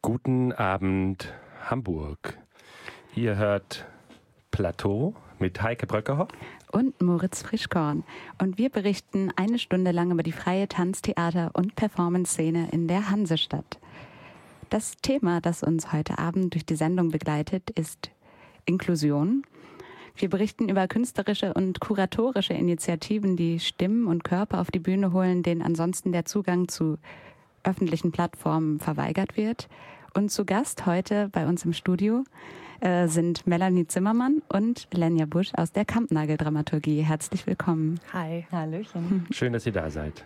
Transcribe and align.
Guten 0.00 0.52
Abend, 0.52 1.32
Hamburg. 1.68 2.38
Ihr 3.14 3.36
hört 3.36 3.84
Plateau 4.50 5.14
mit 5.38 5.60
Heike 5.60 5.86
Bröckerhoff. 5.86 6.28
und 6.72 7.00
Moritz 7.02 7.42
Frischkorn. 7.42 8.04
Und 8.40 8.58
wir 8.58 8.70
berichten 8.70 9.30
eine 9.36 9.58
Stunde 9.58 9.90
lang 9.90 10.10
über 10.10 10.22
die 10.22 10.32
freie 10.32 10.66
Tanztheater- 10.66 11.50
und 11.52 11.76
Performance-Szene 11.76 12.70
in 12.72 12.88
der 12.88 13.10
Hansestadt. 13.10 13.78
Das 14.70 14.96
Thema, 14.96 15.40
das 15.40 15.62
uns 15.62 15.92
heute 15.92 16.18
Abend 16.18 16.54
durch 16.54 16.64
die 16.64 16.76
Sendung 16.76 17.10
begleitet, 17.10 17.70
ist 17.70 18.10
Inklusion. 18.64 19.44
Wir 20.16 20.30
berichten 20.30 20.68
über 20.68 20.86
künstlerische 20.86 21.54
und 21.54 21.80
kuratorische 21.80 22.54
Initiativen, 22.54 23.36
die 23.36 23.58
Stimmen 23.58 24.06
und 24.06 24.22
Körper 24.22 24.60
auf 24.60 24.70
die 24.70 24.78
Bühne 24.78 25.12
holen, 25.12 25.42
denen 25.42 25.60
ansonsten 25.60 26.12
der 26.12 26.24
Zugang 26.24 26.68
zu 26.68 26.98
öffentlichen 27.64 28.12
Plattformen 28.12 28.78
verweigert 28.78 29.36
wird. 29.36 29.68
Und 30.14 30.30
zu 30.30 30.44
Gast 30.44 30.86
heute 30.86 31.28
bei 31.32 31.46
uns 31.48 31.64
im 31.64 31.72
Studio 31.72 32.22
äh, 32.80 33.08
sind 33.08 33.46
Melanie 33.48 33.88
Zimmermann 33.88 34.40
und 34.48 34.86
Lenja 34.92 35.26
Busch 35.26 35.52
aus 35.56 35.72
der 35.72 35.84
Kampnagel-Dramaturgie. 35.84 37.00
Herzlich 37.00 37.46
willkommen. 37.48 37.98
Hi. 38.12 38.46
Hallöchen. 38.52 39.26
Schön, 39.32 39.52
dass 39.52 39.66
ihr 39.66 39.72
da 39.72 39.90
seid. 39.90 40.24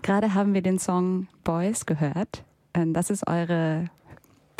Gerade 0.00 0.32
haben 0.32 0.54
wir 0.54 0.62
den 0.62 0.78
Song 0.78 1.26
Boys 1.44 1.84
gehört. 1.84 2.44
Ähm, 2.72 2.94
Das 2.94 3.10
ist 3.10 3.28
eure 3.28 3.90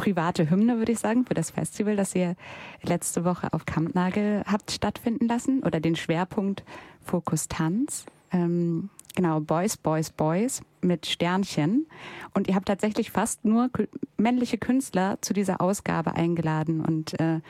private 0.01 0.49
Hymne, 0.49 0.79
würde 0.79 0.93
ich 0.93 0.99
sagen, 0.99 1.27
für 1.27 1.35
das 1.35 1.51
Festival, 1.51 1.95
das 1.95 2.15
ihr 2.15 2.35
letzte 2.83 3.23
Woche 3.27 3.53
auf 3.53 3.67
Kampnagel 3.67 4.43
habt 4.47 4.71
stattfinden 4.71 5.29
lassen 5.29 5.63
oder 5.63 5.79
den 5.79 5.95
Schwerpunkt 5.95 6.65
Fokus 7.05 7.49
Tanz. 7.49 8.07
Ähm, 8.33 8.89
genau, 9.15 9.41
Boys, 9.41 9.77
Boys, 9.77 10.09
Boys 10.09 10.63
mit 10.80 11.05
Sternchen. 11.05 11.87
Und 12.33 12.49
ihr 12.49 12.55
habt 12.55 12.69
tatsächlich 12.69 13.11
fast 13.11 13.45
nur 13.45 13.69
männliche 14.16 14.57
Künstler 14.57 15.19
zu 15.21 15.35
dieser 15.35 15.61
Ausgabe 15.61 16.15
eingeladen. 16.15 16.80
Und 16.80 17.21
äh, 17.21 17.41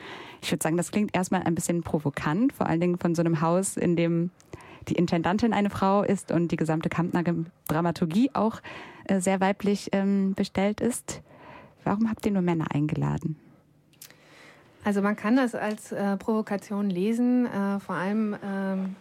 ich 0.41 0.51
würde 0.51 0.61
sagen, 0.61 0.75
das 0.75 0.91
klingt 0.91 1.15
erstmal 1.15 1.43
ein 1.43 1.55
bisschen 1.55 1.83
provokant, 1.83 2.51
vor 2.51 2.67
allen 2.67 2.81
Dingen 2.81 2.99
von 2.99 3.15
so 3.15 3.21
einem 3.21 3.39
Haus, 3.39 3.77
in 3.77 3.95
dem 3.95 4.29
die 4.89 4.95
Intendantin 4.95 5.53
eine 5.53 5.69
Frau 5.69 6.03
ist 6.03 6.33
und 6.33 6.51
die 6.51 6.57
gesamte 6.57 6.89
Kampnagel 6.89 7.45
Dramaturgie 7.69 8.31
auch 8.33 8.59
äh, 9.05 9.21
sehr 9.21 9.39
weiblich 9.39 9.87
ähm, 9.93 10.33
bestellt 10.33 10.81
ist. 10.81 11.21
Warum 11.83 12.09
habt 12.09 12.25
ihr 12.25 12.31
nur 12.31 12.41
Männer 12.41 12.65
eingeladen? 12.73 13.37
Also 14.83 15.01
man 15.01 15.15
kann 15.15 15.35
das 15.35 15.53
als 15.53 15.91
äh, 15.91 16.17
Provokation 16.17 16.89
lesen, 16.89 17.45
äh, 17.45 17.79
vor 17.79 17.95
allem 17.95 18.35
ähm, 18.43 18.95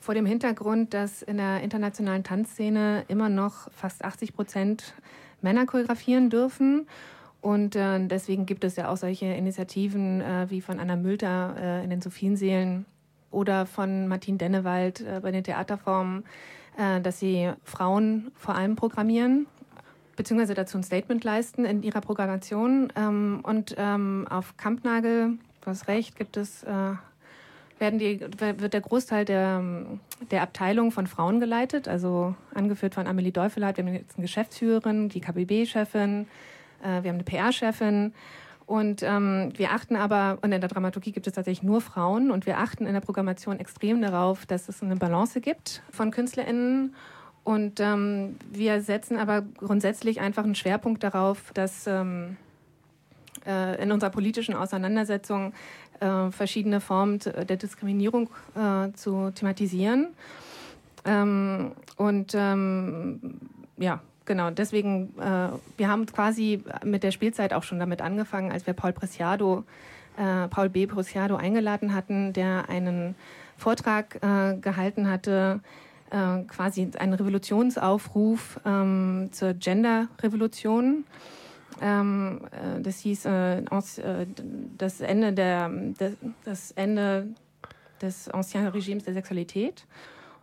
vor 0.00 0.14
dem 0.14 0.24
Hintergrund, 0.24 0.94
dass 0.94 1.20
in 1.22 1.36
der 1.36 1.60
internationalen 1.60 2.24
Tanzszene 2.24 3.04
immer 3.08 3.28
noch 3.28 3.70
fast 3.70 4.02
80 4.02 4.34
Prozent 4.34 4.94
Männer 5.42 5.66
choreografieren 5.66 6.30
dürfen. 6.30 6.86
Und 7.42 7.76
äh, 7.76 8.06
deswegen 8.06 8.46
gibt 8.46 8.64
es 8.64 8.76
ja 8.76 8.88
auch 8.88 8.96
solche 8.96 9.26
Initiativen 9.26 10.20
äh, 10.20 10.46
wie 10.48 10.60
von 10.60 10.80
Anna 10.80 10.96
Mülter 10.96 11.54
äh, 11.58 11.84
in 11.84 11.90
den 11.90 12.00
Sophienseelen 12.00 12.86
oder 13.30 13.66
von 13.66 14.08
Martin 14.08 14.38
Dennewald 14.38 15.00
äh, 15.00 15.20
bei 15.22 15.30
den 15.30 15.44
Theaterformen, 15.44 16.24
dass 17.02 17.18
sie 17.18 17.50
Frauen 17.64 18.30
vor 18.36 18.54
allem 18.54 18.74
programmieren 18.74 19.46
beziehungsweise 20.20 20.52
dazu 20.52 20.76
ein 20.76 20.82
Statement 20.82 21.24
leisten 21.24 21.64
in 21.64 21.82
ihrer 21.82 22.02
Programmation. 22.02 22.92
Ähm, 22.94 23.40
und 23.42 23.74
ähm, 23.78 24.26
auf 24.28 24.54
Kampnagel, 24.58 25.38
du 25.62 25.66
hast 25.66 25.88
recht, 25.88 26.14
gibt 26.14 26.36
es, 26.36 26.62
äh, 26.62 26.92
werden 27.78 27.98
die, 27.98 28.20
wird 28.20 28.74
der 28.74 28.82
Großteil 28.82 29.24
der, 29.24 29.64
der 30.30 30.42
Abteilung 30.42 30.92
von 30.92 31.06
Frauen 31.06 31.40
geleitet, 31.40 31.88
also 31.88 32.34
angeführt 32.52 32.94
von 32.94 33.06
Amelie 33.06 33.32
Deufelhardt. 33.32 33.78
Wir 33.78 33.86
haben 33.86 33.94
jetzt 33.94 34.18
eine 34.18 34.24
Geschäftsführerin, 34.24 35.08
die 35.08 35.22
KBB-Chefin, 35.22 36.26
äh, 36.82 37.02
wir 37.02 37.08
haben 37.08 37.16
eine 37.16 37.24
PR-Chefin. 37.24 38.12
Und 38.66 39.02
ähm, 39.02 39.54
wir 39.56 39.70
achten 39.70 39.96
aber, 39.96 40.36
und 40.42 40.52
in 40.52 40.60
der 40.60 40.68
Dramaturgie 40.68 41.12
gibt 41.12 41.28
es 41.28 41.32
tatsächlich 41.32 41.62
nur 41.62 41.80
Frauen, 41.80 42.30
und 42.30 42.44
wir 42.44 42.58
achten 42.58 42.84
in 42.84 42.92
der 42.92 43.00
Programmation 43.00 43.58
extrem 43.58 44.02
darauf, 44.02 44.44
dass 44.44 44.68
es 44.68 44.82
eine 44.82 44.96
Balance 44.96 45.40
gibt 45.40 45.82
von 45.90 46.10
KünstlerInnen. 46.10 46.94
Und 47.44 47.80
ähm, 47.80 48.36
wir 48.50 48.82
setzen 48.82 49.18
aber 49.18 49.42
grundsätzlich 49.42 50.20
einfach 50.20 50.44
einen 50.44 50.54
Schwerpunkt 50.54 51.02
darauf, 51.02 51.52
dass 51.54 51.86
ähm, 51.86 52.36
äh, 53.46 53.82
in 53.82 53.92
unserer 53.92 54.10
politischen 54.10 54.54
Auseinandersetzung 54.54 55.52
äh, 56.00 56.30
verschiedene 56.30 56.80
Formen 56.80 57.18
der 57.18 57.56
Diskriminierung 57.56 58.30
äh, 58.54 58.92
zu 58.92 59.30
thematisieren. 59.30 60.08
Ähm, 61.04 61.72
und 61.96 62.34
ähm, 62.34 63.40
ja, 63.78 64.00
genau, 64.26 64.50
deswegen, 64.50 65.14
äh, 65.18 65.48
wir 65.76 65.88
haben 65.88 66.06
quasi 66.06 66.62
mit 66.84 67.02
der 67.02 67.10
Spielzeit 67.10 67.52
auch 67.52 67.62
schon 67.62 67.78
damit 67.78 68.02
angefangen, 68.02 68.52
als 68.52 68.66
wir 68.66 68.74
Paul 68.74 68.92
Preciado, 68.92 69.64
äh, 70.18 70.48
Paul 70.48 70.68
B. 70.68 70.86
Preciado 70.86 71.36
eingeladen 71.36 71.94
hatten, 71.94 72.32
der 72.32 72.68
einen 72.68 73.14
Vortrag 73.56 74.22
äh, 74.22 74.56
gehalten 74.56 75.08
hatte, 75.08 75.60
äh, 76.10 76.42
quasi 76.44 76.90
einen 76.98 77.14
Revolutionsaufruf 77.14 78.60
ähm, 78.64 79.28
zur 79.32 79.54
Gender-Revolution. 79.54 81.04
Ähm, 81.80 82.40
äh, 82.50 82.80
das 82.80 82.98
hieß 82.98 83.24
äh, 83.26 83.58
äh, 83.58 84.26
das 84.76 85.00
Ende 85.00 85.32
der 85.32 85.70
das, 85.98 86.12
das 86.44 86.70
Ende 86.72 87.28
des 88.02 88.28
Ancien 88.28 88.66
Regimes 88.66 89.04
der 89.04 89.14
Sexualität 89.14 89.86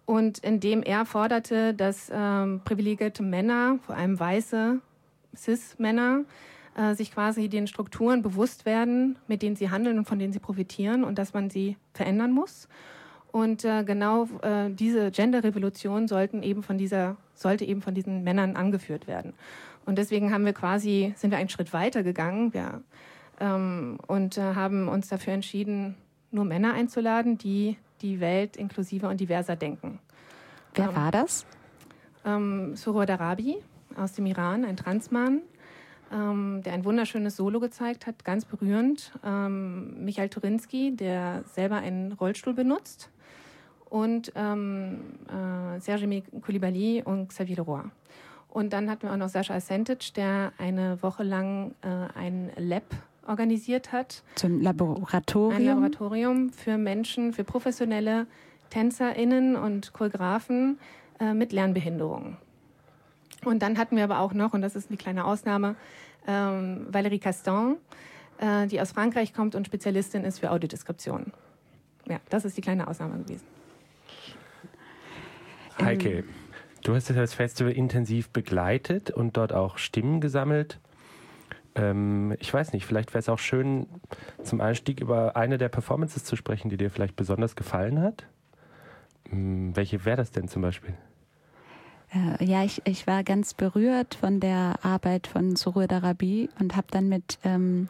und 0.08 0.40
in 0.40 0.62
dem 0.62 0.84
er 0.84 1.06
forderte, 1.06 1.74
dass 1.74 2.10
ähm, 2.14 2.62
privilegierte 2.64 3.24
Männer, 3.24 3.78
vor 3.86 3.96
allem 3.96 4.18
weiße 4.18 4.80
Cis-Männer, 5.36 6.24
äh, 6.76 6.96
sich 6.96 7.12
quasi 7.12 7.50
den 7.50 7.68
Strukturen 7.68 8.22
bewusst 8.22 8.66
werden, 8.66 9.20
mit 9.28 9.42
denen 9.42 9.58
sie 9.58 9.70
handeln 9.70 9.98
und 9.98 10.08
von 10.08 10.18
denen 10.18 10.32
sie 10.32 10.40
profitieren 10.40 11.04
und 11.04 11.18
dass 11.20 11.34
man 11.34 11.50
sie 11.50 11.76
verändern 11.94 12.32
muss. 12.32 12.70
Und 13.38 13.64
äh, 13.66 13.84
genau 13.84 14.24
äh, 14.42 14.72
diese 14.72 15.12
Gender-Revolution 15.12 16.08
sollten 16.08 16.42
eben 16.42 16.64
von 16.64 16.80
dieser, 16.80 17.18
sollte 17.36 17.66
eben 17.66 17.84
von 17.84 17.94
diesen 17.94 18.24
Männern 18.24 18.56
angeführt 18.56 19.06
werden. 19.06 19.34
Und 19.86 20.00
deswegen 20.00 20.34
haben 20.34 20.44
wir 20.44 20.54
quasi, 20.54 21.14
sind 21.16 21.30
wir 21.30 21.38
einen 21.38 21.48
Schritt 21.50 21.72
weiter 21.72 22.02
gegangen 22.02 22.52
ja, 22.56 22.82
ähm, 23.40 24.00
und 24.08 24.40
äh, 24.40 24.42
haben 24.56 24.88
uns 24.88 25.08
dafür 25.10 25.34
entschieden, 25.34 25.94
nur 26.32 26.46
Männer 26.46 26.74
einzuladen, 26.74 27.38
die 27.38 27.78
die 28.02 28.20
Welt 28.20 28.58
inklusiver 28.58 29.08
und 29.08 29.20
diverser 29.20 29.56
denken. 29.56 30.00
Wer 30.74 30.90
Ähm, 30.90 30.96
war 30.96 31.12
das? 31.12 31.46
ähm, 32.26 32.76
Surur 32.76 33.06
Darabi 33.06 33.58
aus 33.96 34.14
dem 34.14 34.26
Iran, 34.26 34.66
ein 34.66 34.78
Transmann, 34.78 35.42
ähm, 36.12 36.64
der 36.66 36.74
ein 36.74 36.86
wunderschönes 36.86 37.36
Solo 37.36 37.60
gezeigt 37.60 38.08
hat, 38.08 38.26
ganz 38.26 38.46
berührend. 38.46 39.12
Ähm, 39.24 40.04
Michael 40.04 40.30
Turinski, 40.30 40.96
der 40.96 41.44
selber 41.54 41.76
einen 41.76 42.14
Rollstuhl 42.14 42.56
benutzt. 42.56 43.12
Und 43.90 44.32
ähm, 44.36 45.00
äh, 45.28 45.80
Sergei 45.80 46.24
Koulibaly 46.42 47.04
und 47.04 47.30
Xavier 47.30 47.58
Leroy. 47.58 47.84
Und 48.50 48.74
dann 48.74 48.90
hatten 48.90 49.04
wir 49.04 49.14
auch 49.14 49.18
noch 49.18 49.30
Sascha 49.30 49.54
Asentic, 49.54 50.14
der 50.16 50.52
eine 50.58 51.02
Woche 51.02 51.24
lang 51.24 51.76
äh, 51.82 52.18
ein 52.18 52.52
Lab 52.58 52.84
organisiert 53.28 53.92
hat. 53.92 54.24
Zum 54.36 54.60
Ein 54.60 54.64
Laboratorium? 54.64 55.66
Laboratorium 55.66 56.50
für 56.52 56.78
Menschen, 56.78 57.34
für 57.34 57.44
professionelle 57.44 58.26
TänzerInnen 58.70 59.56
und 59.56 59.94
Choreografen 59.94 60.80
äh, 61.20 61.34
mit 61.34 61.52
Lernbehinderungen. 61.52 62.38
Und 63.46 63.62
dann 63.62 63.78
hatten 63.78 63.96
wir 63.96 64.04
aber 64.04 64.20
auch 64.20 64.34
noch, 64.34 64.54
und 64.54 64.62
das 64.62 64.76
ist 64.76 64.90
eine 64.90 64.98
kleine 64.98 65.26
Ausnahme, 65.26 65.76
ähm, 66.26 66.88
Valérie 66.92 67.20
Castan, 67.20 67.78
äh, 68.40 68.68
die 68.68 68.82
aus 68.82 68.92
Frankreich 68.92 69.34
kommt 69.34 69.56
und 69.56 69.66
Spezialistin 69.68 70.24
ist 70.24 70.40
für 70.40 70.52
Audiodeskription. 70.52 71.32
Ja, 72.08 72.20
das 72.30 72.46
ist 72.46 72.58
die 72.58 72.62
kleine 72.62 72.88
Ausnahme 72.88 73.20
gewesen. 73.24 73.46
Heike, 75.80 76.24
du 76.84 76.96
hast 76.96 77.10
das 77.10 77.34
Festival 77.34 77.72
intensiv 77.72 78.30
begleitet 78.30 79.12
und 79.12 79.38
dort 79.38 79.54
auch 79.54 79.78
Stimmen 79.78 80.22
gesammelt. 80.22 80.80
Ähm, 81.76 82.36
ich 82.40 82.54
weiß 82.54 82.74
nicht, 82.74 82.86
vielleicht 82.86 83.14
wäre 83.14 83.20
es 83.20 83.30
auch 83.30 83.40
schön, 83.40 83.88
zum 84.44 84.62
Einstieg 84.62 85.00
über 85.00 85.36
eine 85.36 85.58
der 85.58 85.70
Performances 85.70 86.24
zu 86.24 86.36
sprechen, 86.36 86.70
die 86.70 86.78
dir 86.78 86.90
vielleicht 86.90 87.16
besonders 87.16 87.56
gefallen 87.56 88.02
hat. 88.02 88.26
Hm, 89.30 89.76
welche 89.76 90.04
wäre 90.06 90.18
das 90.18 90.32
denn 90.32 90.48
zum 90.48 90.62
Beispiel? 90.62 90.94
Äh, 92.14 92.44
ja, 92.44 92.64
ich, 92.64 92.82
ich 92.86 93.06
war 93.06 93.24
ganz 93.24 93.54
berührt 93.54 94.16
von 94.16 94.40
der 94.40 94.76
Arbeit 94.82 95.28
von 95.28 95.56
Surur 95.56 95.88
Darabi 95.88 96.50
und 96.60 96.76
habe 96.76 96.88
dann 96.90 97.10
mit, 97.10 97.38
ähm, 97.44 97.90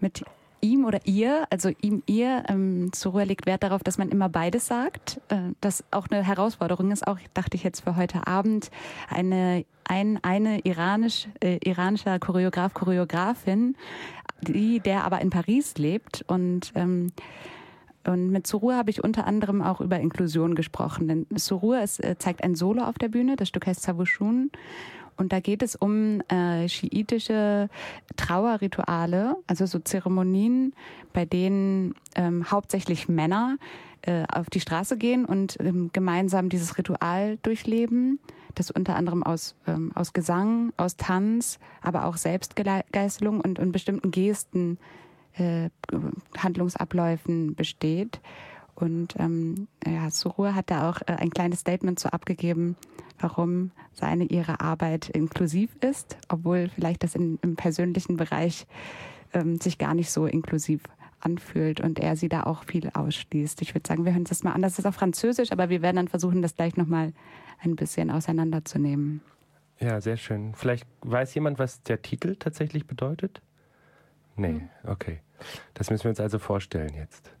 mit 0.00 0.24
ihm 0.60 0.84
oder 0.84 1.00
ihr, 1.04 1.46
also 1.50 1.70
ihm, 1.80 2.02
ihr, 2.06 2.44
ähm, 2.48 2.90
Surur 2.94 3.24
legt 3.24 3.46
Wert 3.46 3.62
darauf, 3.62 3.82
dass 3.82 3.98
man 3.98 4.08
immer 4.08 4.28
beides 4.28 4.66
sagt. 4.66 5.20
Äh, 5.28 5.52
das 5.60 5.84
auch 5.90 6.08
eine 6.10 6.22
Herausforderung 6.22 6.90
ist, 6.90 7.06
auch 7.06 7.18
dachte 7.34 7.56
ich 7.56 7.62
jetzt 7.62 7.82
für 7.82 7.96
heute 7.96 8.26
Abend, 8.26 8.70
eine, 9.08 9.64
ein, 9.84 10.18
eine 10.22 10.60
iranisch, 10.60 11.28
äh, 11.40 11.58
iranischer 11.64 12.18
Choreograf, 12.18 12.74
Choreografin, 12.74 13.76
die, 14.40 14.80
der 14.80 15.04
aber 15.04 15.20
in 15.20 15.30
Paris 15.30 15.76
lebt 15.78 16.24
und 16.26 16.72
ähm, 16.74 17.12
Und 18.06 18.30
mit 18.30 18.46
Surur 18.46 18.76
habe 18.76 18.90
ich 18.90 19.02
unter 19.02 19.26
anderem 19.26 19.62
auch 19.62 19.80
über 19.80 19.98
Inklusion 19.98 20.54
gesprochen. 20.54 21.08
Denn 21.08 21.26
Surur 21.36 21.80
ist, 21.82 22.02
äh, 22.04 22.16
zeigt 22.18 22.44
ein 22.44 22.54
Solo 22.54 22.84
auf 22.84 22.98
der 22.98 23.08
Bühne, 23.08 23.34
das 23.36 23.48
Stück 23.48 23.66
heißt 23.66 23.82
Savushun. 23.82 24.50
Und 25.16 25.32
da 25.32 25.40
geht 25.40 25.62
es 25.62 25.76
um 25.76 26.20
äh, 26.28 26.68
schiitische 26.68 27.68
Trauerrituale, 28.16 29.36
also 29.46 29.66
so 29.66 29.78
Zeremonien, 29.78 30.74
bei 31.12 31.24
denen 31.24 31.94
ähm, 32.14 32.50
hauptsächlich 32.50 33.08
Männer 33.08 33.56
äh, 34.02 34.24
auf 34.32 34.50
die 34.50 34.60
Straße 34.60 34.96
gehen 34.96 35.24
und 35.24 35.58
ähm, 35.60 35.90
gemeinsam 35.92 36.48
dieses 36.48 36.78
Ritual 36.78 37.38
durchleben, 37.42 38.20
das 38.54 38.70
unter 38.70 38.96
anderem 38.96 39.22
aus, 39.22 39.56
ähm, 39.66 39.90
aus 39.94 40.12
Gesang, 40.12 40.72
aus 40.76 40.96
Tanz, 40.96 41.58
aber 41.80 42.04
auch 42.04 42.16
Selbstgeißelung 42.16 43.40
und, 43.40 43.58
und 43.58 43.72
bestimmten 43.72 44.10
Gesten, 44.10 44.78
äh, 45.34 45.70
Handlungsabläufen 46.38 47.54
besteht. 47.54 48.20
Und 48.76 49.14
ähm, 49.18 49.68
ja, 49.86 50.10
Surur 50.10 50.54
hat 50.54 50.70
da 50.70 50.90
auch 50.90 51.00
äh, 51.02 51.12
ein 51.12 51.30
kleines 51.30 51.60
Statement 51.60 51.98
so 51.98 52.08
abgegeben, 52.08 52.76
warum 53.18 53.70
seine 53.92 54.24
ihre 54.24 54.60
Arbeit 54.60 55.08
inklusiv 55.08 55.74
ist, 55.80 56.16
obwohl 56.28 56.68
vielleicht 56.74 57.02
das 57.02 57.14
in, 57.14 57.38
im 57.42 57.56
persönlichen 57.56 58.16
Bereich 58.16 58.66
ähm, 59.32 59.58
sich 59.58 59.78
gar 59.78 59.94
nicht 59.94 60.10
so 60.10 60.26
inklusiv 60.26 60.82
anfühlt 61.20 61.80
und 61.80 61.98
er 61.98 62.16
sie 62.16 62.28
da 62.28 62.44
auch 62.44 62.64
viel 62.64 62.90
ausschließt. 62.90 63.62
Ich 63.62 63.74
würde 63.74 63.88
sagen, 63.88 64.04
wir 64.04 64.12
hören 64.12 64.24
das 64.24 64.42
mal 64.42 64.52
an. 64.52 64.62
Das 64.62 64.78
ist 64.78 64.86
auf 64.86 64.94
Französisch, 64.94 65.50
aber 65.50 65.70
wir 65.70 65.82
werden 65.82 65.96
dann 65.96 66.08
versuchen, 66.08 66.42
das 66.42 66.54
gleich 66.54 66.76
nochmal 66.76 67.12
ein 67.58 67.74
bisschen 67.74 68.10
auseinanderzunehmen. 68.10 69.22
Ja, 69.78 70.00
sehr 70.00 70.16
schön. 70.16 70.54
Vielleicht 70.54 70.86
weiß 71.02 71.34
jemand, 71.34 71.58
was 71.58 71.82
der 71.82 72.02
Titel 72.02 72.36
tatsächlich 72.36 72.86
bedeutet? 72.86 73.42
Nee, 74.36 74.48
hm. 74.48 74.68
okay. 74.84 75.20
Das 75.74 75.90
müssen 75.90 76.04
wir 76.04 76.10
uns 76.10 76.20
also 76.20 76.38
vorstellen 76.38 76.94
jetzt. 76.94 77.35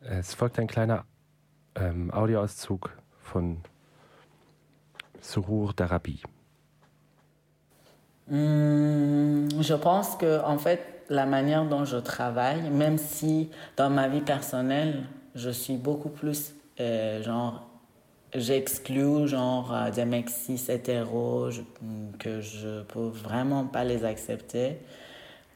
Es 0.00 0.34
folgt 0.34 0.58
ein 0.58 0.66
kleiner 0.66 1.04
ähm, 1.74 2.10
Audioauszug 2.12 2.90
von 3.18 3.58
Surur 5.20 5.74
d'Arabie. 5.74 6.22
Hum, 8.30 9.48
je 9.60 9.74
pense 9.74 10.16
que 10.16 10.40
en 10.42 10.56
fait 10.58 10.80
la 11.10 11.26
manière 11.26 11.66
dont 11.66 11.84
je 11.84 11.98
travaille, 11.98 12.70
même 12.70 12.96
si 12.96 13.50
dans 13.76 13.90
ma 13.90 14.08
vie 14.08 14.22
personnelle 14.22 15.04
je 15.34 15.50
suis 15.50 15.76
beaucoup 15.76 16.08
plus 16.08 16.54
euh, 16.78 17.22
genre 17.22 17.66
j'exclus 18.34 19.28
genre 19.28 19.74
euh, 19.74 19.90
des 19.90 20.04
mecs 20.06 20.30
cis 20.30 20.64
hétéros 20.68 21.50
que 22.18 22.40
je 22.40 22.82
peux 22.84 23.08
vraiment 23.08 23.66
pas 23.66 23.84
les 23.84 24.04
accepter. 24.04 24.78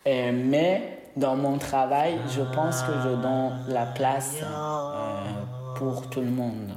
Euh, 0.07 0.33
mais 0.33 0.99
dans 1.17 1.37
mon 1.37 1.59
travail, 1.59 2.19
je 2.29 2.43
pense 2.43 2.83
que 2.83 2.93
je 3.05 3.15
donne 3.17 3.65
la 3.69 3.87
place 3.87 4.37
euh, 4.43 5.75
pour 5.77 6.09
tout 6.11 6.21
le 6.21 6.31
monde. 6.31 6.77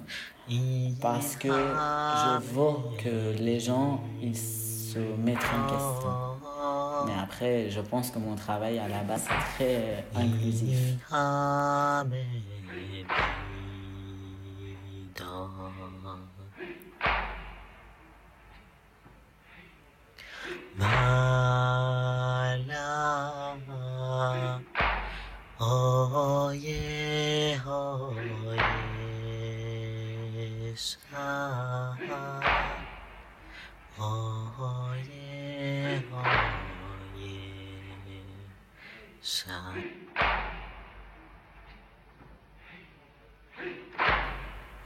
Parce 1.01 1.35
que 1.35 1.49
je 1.49 2.53
veux 2.53 2.97
que 3.03 3.37
les 3.37 3.59
gens 3.59 3.99
ils 4.21 4.37
se 4.37 4.99
mettent 4.99 5.37
en 5.37 5.69
question. 5.69 6.09
Mais 7.05 7.13
après, 7.21 7.69
je 7.69 7.81
pense 7.81 8.11
que 8.11 8.19
mon 8.19 8.35
travail 8.35 8.79
à 8.79 8.87
la 8.87 9.03
base 9.03 9.25
est 9.25 9.55
très 9.55 10.05
inclusif. 10.15 10.79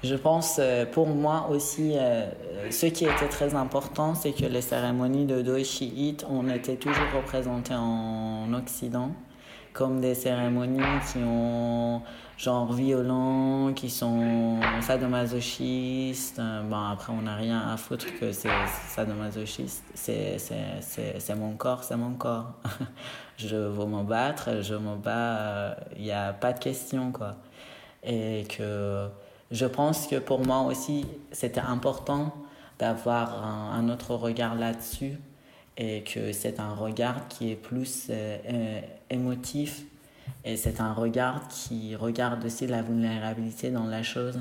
Je 0.03 0.15
pense 0.15 0.57
euh, 0.59 0.85
pour 0.85 1.07
moi 1.07 1.47
aussi, 1.49 1.93
euh, 1.95 2.25
ce 2.71 2.85
qui 2.87 3.05
était 3.05 3.27
très 3.29 3.55
important, 3.55 4.15
c'est 4.15 4.31
que 4.31 4.45
les 4.45 4.61
cérémonies 4.61 5.25
de 5.25 5.41
deuil 5.41 5.65
chiites, 5.65 6.25
on 6.29 6.49
était 6.49 6.75
toujours 6.75 7.11
représentés 7.15 7.75
en 7.75 8.53
Occident 8.53 9.11
comme 9.73 10.01
des 10.01 10.15
cérémonies 10.15 10.81
qui 11.11 11.19
ont 11.19 12.01
genre 12.37 12.73
violent, 12.73 13.71
qui 13.73 13.89
sont 13.89 14.59
sadomasochistes. 14.81 16.41
Bon, 16.69 16.89
après, 16.91 17.13
on 17.13 17.21
n'a 17.21 17.35
rien 17.35 17.59
à 17.69 17.77
foutre 17.77 18.07
que 18.19 18.31
c'est 18.31 18.49
sadomasochiste. 18.89 19.83
C'est 19.93 21.35
mon 21.37 21.53
corps, 21.55 21.83
c'est 21.83 21.95
mon 21.95 22.13
corps. 22.15 22.53
je 23.37 23.55
veux 23.55 23.85
me 23.85 24.03
battre, 24.03 24.61
je 24.61 24.75
me 24.75 24.95
bats, 24.95 25.77
il 25.95 26.03
n'y 26.03 26.11
a 26.11 26.33
pas 26.33 26.53
de 26.53 26.59
question, 26.59 27.11
quoi. 27.11 27.35
Et 28.03 28.45
que 28.49 29.07
je 29.51 29.65
pense 29.65 30.07
que 30.07 30.15
pour 30.15 30.45
moi 30.45 30.61
aussi, 30.61 31.05
c'était 31.31 31.61
important 31.61 32.33
d'avoir 32.81 33.45
un, 33.45 33.87
autre 33.89 34.15
regard 34.15 34.55
là-dessus 34.55 35.17
et 35.77 36.03
que 36.03 36.33
c'est 36.33 36.59
un 36.59 36.73
regard 36.73 37.27
qui 37.29 37.51
est 37.51 37.55
plus 37.55 38.07
euh, 38.09 38.37
euh, 38.51 38.81
émotif 39.09 39.83
et 40.43 40.57
c'est 40.57 40.81
un 40.81 40.91
regard 40.91 41.47
qui 41.47 41.95
regarde 41.95 42.43
aussi 42.43 42.67
la 42.67 42.81
vulnérabilité 42.81 43.71
dans 43.71 43.85
la 43.85 44.03
chose 44.03 44.39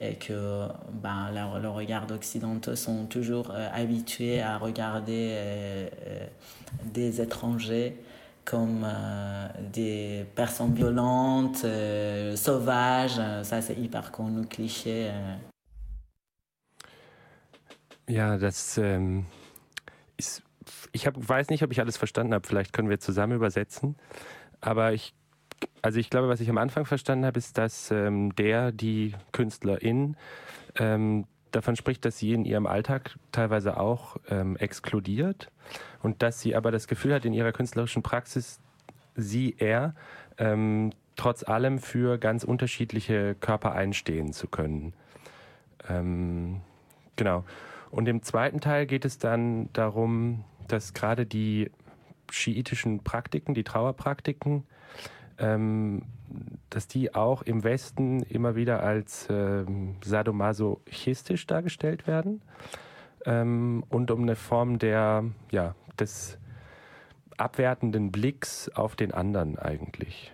et 0.00 0.14
que 0.14 0.68
ben, 1.02 1.30
le, 1.32 1.68
regard 1.68 2.06
occidentaux 2.10 2.76
sont 2.76 3.06
toujours 3.06 3.50
euh, 3.50 3.68
habitués 3.72 4.40
à 4.40 4.58
regarder 4.58 5.88
des 6.92 7.20
étrangers 7.20 7.96
comme 8.44 8.84
euh, 8.84 9.48
des 9.72 10.26
personnes 10.34 10.74
violentes, 10.74 11.62
euh, 11.64 12.36
sauvages. 12.36 13.20
Ça, 13.42 13.60
c'est 13.60 13.76
hyper 13.76 14.10
connu, 14.10 14.46
Klischee. 14.46 15.08
Ja, 18.08 18.36
das 18.36 18.78
ähm, 18.78 19.26
ist, 20.16 20.42
ich 20.92 21.06
hab, 21.06 21.14
weiß 21.16 21.48
nicht, 21.48 21.62
ob 21.62 21.72
ich 21.72 21.80
alles 21.80 21.96
verstanden 21.96 22.34
habe. 22.34 22.46
Vielleicht 22.46 22.72
können 22.72 22.90
wir 22.90 23.00
zusammen 23.00 23.34
übersetzen. 23.34 23.96
Aber 24.60 24.92
ich, 24.92 25.14
also 25.82 25.98
ich 25.98 26.10
glaube, 26.10 26.28
was 26.28 26.40
ich 26.40 26.50
am 26.50 26.58
Anfang 26.58 26.84
verstanden 26.84 27.24
habe, 27.24 27.38
ist, 27.38 27.56
dass 27.58 27.90
ähm, 27.90 28.34
der, 28.34 28.72
die 28.72 29.14
Künstlerin, 29.32 30.16
ähm, 30.76 31.26
davon 31.54 31.76
spricht, 31.76 32.04
dass 32.04 32.18
sie 32.18 32.32
in 32.32 32.44
ihrem 32.44 32.66
Alltag 32.66 33.16
teilweise 33.32 33.78
auch 33.78 34.16
ähm, 34.28 34.56
exkludiert 34.56 35.50
und 36.02 36.22
dass 36.22 36.40
sie 36.40 36.56
aber 36.56 36.70
das 36.70 36.88
Gefühl 36.88 37.14
hat, 37.14 37.24
in 37.24 37.32
ihrer 37.32 37.52
künstlerischen 37.52 38.02
Praxis, 38.02 38.60
sie, 39.14 39.54
er, 39.58 39.94
ähm, 40.38 40.90
trotz 41.16 41.44
allem 41.44 41.78
für 41.78 42.18
ganz 42.18 42.42
unterschiedliche 42.44 43.36
Körper 43.36 43.72
einstehen 43.72 44.32
zu 44.32 44.48
können. 44.48 44.94
Ähm, 45.88 46.60
genau. 47.16 47.44
Und 47.94 48.08
im 48.08 48.22
zweiten 48.22 48.60
Teil 48.60 48.86
geht 48.86 49.04
es 49.04 49.18
dann 49.18 49.72
darum, 49.72 50.42
dass 50.66 50.94
gerade 50.94 51.26
die 51.26 51.70
schiitischen 52.28 53.04
Praktiken, 53.04 53.54
die 53.54 53.62
Trauerpraktiken, 53.62 54.64
ähm, 55.38 56.02
dass 56.70 56.88
die 56.88 57.14
auch 57.14 57.42
im 57.42 57.62
Westen 57.62 58.24
immer 58.24 58.56
wieder 58.56 58.82
als 58.82 59.28
ähm, 59.30 59.94
sadomasochistisch 60.02 61.46
dargestellt 61.46 62.08
werden 62.08 62.42
ähm, 63.26 63.84
und 63.90 64.10
um 64.10 64.22
eine 64.22 64.34
Form 64.34 64.80
der, 64.80 65.26
ja, 65.52 65.76
des 65.96 66.36
abwertenden 67.36 68.10
Blicks 68.10 68.70
auf 68.70 68.96
den 68.96 69.14
anderen 69.14 69.56
eigentlich. 69.56 70.32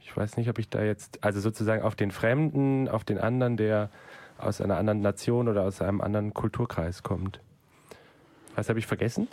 Ich 0.00 0.16
weiß 0.16 0.36
nicht, 0.36 0.48
ob 0.48 0.60
ich 0.60 0.68
da 0.68 0.84
jetzt, 0.84 1.24
also 1.24 1.40
sozusagen 1.40 1.82
auf 1.82 1.96
den 1.96 2.12
Fremden, 2.12 2.88
auf 2.88 3.02
den 3.02 3.18
anderen, 3.18 3.56
der 3.56 3.90
aus 4.38 4.60
einer 4.60 4.76
anderen 4.76 5.00
Nation 5.00 5.48
oder 5.48 5.62
aus 5.62 5.80
einem 5.80 6.00
anderen 6.00 6.34
Kulturkreis 6.34 7.02
kommt. 7.02 7.40
Was 8.54 8.68
habe 8.68 8.78
ich 8.78 8.86
vergessen? 8.86 9.28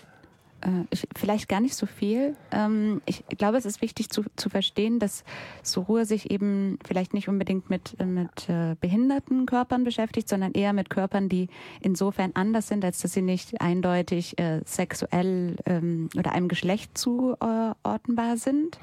Äh, 0.62 0.86
ich, 0.90 1.08
vielleicht 1.16 1.50
gar 1.50 1.60
nicht 1.60 1.76
so 1.76 1.86
viel. 1.86 2.36
Ähm, 2.52 3.02
ich 3.06 3.24
glaube, 3.38 3.58
es 3.58 3.66
ist 3.66 3.82
wichtig 3.82 4.10
zu, 4.10 4.24
zu 4.36 4.50
verstehen, 4.50 5.00
dass 5.00 5.24
Surur 5.62 6.06
sich 6.06 6.32
eben 6.32 6.78
vielleicht 6.86 7.14
nicht 7.14 7.28
unbedingt 7.28 7.70
mit, 7.70 7.96
mit 8.04 8.50
äh, 8.50 8.76
behinderten 8.80 9.46
Körpern 9.46 9.84
beschäftigt, 9.84 10.30
sondern 10.30 10.54
eher 10.54 10.74
mit 10.74 10.90
Körpern, 10.90 11.30
die 11.30 11.50
insofern 11.82 12.32
anders 12.34 12.68
sind, 12.68 12.84
als 12.86 13.00
dass 13.00 13.14
sie 13.14 13.22
nicht 13.22 13.62
eindeutig 13.62 14.40
äh, 14.40 14.62
sexuell 14.66 15.58
ähm, 15.66 16.10
oder 16.18 16.32
einem 16.32 16.48
Geschlecht 16.48 16.98
zuordnenbar 16.98 18.38
sind. 18.38 18.80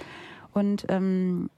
Und 0.52 0.84
ähm, 0.88 1.48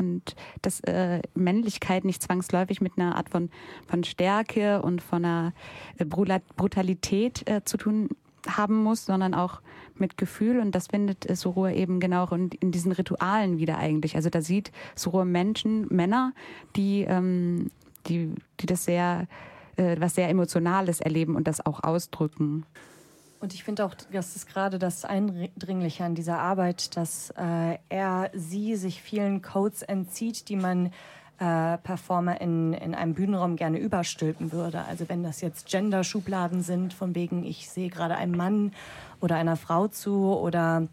und 0.00 0.34
dass 0.62 0.80
äh, 0.80 1.20
Männlichkeit 1.34 2.04
nicht 2.04 2.22
zwangsläufig 2.22 2.80
mit 2.80 2.94
einer 2.96 3.16
Art 3.16 3.28
von, 3.28 3.50
von 3.86 4.02
Stärke 4.02 4.82
und 4.82 5.02
von 5.02 5.24
einer 5.24 5.52
Brutalität 5.98 7.48
äh, 7.48 7.62
zu 7.64 7.76
tun 7.76 8.08
haben 8.48 8.82
muss, 8.82 9.04
sondern 9.04 9.34
auch 9.34 9.60
mit 9.96 10.16
Gefühl. 10.16 10.58
Und 10.58 10.74
das 10.74 10.86
findet 10.86 11.24
Surur 11.36 11.70
eben 11.70 12.00
genau 12.00 12.26
in, 12.28 12.48
in 12.60 12.72
diesen 12.72 12.92
Ritualen 12.92 13.58
wieder 13.58 13.76
eigentlich. 13.76 14.16
Also 14.16 14.30
da 14.30 14.40
sieht 14.40 14.72
Surur 14.96 15.26
Menschen, 15.26 15.86
Männer, 15.90 16.32
die, 16.76 17.02
ähm, 17.02 17.70
die, 18.06 18.32
die 18.60 18.66
das 18.66 18.84
sehr, 18.86 19.28
äh, 19.76 19.96
was 19.98 20.14
sehr 20.14 20.30
Emotionales 20.30 21.00
erleben 21.00 21.36
und 21.36 21.46
das 21.46 21.64
auch 21.64 21.84
ausdrücken. 21.84 22.64
Und 23.40 23.54
ich 23.54 23.64
finde 23.64 23.86
auch, 23.86 23.94
das 24.12 24.36
ist 24.36 24.46
gerade 24.46 24.78
das 24.78 25.06
Eindringliche 25.06 26.04
an 26.04 26.14
dieser 26.14 26.38
Arbeit, 26.38 26.96
dass 26.96 27.30
äh, 27.30 27.78
er, 27.88 28.30
sie 28.34 28.76
sich 28.76 29.02
vielen 29.02 29.40
Codes 29.40 29.80
entzieht, 29.80 30.50
die 30.50 30.56
man 30.56 30.92
äh, 31.38 31.78
Performer 31.78 32.38
in, 32.42 32.74
in 32.74 32.94
einem 32.94 33.14
Bühnenraum 33.14 33.56
gerne 33.56 33.78
überstülpen 33.78 34.52
würde. 34.52 34.84
Also 34.84 35.08
wenn 35.08 35.22
das 35.22 35.40
jetzt 35.40 35.68
Gender-Schubladen 35.68 36.60
sind, 36.60 36.92
von 36.92 37.14
wegen, 37.14 37.44
ich 37.44 37.70
sehe 37.70 37.88
gerade 37.88 38.14
einen 38.14 38.36
Mann 38.36 38.72
oder 39.20 39.36
einer 39.36 39.56
Frau 39.56 39.88
zu 39.88 40.36
oder 40.36 40.86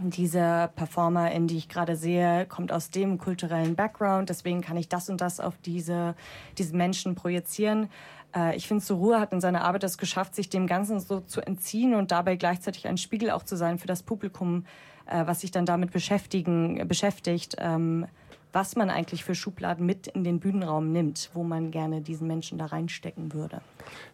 diese 0.00 0.70
Performerin, 0.74 1.46
die 1.46 1.56
ich 1.56 1.68
gerade 1.68 1.94
sehe, 1.94 2.46
kommt 2.46 2.72
aus 2.72 2.90
dem 2.90 3.18
kulturellen 3.18 3.76
Background, 3.76 4.28
deswegen 4.28 4.60
kann 4.60 4.76
ich 4.76 4.88
das 4.88 5.08
und 5.08 5.20
das 5.20 5.38
auf 5.38 5.54
diese, 5.64 6.16
diese 6.58 6.74
Menschen 6.74 7.14
projizieren. 7.14 7.88
Äh, 8.34 8.56
ich 8.56 8.66
finde, 8.66 8.84
Surur 8.84 9.20
hat 9.20 9.32
in 9.32 9.40
seiner 9.40 9.62
Arbeit 9.62 9.84
es 9.84 9.98
geschafft, 9.98 10.34
sich 10.34 10.48
dem 10.48 10.66
Ganzen 10.66 11.00
so 11.00 11.20
zu 11.20 11.40
entziehen 11.40 11.94
und 11.94 12.10
dabei 12.10 12.36
gleichzeitig 12.36 12.86
ein 12.86 12.98
Spiegel 12.98 13.30
auch 13.30 13.42
zu 13.42 13.56
sein 13.56 13.78
für 13.78 13.86
das 13.86 14.02
Publikum, 14.02 14.66
äh, 15.06 15.26
was 15.26 15.40
sich 15.40 15.50
dann 15.50 15.66
damit 15.66 15.92
beschäftigen, 15.92 16.86
beschäftigt, 16.88 17.56
ähm, 17.58 18.06
was 18.52 18.76
man 18.76 18.90
eigentlich 18.90 19.24
für 19.24 19.34
Schubladen 19.34 19.84
mit 19.84 20.06
in 20.06 20.22
den 20.22 20.38
Bühnenraum 20.38 20.92
nimmt, 20.92 21.30
wo 21.34 21.42
man 21.42 21.70
gerne 21.70 22.00
diesen 22.00 22.28
Menschen 22.28 22.58
da 22.58 22.66
reinstecken 22.66 23.32
würde. 23.32 23.60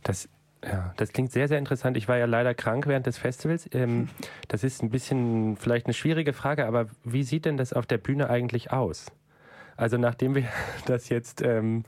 Das 0.02 0.28
ja, 0.62 0.92
das 0.98 1.12
klingt 1.12 1.32
sehr, 1.32 1.48
sehr 1.48 1.58
interessant. 1.58 1.96
Ich 1.96 2.06
war 2.06 2.18
ja 2.18 2.26
leider 2.26 2.52
krank 2.52 2.86
während 2.86 3.06
des 3.06 3.16
Festivals. 3.16 3.68
Ähm, 3.72 4.08
das 4.48 4.62
ist 4.62 4.82
ein 4.82 4.90
bisschen 4.90 5.56
vielleicht 5.56 5.86
eine 5.86 5.94
schwierige 5.94 6.32
Frage, 6.32 6.66
aber 6.66 6.86
wie 7.02 7.22
sieht 7.22 7.46
denn 7.46 7.56
das 7.56 7.72
auf 7.72 7.86
der 7.86 7.98
Bühne 7.98 8.28
eigentlich 8.28 8.70
aus? 8.70 9.06
Also 9.76 9.96
nachdem 9.96 10.34
wir 10.34 10.44
das 10.86 11.08
jetzt 11.08 11.40
ähm, 11.40 11.84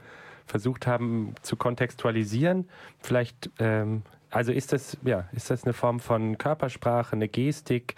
versucht 0.47 0.87
haben 0.87 1.35
zu 1.43 1.57
kontextualisieren, 1.57 2.69
vielleicht, 3.01 3.51
ähm, 3.59 4.03
also 4.31 4.53
ist 4.53 4.73
das, 4.73 4.97
ja, 5.05 5.29
ist 5.33 5.51
das 5.51 5.65
eine 5.65 5.73
Form 5.73 6.01
von 6.01 6.39
Körpersprache, 6.39 7.15
eine 7.15 7.29
Gestik, 7.29 7.97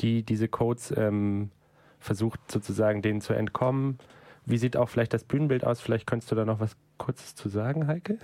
die 0.00 0.22
diese 0.22 0.48
Codes 0.48 0.92
ähm, 0.96 1.50
versucht 1.98 2.40
sozusagen 2.50 3.02
denen 3.02 3.20
zu 3.20 3.32
entkommen? 3.32 3.98
Wie 4.46 4.58
sieht 4.58 4.76
auch 4.76 4.88
vielleicht 4.88 5.12
das 5.12 5.24
Bühnenbild 5.24 5.64
aus? 5.64 5.80
Vielleicht 5.80 6.06
könntest 6.06 6.30
du 6.32 6.36
da 6.36 6.44
noch 6.44 6.60
was 6.60 6.76
Kurzes 6.96 7.34
zu 7.34 7.48
sagen, 7.48 7.86
Heike? 7.86 8.18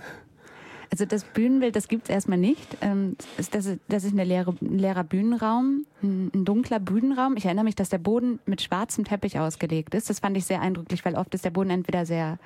Also 0.91 1.05
das 1.05 1.23
Bühnenbild, 1.23 1.75
das 1.75 1.87
gibt 1.87 2.03
es 2.03 2.09
erstmal 2.09 2.37
nicht. 2.37 2.77
Ähm, 2.81 3.15
das 3.37 3.65
ist, 3.65 3.79
das 3.87 4.11
leere, 4.11 4.55
ein 4.61 4.79
leerer 4.79 5.03
Bühnenraum, 5.03 5.85
ein 6.01 6.45
dunkler 6.45 6.79
Bühnenraum. 6.79 7.37
Ich 7.37 7.45
erinnere 7.45 7.65
mich, 7.65 7.75
dass 7.75 7.89
der 7.89 7.97
Boden 7.97 8.39
mit 8.45 8.61
schwarzem 8.61 9.03
Teppich 9.03 9.39
ausgelegt 9.39 9.93
ist. 9.95 10.09
Das 10.09 10.19
fand 10.19 10.37
ich 10.37 10.45
sehr 10.45 10.61
eindrücklich, 10.61 11.03
weil 11.05 11.15
oft 11.15 11.33
ist 11.33 11.45
der 11.45 11.49
Boden 11.49 11.69
entweder 11.69 12.05
sehr 12.05 12.37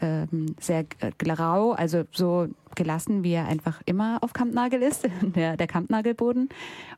ähm, 0.00 0.54
sehr 0.58 0.84
grau, 1.18 1.72
also 1.72 2.04
so 2.12 2.48
gelassen, 2.74 3.24
wie 3.24 3.32
er 3.32 3.46
einfach 3.46 3.82
immer 3.86 4.18
auf 4.22 4.32
Kampnagel 4.32 4.82
ist, 4.82 5.08
der, 5.22 5.56
der 5.56 5.66
Kampnagelboden. 5.66 6.48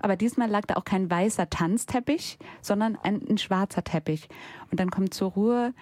Aber 0.01 0.17
diesmal 0.17 0.49
lag 0.49 0.63
da 0.67 0.75
auch 0.75 0.85
kein 0.85 1.11
weißer 1.11 1.51
Tanzteppich, 1.51 2.39
sondern 2.61 2.97
ein, 3.03 3.21
ein 3.29 3.39
schwarzer 3.39 3.85
Teppich. 3.85 4.29
Und 4.71 4.81
dann 4.81 4.91
kommt 4.91 5.15
zur 5.15 5.33
Ruhe 5.33 5.75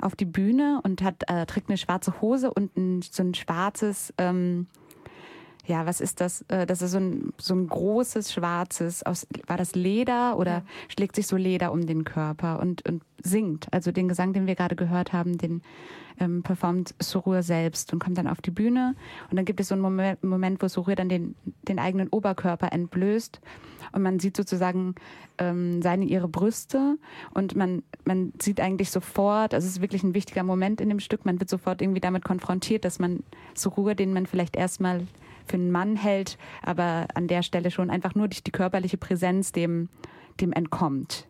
auf 0.00 0.16
die 0.16 0.24
Bühne 0.24 0.80
und 0.82 1.02
hat 1.02 1.28
äh, 1.28 1.46
trägt 1.46 1.68
eine 1.68 1.78
schwarze 1.78 2.20
Hose 2.20 2.52
und 2.52 2.76
ein, 2.76 3.02
so 3.02 3.22
ein 3.22 3.34
schwarzes 3.34 4.12
ähm, 4.18 4.66
ja, 5.64 5.86
was 5.86 6.00
ist 6.00 6.20
das? 6.20 6.42
Äh, 6.48 6.66
das 6.66 6.82
ist 6.82 6.92
so 6.92 6.98
ein, 6.98 7.32
so 7.38 7.54
ein 7.54 7.68
großes 7.68 8.32
schwarzes, 8.32 9.02
aus, 9.04 9.26
war 9.46 9.56
das 9.56 9.74
Leder 9.74 10.36
oder 10.36 10.50
ja. 10.50 10.62
schlägt 10.88 11.16
sich 11.16 11.26
so 11.26 11.36
Leder 11.36 11.72
um 11.72 11.86
den 11.86 12.04
Körper 12.04 12.60
und, 12.60 12.86
und 12.88 13.02
singt. 13.22 13.68
Also 13.72 13.92
den 13.92 14.08
Gesang, 14.08 14.32
den 14.32 14.46
wir 14.46 14.56
gerade 14.56 14.76
gehört 14.76 15.12
haben, 15.12 15.38
den 15.38 15.62
ähm, 16.18 16.42
performt 16.42 16.94
Surur 17.00 17.42
selbst 17.42 17.92
und 17.92 18.00
kommt 18.00 18.18
dann 18.18 18.26
auf 18.26 18.40
die 18.40 18.50
Bühne. 18.50 18.94
Und 19.30 19.36
dann 19.36 19.44
gibt 19.44 19.60
es 19.60 19.68
so 19.68 19.74
einen 19.74 19.82
Moment, 19.82 20.22
Moment 20.24 20.62
wo 20.62 20.68
Surur 20.68 20.94
dann 20.94 21.08
den, 21.08 21.36
den 21.68 21.78
eigenen 21.78 22.08
Oberkörper 22.08 22.72
entblößt 22.72 23.40
und 23.92 24.02
man 24.02 24.18
sieht 24.18 24.36
sozusagen 24.36 24.94
ähm, 25.38 25.82
seine, 25.82 26.04
ihre 26.04 26.28
Brüste 26.28 26.98
und 27.34 27.56
man, 27.56 27.82
man 28.04 28.32
sieht 28.40 28.60
eigentlich 28.60 28.90
sofort, 28.90 29.54
also 29.54 29.66
es 29.66 29.74
ist 29.74 29.82
wirklich 29.82 30.02
ein 30.02 30.14
wichtiger 30.14 30.42
Moment 30.42 30.80
in 30.80 30.88
dem 30.88 31.00
Stück, 31.00 31.24
man 31.24 31.40
wird 31.40 31.50
sofort 31.50 31.82
irgendwie 31.82 32.00
damit 32.00 32.24
konfrontiert, 32.24 32.84
dass 32.84 32.98
man 32.98 33.22
Surur, 33.54 33.94
den 33.94 34.12
man 34.12 34.26
vielleicht 34.26 34.56
erstmal 34.56 35.06
für 35.46 35.56
einen 35.56 35.70
Mann 35.70 35.96
hält, 35.96 36.38
aber 36.62 37.06
an 37.14 37.28
der 37.28 37.42
Stelle 37.42 37.70
schon 37.70 37.90
einfach 37.90 38.14
nur 38.14 38.28
durch 38.28 38.42
die 38.42 38.50
körperliche 38.50 38.96
Präsenz 38.96 39.52
dem, 39.52 39.88
dem 40.40 40.52
entkommt. 40.52 41.28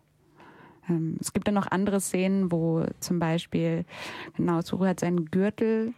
Ähm, 0.89 1.17
es 1.19 1.33
gibt 1.33 1.47
dann 1.47 1.55
noch 1.55 1.67
andere 1.69 1.99
Szenen, 1.99 2.51
wo 2.51 2.85
zum 2.99 3.19
Beispiel, 3.19 3.85
genau, 4.35 4.61
Zuru 4.61 4.85
hat 4.85 4.99
seinen 4.99 5.25
Gürtel, 5.25 5.93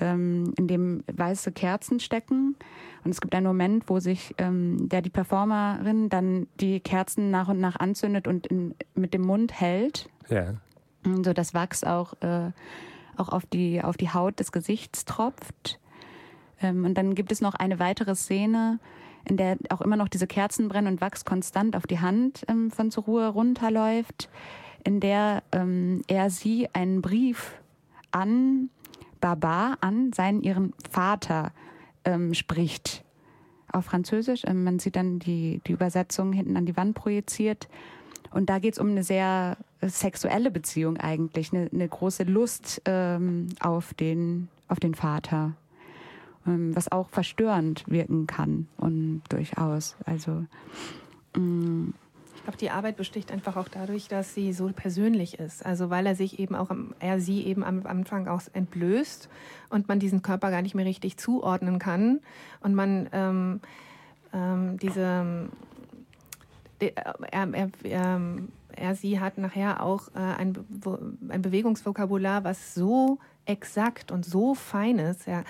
ähm, 0.00 0.52
in 0.56 0.66
dem 0.66 1.04
weiße 1.12 1.52
Kerzen 1.52 2.00
stecken. 2.00 2.56
Und 3.04 3.10
es 3.10 3.20
gibt 3.20 3.34
einen 3.34 3.46
Moment, 3.46 3.84
wo 3.88 4.00
sich 4.00 4.34
ähm, 4.38 4.88
der 4.88 5.02
die 5.02 5.10
Performerin 5.10 6.08
dann 6.08 6.46
die 6.58 6.80
Kerzen 6.80 7.30
nach 7.30 7.48
und 7.48 7.60
nach 7.60 7.76
anzündet 7.76 8.26
und 8.26 8.46
in, 8.46 8.74
mit 8.94 9.14
dem 9.14 9.22
Mund 9.22 9.58
hält. 9.58 10.08
Ja. 10.28 10.54
So 11.04 11.32
dass 11.32 11.54
Wachs 11.54 11.84
auch, 11.84 12.14
äh, 12.20 12.50
auch 13.16 13.30
auf, 13.30 13.46
die, 13.46 13.82
auf 13.82 13.96
die 13.96 14.10
Haut 14.10 14.38
des 14.40 14.52
Gesichts 14.52 15.04
tropft. 15.04 15.78
Ähm, 16.60 16.84
und 16.84 16.94
dann 16.94 17.14
gibt 17.14 17.32
es 17.32 17.40
noch 17.40 17.54
eine 17.54 17.78
weitere 17.78 18.14
Szene, 18.14 18.78
in 19.24 19.36
der 19.36 19.56
auch 19.68 19.80
immer 19.80 19.96
noch 19.96 20.08
diese 20.08 20.26
Kerzen 20.26 20.68
brennen 20.68 20.94
und 20.94 21.00
Wachs 21.00 21.24
konstant 21.24 21.76
auf 21.76 21.86
die 21.86 22.00
Hand 22.00 22.44
ähm, 22.48 22.70
von 22.70 22.90
zur 22.90 23.04
Ruhe 23.04 23.28
runterläuft, 23.28 24.28
in 24.84 25.00
der 25.00 25.42
ähm, 25.52 26.02
er 26.08 26.30
sie 26.30 26.68
einen 26.72 27.02
Brief 27.02 27.60
an 28.10 28.70
Baba, 29.20 29.76
an 29.80 30.12
seinen 30.12 30.42
ihren 30.42 30.72
Vater 30.90 31.52
spricht. 32.32 33.04
Auf 33.70 33.84
Französisch. 33.84 34.44
Man 34.46 34.78
sieht 34.78 34.96
dann 34.96 35.18
die, 35.18 35.60
die 35.66 35.72
Übersetzung 35.72 36.32
hinten 36.32 36.56
an 36.56 36.64
die 36.64 36.78
Wand 36.78 36.94
projiziert. 36.94 37.68
Und 38.30 38.48
da 38.48 38.58
geht 38.58 38.74
es 38.74 38.78
um 38.78 38.88
eine 38.88 39.02
sehr 39.02 39.58
sexuelle 39.82 40.50
Beziehung 40.50 40.96
eigentlich, 40.96 41.52
eine, 41.52 41.68
eine 41.72 41.88
große 41.88 42.24
Lust 42.24 42.82
ähm, 42.84 43.48
auf, 43.60 43.94
den, 43.94 44.48
auf 44.68 44.80
den 44.80 44.94
Vater. 44.94 45.52
Ähm, 46.50 46.74
was 46.74 46.90
auch 46.90 47.08
verstörend 47.08 47.84
wirken 47.86 48.26
kann 48.26 48.66
und 48.76 49.22
durchaus. 49.28 49.96
Also 50.04 50.44
mm. 51.36 51.90
ich 52.34 52.42
glaube, 52.42 52.58
die 52.58 52.70
Arbeit 52.70 52.96
besticht 52.96 53.30
einfach 53.32 53.56
auch 53.56 53.68
dadurch, 53.68 54.08
dass 54.08 54.34
sie 54.34 54.52
so 54.52 54.68
persönlich 54.68 55.38
ist. 55.38 55.64
Also 55.64 55.90
weil 55.90 56.06
er 56.06 56.14
sich 56.14 56.38
eben 56.38 56.54
auch, 56.54 56.70
er 56.98 57.20
sie 57.20 57.44
eben 57.46 57.62
am 57.62 57.86
Anfang 57.86 58.28
auch 58.28 58.42
entblößt 58.52 59.28
und 59.68 59.88
man 59.88 59.98
diesen 59.98 60.22
Körper 60.22 60.50
gar 60.50 60.62
nicht 60.62 60.74
mehr 60.74 60.86
richtig 60.86 61.16
zuordnen 61.18 61.78
kann 61.78 62.20
und 62.60 62.74
man 62.74 63.08
ähm, 63.12 63.60
ähm, 64.32 64.78
diese 64.78 65.48
äh, 66.78 66.92
er, 67.30 67.70
er, 68.76 68.94
sie 68.94 69.20
hat 69.20 69.36
nachher 69.36 69.82
auch 69.82 70.08
äh, 70.14 70.18
ein, 70.18 70.56
ein 71.28 71.42
Bewegungsvokabular, 71.42 72.42
was 72.42 72.74
so 72.74 73.18
exakt 73.44 74.12
und 74.12 74.24
so 74.24 74.54
fein 74.54 74.98
ist. 74.98 75.26
Ja 75.26 75.44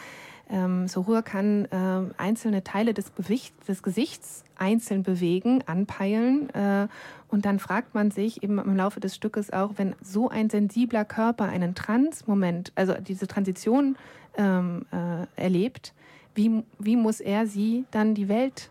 ähm, 0.50 0.88
Sohur 0.88 1.22
kann 1.22 1.66
äh, 1.66 2.12
einzelne 2.20 2.64
Teile 2.64 2.92
des, 2.92 3.14
Gewicht, 3.14 3.54
des 3.68 3.82
Gesichts 3.82 4.44
einzeln 4.56 5.02
bewegen, 5.02 5.62
anpeilen. 5.66 6.50
Äh, 6.50 6.88
und 7.28 7.44
dann 7.44 7.58
fragt 7.60 7.94
man 7.94 8.10
sich 8.10 8.42
eben 8.42 8.58
im 8.58 8.76
Laufe 8.76 8.98
des 8.98 9.14
Stückes 9.14 9.52
auch, 9.52 9.72
wenn 9.76 9.94
so 10.02 10.28
ein 10.28 10.50
sensibler 10.50 11.04
Körper 11.04 11.44
einen 11.44 11.74
Trans-Moment, 11.74 12.72
also 12.74 12.94
diese 12.94 13.28
Transition 13.28 13.96
ähm, 14.36 14.86
äh, 14.92 15.26
erlebt, 15.40 15.94
wie, 16.34 16.64
wie 16.78 16.96
muss 16.96 17.20
er 17.20 17.46
sie 17.46 17.84
dann 17.92 18.14
die 18.14 18.28
Welt 18.28 18.70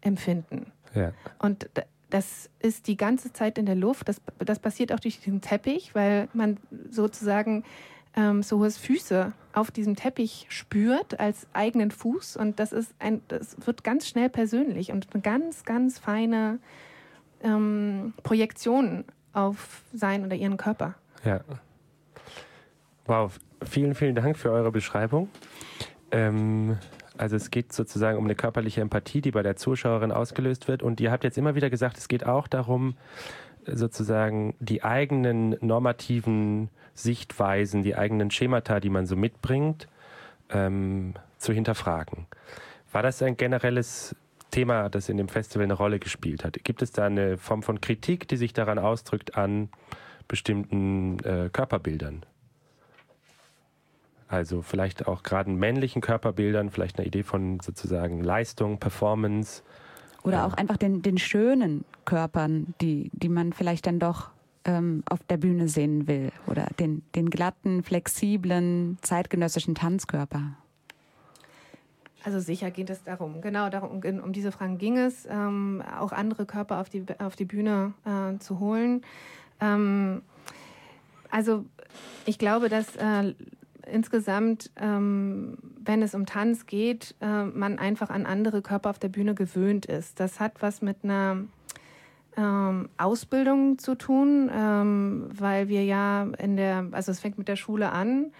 empfinden? 0.00 0.66
Ja. 0.94 1.12
Und 1.38 1.68
das 2.08 2.48
ist 2.60 2.86
die 2.86 2.96
ganze 2.96 3.32
Zeit 3.32 3.58
in 3.58 3.66
der 3.66 3.74
Luft. 3.74 4.08
Das, 4.08 4.22
das 4.38 4.58
passiert 4.58 4.92
auch 4.92 5.00
durch 5.00 5.20
den 5.20 5.40
Teppich, 5.40 5.94
weil 5.94 6.28
man 6.32 6.58
sozusagen 6.88 7.64
ähm, 8.16 8.42
Sohos 8.42 8.76
Füße 8.78 9.32
auf 9.54 9.70
diesem 9.70 9.96
Teppich 9.96 10.46
spürt 10.48 11.20
als 11.20 11.46
eigenen 11.52 11.90
Fuß 11.90 12.36
und 12.36 12.58
das 12.58 12.72
ist 12.72 12.94
ein, 12.98 13.20
das 13.28 13.56
wird 13.66 13.84
ganz 13.84 14.08
schnell 14.08 14.28
persönlich 14.28 14.92
und 14.92 15.08
eine 15.12 15.22
ganz, 15.22 15.64
ganz 15.64 15.98
feine 15.98 16.58
ähm, 17.42 18.14
Projektion 18.22 19.04
auf 19.32 19.82
sein 19.92 20.24
oder 20.24 20.36
ihren 20.36 20.56
Körper. 20.56 20.94
Ja. 21.24 21.40
Wow, 23.06 23.38
vielen, 23.64 23.94
vielen 23.94 24.14
Dank 24.14 24.36
für 24.36 24.50
eure 24.50 24.72
Beschreibung. 24.72 25.28
Ähm, 26.10 26.78
also 27.16 27.36
es 27.36 27.50
geht 27.50 27.72
sozusagen 27.72 28.18
um 28.18 28.24
eine 28.24 28.34
körperliche 28.34 28.80
Empathie, 28.80 29.20
die 29.20 29.30
bei 29.30 29.42
der 29.42 29.56
Zuschauerin 29.56 30.10
ausgelöst 30.10 30.68
wird. 30.68 30.82
Und 30.82 31.00
ihr 31.00 31.12
habt 31.12 31.22
jetzt 31.22 31.38
immer 31.38 31.54
wieder 31.54 31.70
gesagt, 31.70 31.98
es 31.98 32.08
geht 32.08 32.26
auch 32.26 32.48
darum, 32.48 32.96
sozusagen 33.66 34.54
die 34.60 34.82
eigenen 34.82 35.56
normativen 35.60 36.70
Sichtweisen, 36.94 37.82
die 37.82 37.96
eigenen 37.96 38.30
Schemata, 38.30 38.80
die 38.80 38.90
man 38.90 39.06
so 39.06 39.16
mitbringt, 39.16 39.88
ähm, 40.50 41.14
zu 41.38 41.52
hinterfragen. 41.52 42.26
War 42.92 43.02
das 43.02 43.22
ein 43.22 43.36
generelles 43.36 44.14
Thema, 44.54 44.88
das 44.88 45.08
in 45.08 45.16
dem 45.16 45.28
Festival 45.28 45.64
eine 45.64 45.74
Rolle 45.74 45.98
gespielt 45.98 46.44
hat. 46.44 46.62
Gibt 46.62 46.80
es 46.80 46.92
da 46.92 47.06
eine 47.06 47.38
Form 47.38 47.64
von 47.64 47.80
Kritik, 47.80 48.28
die 48.28 48.36
sich 48.36 48.52
daran 48.52 48.78
ausdrückt 48.78 49.36
an 49.36 49.68
bestimmten 50.28 51.18
äh, 51.24 51.50
Körperbildern? 51.52 52.24
Also 54.28 54.62
vielleicht 54.62 55.08
auch 55.08 55.24
gerade 55.24 55.50
männlichen 55.50 56.00
Körperbildern, 56.00 56.70
vielleicht 56.70 56.98
eine 56.98 57.06
Idee 57.06 57.24
von 57.24 57.58
sozusagen 57.58 58.22
Leistung, 58.22 58.78
Performance. 58.78 59.64
Oder 60.24 60.38
Ja. 60.38 60.46
auch 60.46 60.54
einfach 60.54 60.76
den, 60.78 61.02
den 61.02 61.18
schönen 61.18 61.84
Körpern, 62.04 62.74
die, 62.80 63.10
die 63.12 63.28
man 63.28 63.52
vielleicht 63.52 63.86
dann 63.86 63.98
doch 63.98 64.30
ähm, 64.64 65.02
auf 65.08 65.20
der 65.24 65.36
Bühne 65.36 65.68
sehen 65.68 66.08
will. 66.08 66.32
Oder 66.46 66.66
den, 66.80 67.02
den 67.14 67.30
glatten, 67.30 67.82
flexiblen, 67.84 68.98
zeitgenössischen 69.02 69.74
Tanzkörper. 69.74 70.56
Also 72.24 72.40
sicher 72.40 72.70
geht 72.70 72.88
es 72.88 73.04
darum. 73.04 73.42
Genau 73.42 73.68
darum, 73.68 74.00
um 74.22 74.32
diese 74.32 74.50
Fragen 74.50 74.78
ging 74.78 74.96
es, 74.96 75.26
ähm, 75.30 75.82
auch 76.00 76.10
andere 76.10 76.46
Körper 76.46 76.80
auf 76.80 76.88
die, 76.88 77.04
auf 77.18 77.36
die 77.36 77.44
Bühne 77.44 77.92
äh, 78.06 78.38
zu 78.38 78.58
holen. 78.60 79.02
Ähm, 79.60 80.22
also 81.30 81.66
ich 82.24 82.38
glaube, 82.38 82.70
dass 82.70 82.96
äh, 82.96 83.34
insgesamt, 83.90 84.70
ähm, 84.76 85.58
wenn 85.84 86.02
es 86.02 86.14
um 86.14 86.26
Tanz 86.26 86.66
geht, 86.66 87.14
äh, 87.20 87.44
man 87.44 87.78
einfach 87.78 88.10
an 88.10 88.26
andere 88.26 88.62
Körper 88.62 88.90
auf 88.90 88.98
der 88.98 89.08
Bühne 89.08 89.34
gewöhnt 89.34 89.86
ist. 89.86 90.20
Das 90.20 90.40
hat 90.40 90.60
was 90.60 90.82
mit 90.82 90.98
einer 91.02 91.44
ähm, 92.36 92.88
Ausbildung 92.96 93.78
zu 93.78 93.94
tun, 93.94 94.50
ähm, 94.52 95.28
weil 95.32 95.68
wir 95.68 95.84
ja 95.84 96.28
in 96.38 96.56
der, 96.56 96.86
also 96.92 97.12
es 97.12 97.20
fängt 97.20 97.38
mit 97.38 97.48
der 97.48 97.56
Schule 97.56 97.92
an. 97.92 98.32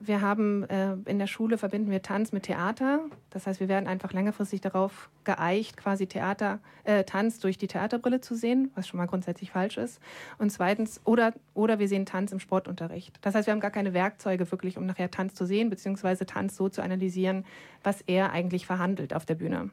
Wir 0.00 0.20
haben 0.20 0.62
äh, 0.64 0.94
in 1.06 1.18
der 1.18 1.26
Schule 1.26 1.58
verbinden 1.58 1.90
wir 1.90 2.02
Tanz 2.02 2.30
mit 2.30 2.44
Theater. 2.44 3.00
Das 3.30 3.46
heißt, 3.48 3.58
wir 3.58 3.68
werden 3.68 3.88
einfach 3.88 4.12
längerfristig 4.12 4.60
darauf 4.60 5.10
geeicht, 5.24 5.76
quasi 5.76 6.06
Theater, 6.06 6.60
äh, 6.84 7.02
Tanz 7.02 7.40
durch 7.40 7.58
die 7.58 7.66
Theaterbrille 7.66 8.20
zu 8.20 8.36
sehen, 8.36 8.70
was 8.76 8.86
schon 8.86 8.98
mal 8.98 9.06
grundsätzlich 9.06 9.50
falsch 9.50 9.76
ist. 9.76 10.00
Und 10.38 10.50
zweitens, 10.50 11.00
oder, 11.04 11.32
oder 11.52 11.80
wir 11.80 11.88
sehen 11.88 12.06
Tanz 12.06 12.30
im 12.30 12.38
Sportunterricht. 12.38 13.16
Das 13.22 13.34
heißt, 13.34 13.48
wir 13.48 13.52
haben 13.52 13.60
gar 13.60 13.72
keine 13.72 13.92
Werkzeuge 13.92 14.48
wirklich, 14.52 14.78
um 14.78 14.86
nachher 14.86 15.10
Tanz 15.10 15.34
zu 15.34 15.44
sehen, 15.44 15.68
beziehungsweise 15.68 16.26
Tanz 16.26 16.56
so 16.56 16.68
zu 16.68 16.80
analysieren, 16.80 17.44
was 17.82 18.00
er 18.02 18.30
eigentlich 18.30 18.66
verhandelt 18.66 19.14
auf 19.14 19.26
der 19.26 19.34
Bühne. 19.34 19.70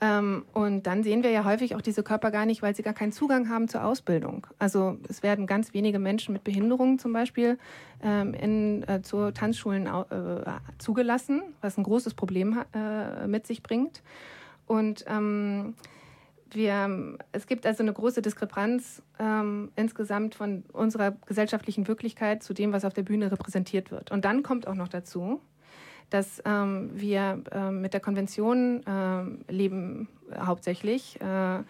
Ähm, 0.00 0.44
und 0.52 0.86
dann 0.86 1.02
sehen 1.02 1.22
wir 1.22 1.30
ja 1.30 1.44
häufig 1.44 1.74
auch 1.74 1.80
diese 1.80 2.02
Körper 2.02 2.30
gar 2.30 2.44
nicht, 2.44 2.60
weil 2.60 2.76
sie 2.76 2.82
gar 2.82 2.92
keinen 2.92 3.12
Zugang 3.12 3.48
haben 3.48 3.66
zur 3.66 3.84
Ausbildung. 3.84 4.46
Also 4.58 4.98
es 5.08 5.22
werden 5.22 5.46
ganz 5.46 5.72
wenige 5.72 5.98
Menschen 5.98 6.34
mit 6.34 6.44
Behinderungen 6.44 6.98
zum 6.98 7.12
Beispiel 7.14 7.58
ähm, 8.02 8.34
in, 8.34 8.86
äh, 8.88 9.00
zu 9.00 9.32
Tanzschulen 9.32 9.86
äh, 9.86 10.50
zugelassen, 10.78 11.42
was 11.62 11.78
ein 11.78 11.84
großes 11.84 12.12
Problem 12.12 12.62
äh, 12.74 13.26
mit 13.26 13.46
sich 13.46 13.62
bringt. 13.62 14.02
Und 14.66 15.04
ähm, 15.08 15.74
wir, 16.50 17.16
es 17.32 17.46
gibt 17.46 17.66
also 17.66 17.82
eine 17.82 17.92
große 17.92 18.20
Diskrepanz 18.20 19.02
ähm, 19.18 19.70
insgesamt 19.76 20.34
von 20.34 20.64
unserer 20.72 21.12
gesellschaftlichen 21.26 21.88
Wirklichkeit 21.88 22.42
zu 22.42 22.52
dem, 22.52 22.72
was 22.72 22.84
auf 22.84 22.92
der 22.92 23.02
Bühne 23.02 23.32
repräsentiert 23.32 23.90
wird. 23.90 24.10
Und 24.10 24.24
dann 24.24 24.42
kommt 24.42 24.66
auch 24.66 24.74
noch 24.74 24.88
dazu, 24.88 25.40
dass 26.10 26.42
ähm, 26.44 26.90
wir 26.94 27.42
ähm, 27.52 27.80
mit 27.80 27.92
der 27.92 28.00
Konvention 28.00 28.82
ähm, 28.86 29.40
leben 29.48 30.08
äh, 30.30 30.38
hauptsächlich, 30.40 31.20
äh, 31.20 31.62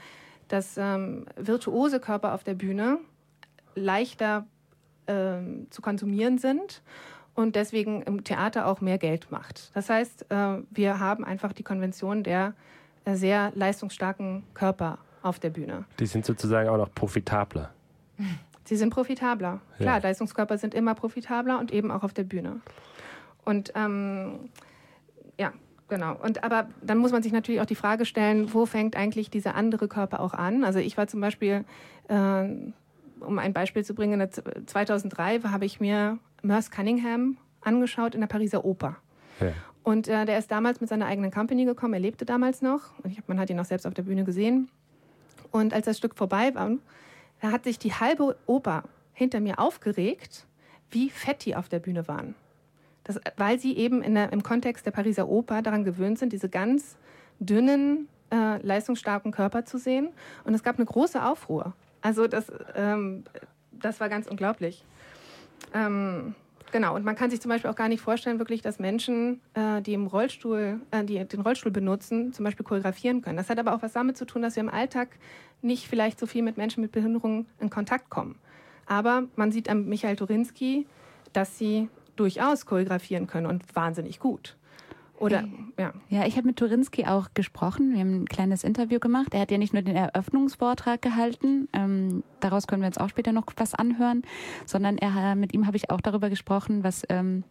dass 0.49 0.77
ähm, 0.77 1.27
virtuose 1.37 2.01
Körper 2.01 2.35
auf 2.35 2.45
der 2.45 2.55
Bühne 2.55 2.99
leichter 3.75 4.47
ähm, 5.07 5.67
zu 5.71 5.83
konsumieren 5.83 6.39
sind 6.39 6.83
und 7.35 7.57
deswegen 7.57 8.03
im 8.03 8.25
Theater 8.25 8.67
auch 8.67 8.81
mehr 8.81 8.99
Geld 8.99 9.31
macht. 9.31 9.71
Das 9.75 9.89
heißt, 9.91 10.31
äh, 10.31 10.59
wir 10.71 10.99
haben 11.01 11.25
einfach 11.25 11.53
die 11.53 11.63
Konvention 11.63 12.23
der 12.23 12.55
äh, 13.05 13.15
sehr 13.15 13.53
leistungsstarken 13.55 14.43
Körper 14.55 14.99
auf 15.23 15.39
der 15.39 15.51
Bühne. 15.51 15.85
Die 15.99 16.07
sind 16.07 16.25
sozusagen 16.25 16.69
auch 16.69 16.77
noch 16.77 16.93
profitabler. 16.95 17.71
Sie 18.65 18.77
sind 18.77 18.91
profitabler. 18.91 19.61
Klar, 19.79 19.97
Ja. 19.99 20.03
Leistungskörper 20.03 20.59
sind 20.59 20.75
immer 20.75 20.95
profitabler 20.95 21.59
und 21.59 21.73
eben 21.73 21.91
auch 21.91 22.03
auf 22.03 22.13
der 22.13 22.25
Bühne. 22.25 22.61
Und 23.47 23.73
ähm, 23.75 24.51
ja, 25.39 25.53
genau. 25.89 26.17
Und 26.23 26.45
aber 26.45 26.69
dann 26.83 26.99
muss 26.99 27.13
man 27.13 27.23
sich 27.23 27.33
natürlich 27.33 27.61
auch 27.63 27.67
die 27.67 27.75
Frage 27.75 28.05
stellen, 28.05 28.53
wo 28.53 28.67
fängt 28.67 28.95
eigentlich 28.97 29.31
dieser 29.31 29.55
andere 29.55 29.89
Körper 29.89 30.21
auch 30.21 30.35
an? 30.35 30.63
Also 30.65 30.79
ich 30.81 30.99
war 30.99 31.07
zum 31.07 31.21
Beispiel, 31.23 31.65
äh, 32.09 32.45
um 33.21 33.39
ein 33.39 33.53
Beispiel 33.55 33.85
zu 33.85 33.95
bringen, 33.95 34.21
in 34.21 34.29
der- 34.29 34.67
2003 34.67 35.41
habe 35.41 35.65
ich 35.65 35.81
mir 35.81 36.19
Merce 36.43 36.71
Cunningham 36.71 37.39
angeschaut 37.63 38.15
in 38.15 38.21
der 38.21 38.29
Pariser 38.29 38.65
Oper. 38.65 38.97
Ja. 39.41 39.53
Und 39.83 40.09
äh, 40.09 40.25
der 40.27 40.39
ist 40.39 40.51
damals 40.51 40.81
mit 40.81 40.91
seiner 40.91 41.07
eigenen 41.07 41.31
Company 41.31 41.65
gekommen. 41.65 41.95
Er 41.95 42.01
lebte 42.01 42.25
damals 42.27 42.61
noch. 42.61 42.99
Und 43.03 43.11
ich, 43.13 43.19
hab- 43.19 43.29
man 43.29 43.39
hat 43.39 43.49
ihn 43.51 43.59
auch 43.61 43.65
selbst 43.65 43.87
auf 43.87 43.95
der 43.95 44.03
Bühne 44.03 44.25
gesehen. 44.25 44.69
Und 45.53 45.73
als 45.73 45.87
das 45.87 45.97
Stück 45.99 46.17
vorbei 46.17 46.53
war, 46.55 46.73
da 47.41 47.53
hat 47.53 47.63
sich 47.65 47.79
die 47.79 47.93
halbe 47.93 48.37
Oper 48.47 48.83
hinter 49.13 49.39
mir 49.41 49.59
aufgeregt, 49.61 50.47
wie 50.91 51.09
fett 51.11 51.45
die 51.45 51.55
auf 51.55 51.69
der 51.69 51.79
Bühne 51.79 52.09
waren. 52.09 52.35
Das, 53.07 53.21
weil 53.37 53.61
sie 53.61 53.77
eben 53.77 54.03
der, 54.15 54.33
im 54.33 54.43
Kontext 54.43 54.85
der 54.85 54.91
Pariser 54.91 55.29
Oper 55.29 55.63
daran 55.63 55.85
gewöhnt 55.85 56.19
sind, 56.19 56.33
diese 56.33 56.49
ganz 56.49 56.97
dünnen, 57.39 58.09
äh, 58.33 58.61
leistungsstarken 58.67 59.31
Körper 59.31 59.65
zu 59.65 59.79
sehen. 59.79 60.09
Und 60.43 60.55
es 60.55 60.65
gab 60.65 60.77
eine 60.77 60.87
große 60.87 61.25
Aufruhr. 61.25 61.75
Also 62.03 62.27
das, 62.27 62.51
ähm, 62.75 63.23
das 63.71 64.01
war 64.01 64.09
ganz 64.09 64.27
unglaublich. 64.27 64.85
Ähm, 65.73 66.35
genau, 66.73 66.97
und 66.97 67.05
man 67.05 67.15
kann 67.15 67.31
sich 67.31 67.41
zum 67.41 67.49
Beispiel 67.49 67.71
auch 67.71 67.77
gar 67.77 67.89
nicht 67.89 68.01
vorstellen, 68.01 68.41
wirklich, 68.41 68.61
dass 68.61 68.81
Menschen, 68.81 69.41
äh, 69.55 69.81
die 69.83 69.95
im 69.95 70.09
Rollstuhl, 70.09 70.81
äh, 70.91 71.05
die 71.05 71.25
den 71.25 71.41
Rollstuhl 71.43 71.71
benutzen, 71.71 72.33
zum 72.33 72.45
Beispiel 72.45 72.65
choreografieren 72.65 73.23
können. 73.23 73.37
Das 73.37 73.51
hat 73.51 73.59
aber 73.61 73.73
auch 73.73 73.83
was 73.83 73.93
damit 73.93 74.17
zu 74.17 74.25
tun, 74.25 74.43
dass 74.43 74.57
wir 74.57 74.63
im 74.63 74.69
Alltag 74.69 75.11
nicht 75.63 75.87
vielleicht 75.87 76.19
so 76.19 76.27
viel 76.27 76.43
mit 76.43 76.57
Menschen 76.57 76.81
mit 76.81 76.91
Behinderungen 76.91 77.47
in 77.61 77.71
Kontakt 77.71 78.11
kommen. 78.11 78.37
Aber 78.87 79.25
man 79.37 79.53
sieht 79.53 79.69
am 79.69 79.87
Michael 79.87 80.17
Turinski, 80.17 80.87
dass 81.33 81.59
sie 81.59 81.89
durchaus 82.17 82.67
choreografieren 82.67 83.27
können 83.27 83.47
und 83.47 83.63
wahnsinnig 83.75 84.19
gut. 84.19 84.57
Oder, 85.19 85.45
ja. 85.79 85.93
Ja, 86.11 86.27
ich 86.27 86.37
habe 86.37 86.47
mit 86.47 86.57
Turinski 86.57 87.07
auch 87.07 87.29
gesprochen. 87.33 87.95
Wir 87.95 88.01
haben 88.01 88.23
ein 88.23 88.27
kleines 88.27 88.65
Interview 88.65 88.99
gemacht. 88.99 89.33
Er 89.33 89.41
hat 89.41 89.51
ja 89.51 89.59
nicht 89.59 89.73
nur 89.73 89.83
den 89.83 89.97
Eröffnungsvortrag 89.97 91.01
gehalten, 91.01 91.69
ähm, 91.73 92.23
daraus 92.41 92.67
können 92.67 92.83
wir 92.83 92.87
uns 92.87 92.99
auch 92.99 93.09
später 93.09 93.33
noch 93.33 93.47
was 93.57 93.75
anhören, 93.75 94.23
sondern 94.67 94.99
er, 94.99 95.35
mit 95.35 95.55
ihm 95.55 95.67
habe 95.67 95.77
ich 95.77 95.91
auch 95.91 96.01
darüber 96.01 96.29
gesprochen, 96.29 96.85
was, 96.85 97.05
ähm, 97.09 97.45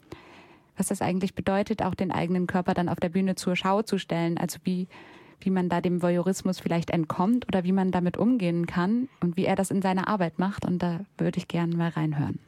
was 0.77 0.87
das 0.87 1.01
eigentlich 1.01 1.33
bedeutet, 1.33 1.81
auch 1.81 1.95
den 1.95 2.11
eigenen 2.11 2.47
Körper 2.47 2.73
dann 2.73 2.89
auf 2.89 2.99
der 2.99 3.09
Bühne 3.09 3.35
zur 3.35 3.55
Schau 3.55 3.81
zu 3.81 3.97
stellen. 3.97 4.37
Also 4.37 4.59
wie, 4.63 4.87
wie 5.39 5.49
man 5.49 5.69
da 5.69 5.81
dem 5.81 6.01
Voyeurismus 6.01 6.59
vielleicht 6.59 6.91
entkommt 6.91 7.47
oder 7.47 7.63
wie 7.63 7.71
man 7.71 7.91
damit 7.91 8.17
umgehen 8.17 8.67
kann 8.67 9.09
und 9.21 9.37
wie 9.37 9.45
er 9.45 9.55
das 9.55 9.71
in 9.71 9.81
seiner 9.81 10.07
Arbeit 10.07 10.37
macht. 10.37 10.65
Und 10.65 10.83
da 10.83 11.01
würde 11.17 11.37
ich 11.37 11.47
gerne 11.47 11.75
mal 11.75 11.89
reinhören. 11.89 12.39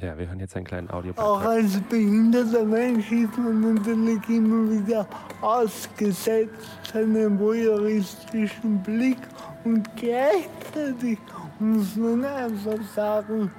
Ja, 0.00 0.18
wir 0.18 0.26
hören 0.26 0.40
jetzt 0.40 0.56
einen 0.56 0.66
kleinen 0.66 0.90
Auch 0.90 0.96
Audiobeitrag. 0.96 1.46
als 1.46 1.80
behinderter 1.88 2.64
Mensch 2.64 3.12
ist 3.12 3.38
man 3.38 3.74
natürlich 3.74 4.28
immer 4.28 4.68
wieder 4.68 5.06
ausgesetzt 5.40 6.92
einem 6.92 7.38
voyeuristischen 7.38 8.82
Blick 8.82 9.18
und 9.62 9.88
gleichzeitig 9.96 11.18
muss 11.60 11.94
man 11.94 12.24
einfach 12.24 12.82
sagen, 12.92 13.52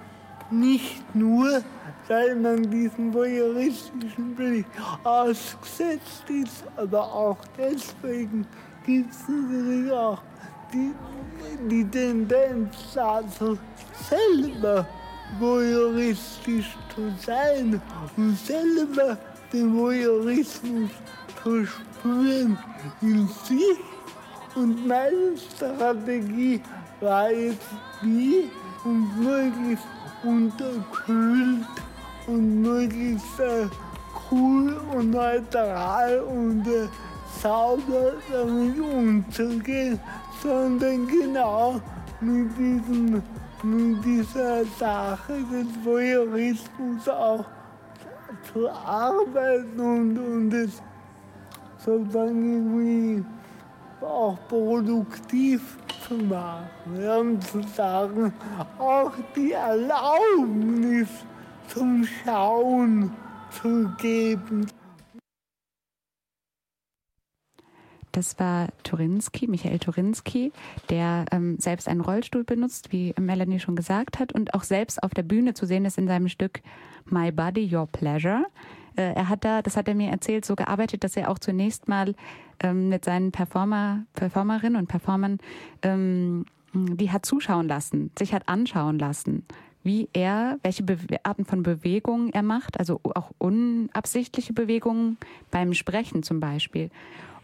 nicht 0.51 1.15
nur, 1.15 1.61
weil 2.09 2.35
man 2.35 2.69
diesem 2.69 3.13
voyeuristischen 3.13 4.35
Blick 4.35 4.65
ausgesetzt 5.05 6.29
ist, 6.29 6.65
aber 6.75 7.01
auch 7.01 7.37
deswegen 7.57 8.45
gibt 8.85 9.09
es 9.09 9.23
natürlich 9.29 9.89
auch 9.89 10.21
die, 10.73 10.91
die 11.69 11.85
Tendenz 11.85 12.75
dazu, 12.93 13.57
selber 14.09 14.85
voyeuristisch 15.39 16.77
zu 16.93 17.11
sein 17.25 17.81
und 18.17 18.37
selber 18.37 19.17
den 19.51 19.75
Voyeurismus 19.77 20.89
zu 21.43 21.65
spüren 21.65 22.57
in 23.01 23.27
sich. 23.27 23.77
Und 24.55 24.87
meine 24.87 25.37
Strategie 25.37 26.61
war 27.01 27.29
jetzt 27.31 27.67
die, 28.01 28.49
um 28.83 29.09
möglichst 29.21 29.85
unterkühlt 30.23 31.65
und 32.27 32.61
möglichst 32.61 33.39
äh, 33.39 33.67
cool 34.31 34.79
und 34.93 35.11
neutral 35.11 36.19
und 36.21 36.65
äh, 36.67 36.87
sauber 37.41 38.13
damit 38.31 38.79
umzugehen, 38.79 39.99
sondern 40.41 41.07
genau 41.07 41.81
mit, 42.21 42.57
diesem, 42.57 43.21
mit 43.65 44.05
dieser 44.05 44.63
Sache 44.77 45.33
des 45.51 45.67
Voyeurismus 45.83 47.09
auch 47.09 47.45
zu 48.53 48.69
arbeiten 48.69 49.79
und, 49.79 50.17
und 50.17 50.53
es 50.53 50.81
sozusagen 51.77 52.53
irgendwie 52.53 53.25
auch 54.01 54.37
produktiv 54.47 55.77
zu 56.07 56.15
machen. 56.15 57.01
Ja, 57.01 57.17
und 57.17 57.43
zu 57.43 57.61
sagen, 57.75 58.33
auch 58.77 59.11
die 59.35 59.53
Erlaubnis 59.53 61.09
zum 61.67 62.05
Schauen 62.05 63.11
zu 63.49 63.89
geben. 63.97 64.67
Das 68.15 68.39
war 68.39 68.69
Turinski, 68.83 69.45
Michael 69.47 69.77
Turinski, 69.77 70.53
der 70.89 71.25
ähm, 71.33 71.57
selbst 71.59 71.89
einen 71.89 71.99
Rollstuhl 71.99 72.45
benutzt, 72.45 72.93
wie 72.93 73.13
Melanie 73.19 73.59
schon 73.59 73.75
gesagt 73.75 74.19
hat, 74.19 74.31
und 74.31 74.53
auch 74.53 74.63
selbst 74.63 75.03
auf 75.03 75.13
der 75.13 75.23
Bühne 75.23 75.53
zu 75.53 75.65
sehen 75.65 75.83
ist 75.83 75.97
in 75.97 76.07
seinem 76.07 76.29
Stück 76.29 76.61
My 77.09 77.29
Body, 77.33 77.69
Your 77.75 77.87
Pleasure. 77.87 78.45
Äh, 78.95 79.15
er 79.15 79.27
hat 79.27 79.43
da, 79.43 79.61
das 79.61 79.75
hat 79.75 79.89
er 79.89 79.95
mir 79.95 80.11
erzählt, 80.11 80.45
so 80.45 80.55
gearbeitet, 80.55 81.03
dass 81.03 81.17
er 81.17 81.29
auch 81.29 81.39
zunächst 81.39 81.89
mal 81.89 82.15
ähm, 82.61 82.87
mit 82.87 83.03
seinen 83.03 83.33
Performer, 83.33 84.05
Performerinnen 84.13 84.77
und 84.77 84.87
Performern 84.87 85.39
ähm, 85.81 86.45
die 86.73 87.11
hat 87.11 87.25
zuschauen 87.25 87.67
lassen, 87.67 88.11
sich 88.17 88.33
hat 88.33 88.47
anschauen 88.47 88.97
lassen, 88.97 89.45
wie 89.83 90.09
er, 90.13 90.57
welche 90.63 90.83
Be 90.83 90.97
Arten 91.23 91.43
von 91.43 91.63
Bewegungen 91.63 92.31
er 92.31 92.43
macht, 92.43 92.79
also 92.79 93.01
auch 93.03 93.31
unabsichtliche 93.39 94.53
Bewegungen 94.53 95.17
beim 95.51 95.73
Sprechen 95.73 96.23
zum 96.23 96.39
Beispiel. 96.39 96.89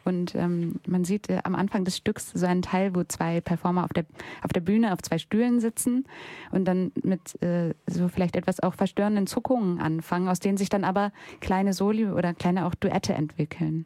Und 0.05 0.35
ähm, 0.35 0.79
man 0.87 1.03
sieht 1.03 1.29
äh, 1.29 1.39
am 1.43 1.55
Anfang 1.55 1.85
des 1.85 1.97
Stücks 1.97 2.31
so 2.33 2.45
einen 2.45 2.61
Teil, 2.61 2.95
wo 2.95 3.03
zwei 3.03 3.41
Performer 3.41 3.83
auf 3.83 3.93
der, 3.93 4.05
auf 4.43 4.51
der 4.53 4.61
Bühne 4.61 4.93
auf 4.93 5.01
zwei 5.01 5.17
Stühlen 5.17 5.59
sitzen 5.59 6.05
und 6.51 6.65
dann 6.65 6.91
mit 7.03 7.41
äh, 7.41 7.73
so 7.87 8.07
vielleicht 8.07 8.35
etwas 8.35 8.59
auch 8.59 8.73
verstörenden 8.73 9.27
Zuckungen 9.27 9.79
anfangen, 9.79 10.27
aus 10.27 10.39
denen 10.39 10.57
sich 10.57 10.69
dann 10.69 10.83
aber 10.83 11.11
kleine 11.39 11.73
Soli 11.73 12.07
oder 12.07 12.33
kleine 12.33 12.65
auch 12.65 12.75
Duette 12.75 13.13
entwickeln. 13.13 13.85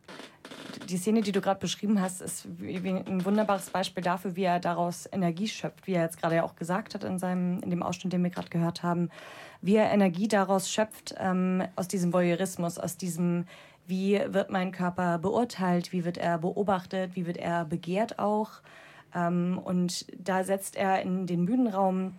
Die 0.90 0.98
Szene, 0.98 1.22
die 1.22 1.32
du 1.32 1.42
gerade 1.42 1.60
beschrieben 1.60 2.00
hast, 2.00 2.22
ist 2.22 2.46
ein 2.46 3.26
wunderbares 3.26 3.72
Beispiel 3.72 4.04
dafür, 4.04 4.36
wie 4.36 4.44
er 4.44 4.60
daraus 4.60 5.10
Energie 5.12 5.48
schöpft, 5.48 5.88
wie 5.88 5.94
er 5.94 6.04
jetzt 6.04 6.22
gerade 6.22 6.36
ja 6.36 6.44
auch 6.44 6.56
gesagt 6.56 6.94
hat 6.94 7.04
in, 7.04 7.18
seinem, 7.18 7.60
in 7.62 7.72
dem 7.72 7.82
Ausschnitt, 7.82 8.14
den 8.14 8.24
wir 8.24 8.30
gerade 8.30 8.50
gehört 8.50 8.84
haben, 8.84 9.10
wie 9.62 9.76
er 9.76 9.92
Energie 9.92 10.28
daraus 10.28 10.70
schöpft, 10.70 11.16
ähm, 11.18 11.64
aus 11.76 11.88
diesem 11.88 12.14
Voyeurismus, 12.14 12.78
aus 12.78 12.98
diesem 12.98 13.46
wie 13.88 14.20
wird 14.28 14.50
mein 14.50 14.72
Körper 14.72 15.18
beurteilt, 15.18 15.92
wie 15.92 16.06
wird 16.06 16.18
er 16.18 16.38
beobachtet, 16.38 17.16
wie 17.16 17.26
wird 17.26 17.38
er 17.38 17.66
begehrt 17.66 18.20
auch. 18.20 18.62
Ähm, 19.14 19.60
und 19.64 20.06
da 20.18 20.44
setzt 20.44 20.76
er 20.76 21.02
in 21.02 21.28
den 21.28 21.46
Bühnenraum 21.46 22.14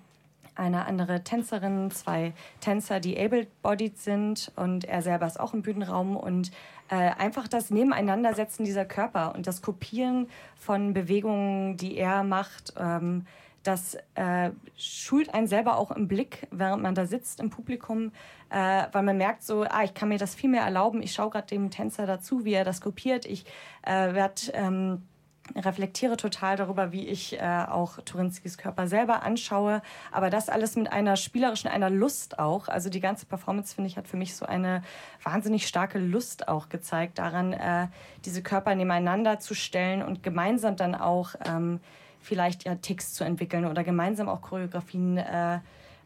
eine 0.56 0.86
andere 0.86 1.22
Tänzerin, 1.22 1.90
zwei 1.90 2.32
Tänzer, 2.60 2.98
die 2.98 3.18
able-bodied 3.18 3.98
sind. 3.98 4.50
Und 4.56 4.84
er 4.84 5.02
selber 5.02 5.26
ist 5.26 5.38
auch 5.38 5.54
im 5.54 5.62
Bühnenraum. 5.62 6.16
Und 6.16 6.50
äh, 6.88 6.94
einfach 6.96 7.46
das 7.46 7.70
Nebeneinandersetzen 7.70 8.64
dieser 8.64 8.84
Körper 8.84 9.34
und 9.34 9.46
das 9.46 9.60
Kopieren 9.60 10.28
von 10.56 10.94
Bewegungen, 10.94 11.76
die 11.76 11.96
er 11.96 12.24
macht, 12.24 12.74
ähm, 12.78 13.26
das 13.66 13.96
äh, 14.14 14.50
schult 14.76 15.32
einen 15.34 15.46
selber 15.46 15.76
auch 15.76 15.90
im 15.90 16.08
Blick, 16.08 16.46
während 16.50 16.82
man 16.82 16.94
da 16.94 17.06
sitzt 17.06 17.40
im 17.40 17.50
Publikum, 17.50 18.12
äh, 18.50 18.84
weil 18.92 19.02
man 19.02 19.16
merkt 19.16 19.42
so, 19.42 19.62
ah, 19.62 19.82
ich 19.84 19.94
kann 19.94 20.08
mir 20.08 20.18
das 20.18 20.34
viel 20.34 20.50
mehr 20.50 20.62
erlauben. 20.62 21.02
Ich 21.02 21.12
schaue 21.12 21.30
gerade 21.30 21.46
dem 21.46 21.70
Tänzer 21.70 22.06
dazu, 22.06 22.44
wie 22.44 22.52
er 22.52 22.64
das 22.64 22.80
kopiert. 22.80 23.26
Ich 23.26 23.44
äh, 23.82 24.14
werde 24.14 24.40
ähm, 24.52 25.02
reflektiere 25.54 26.16
total 26.16 26.56
darüber, 26.56 26.92
wie 26.92 27.06
ich 27.06 27.38
äh, 27.38 27.64
auch 27.68 27.98
Turinskis 28.04 28.58
Körper 28.58 28.88
selber 28.88 29.22
anschaue. 29.22 29.82
Aber 30.10 30.30
das 30.30 30.48
alles 30.48 30.76
mit 30.76 30.90
einer 30.90 31.16
spielerischen, 31.16 31.70
einer 31.70 31.90
Lust 31.90 32.38
auch. 32.38 32.68
Also 32.68 32.90
die 32.90 33.00
ganze 33.00 33.26
Performance, 33.26 33.74
finde 33.74 33.88
ich, 33.88 33.96
hat 33.96 34.08
für 34.08 34.16
mich 34.16 34.34
so 34.34 34.46
eine 34.46 34.82
wahnsinnig 35.22 35.66
starke 35.66 35.98
Lust 35.98 36.48
auch 36.48 36.68
gezeigt, 36.68 37.18
daran, 37.18 37.52
äh, 37.52 37.88
diese 38.24 38.42
Körper 38.42 38.74
nebeneinander 38.74 39.38
zu 39.38 39.54
stellen 39.54 40.02
und 40.02 40.22
gemeinsam 40.22 40.76
dann 40.76 40.94
auch 40.94 41.34
ähm, 41.46 41.80
vielleicht 42.26 42.64
ja 42.64 42.74
Ticks 42.74 43.14
zu 43.14 43.24
entwickeln 43.24 43.64
oder 43.64 43.84
gemeinsam 43.84 44.28
auch 44.28 44.42
Choreografien 44.42 45.16
äh, 45.16 45.60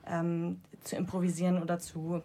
ähm, 0.06 0.60
zu 0.82 0.96
improvisieren 0.96 1.62
oder 1.62 1.78
zu, 1.78 2.22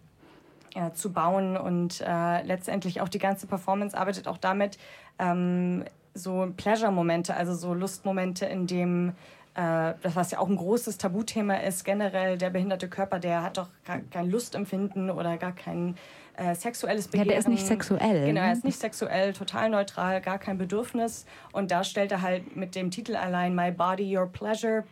äh, 0.75 0.91
zu 0.91 1.13
bauen. 1.13 1.58
Und 1.58 2.01
äh, 2.01 2.43
letztendlich 2.43 3.01
auch 3.01 3.10
die 3.10 3.19
ganze 3.19 3.47
Performance 3.47 3.97
arbeitet 3.97 4.27
auch 4.27 4.38
damit, 4.38 4.77
ähm, 5.17 5.86
so 6.13 6.51
Pleasure-Momente, 6.55 7.36
also 7.36 7.55
so 7.55 7.73
Lustmomente, 7.73 8.45
in 8.45 8.67
dem 8.67 9.13
äh, 9.55 9.93
das 10.01 10.15
was 10.15 10.31
ja 10.31 10.39
auch 10.39 10.49
ein 10.49 10.58
großes 10.58 10.97
Tabuthema 10.97 11.55
ist, 11.55 11.86
generell 11.86 12.38
der 12.38 12.49
behinderte 12.49 12.89
Körper, 12.89 13.19
der 13.19 13.41
hat 13.41 13.58
doch 13.58 13.69
gar 13.86 13.99
kein 13.99 14.29
Lustempfinden 14.29 15.10
oder 15.10 15.38
gar 15.38 15.53
kein 15.53 15.95
äh, 16.38 16.56
sexuelles 16.56 17.08
Begehren. 17.08 17.28
Ja, 17.28 17.32
der 17.32 17.39
ist 17.39 17.48
nicht 17.48 17.65
sexuell. 17.65 18.26
Genau, 18.26 18.41
er 18.41 18.48
ne? 18.48 18.54
ist 18.54 18.63
nicht 18.63 18.80
sexuell, 18.80 19.34
total 19.34 19.69
neutral, 19.69 20.21
gar 20.21 20.38
kein 20.38 20.58
Bedürfnis. 20.58 21.26
Und 21.52 21.71
da 21.71 21.84
stellt 21.84 22.12
er 22.12 22.21
halt 22.21 22.56
mit 22.56 22.76
dem 22.76 22.91
Titel 22.91 23.15
allein 23.15 23.56
My 23.56 23.71
Body, 23.71 24.17
Your 24.17 24.28
Pleasure, 24.28 24.84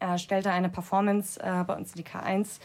äh, 0.00 0.18
stellt 0.18 0.46
er 0.46 0.52
eine 0.52 0.68
Performance 0.68 1.40
äh, 1.40 1.64
bei 1.64 1.74
uns 1.74 1.94
in 1.94 2.02
die 2.02 2.08
K1, 2.08 2.60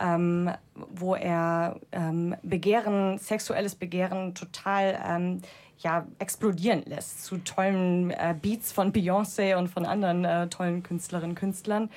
ähm, 0.00 0.50
wo 0.74 1.14
er 1.14 1.76
ähm, 1.92 2.36
Begehren, 2.42 3.18
sexuelles 3.18 3.74
Begehren 3.74 4.34
total 4.34 4.98
ähm, 5.06 5.42
ja, 5.78 6.06
explodieren 6.18 6.82
lässt 6.84 7.24
zu 7.24 7.38
tollen 7.38 8.10
äh, 8.10 8.34
Beats 8.40 8.70
von 8.72 8.92
Beyoncé 8.92 9.56
und 9.56 9.68
von 9.68 9.86
anderen 9.86 10.24
äh, 10.24 10.48
tollen 10.48 10.82
Künstlerinnen 10.82 11.30
und 11.30 11.38
Künstlern. 11.38 11.90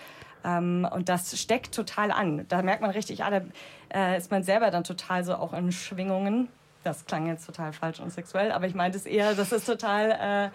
Ähm, 0.46 0.88
und 0.92 1.10
das 1.10 1.40
steckt 1.40 1.74
total 1.74 2.12
an. 2.12 2.46
Da 2.48 2.62
merkt 2.62 2.82
man 2.82 2.92
richtig, 2.92 3.24
ah, 3.24 3.30
da 3.30 3.42
äh, 3.94 4.18
ist 4.18 4.32
man 4.32 4.44
selber 4.44 4.72
dann 4.72 4.84
total 4.84 5.24
so 5.24 5.36
auch 5.36 5.54
in 5.54 5.72
Schwingungen. 5.72 6.50
Das 6.84 7.06
klang 7.06 7.28
jetzt 7.28 7.46
total 7.46 7.72
falsch 7.72 8.02
und 8.02 8.12
sexuell, 8.12 8.52
aber 8.52 8.68
ich 8.68 8.76
meinte 8.76 8.98
es 8.98 9.06
eher, 9.06 9.36
dass 9.36 9.54
es 9.54 9.64
total 9.64 10.12
äh, 10.12 10.46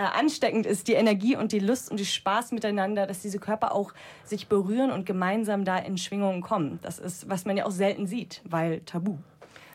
äh, 0.00 0.06
ansteckend 0.16 0.64
ist, 0.64 0.86
die 0.86 0.92
Energie 0.92 1.34
und 1.34 1.50
die 1.50 1.58
Lust 1.58 1.90
und 1.90 1.98
die 1.98 2.06
Spaß 2.06 2.52
miteinander, 2.52 3.06
dass 3.06 3.20
diese 3.20 3.40
Körper 3.40 3.74
auch 3.74 3.92
sich 4.22 4.46
berühren 4.46 4.92
und 4.92 5.06
gemeinsam 5.06 5.64
da 5.64 5.78
in 5.78 5.98
Schwingungen 5.98 6.40
kommen. 6.40 6.78
Das 6.82 7.00
ist, 7.00 7.28
was 7.28 7.46
man 7.46 7.56
ja 7.56 7.66
auch 7.66 7.72
selten 7.72 8.06
sieht, 8.06 8.42
weil 8.44 8.80
tabu. 8.82 9.16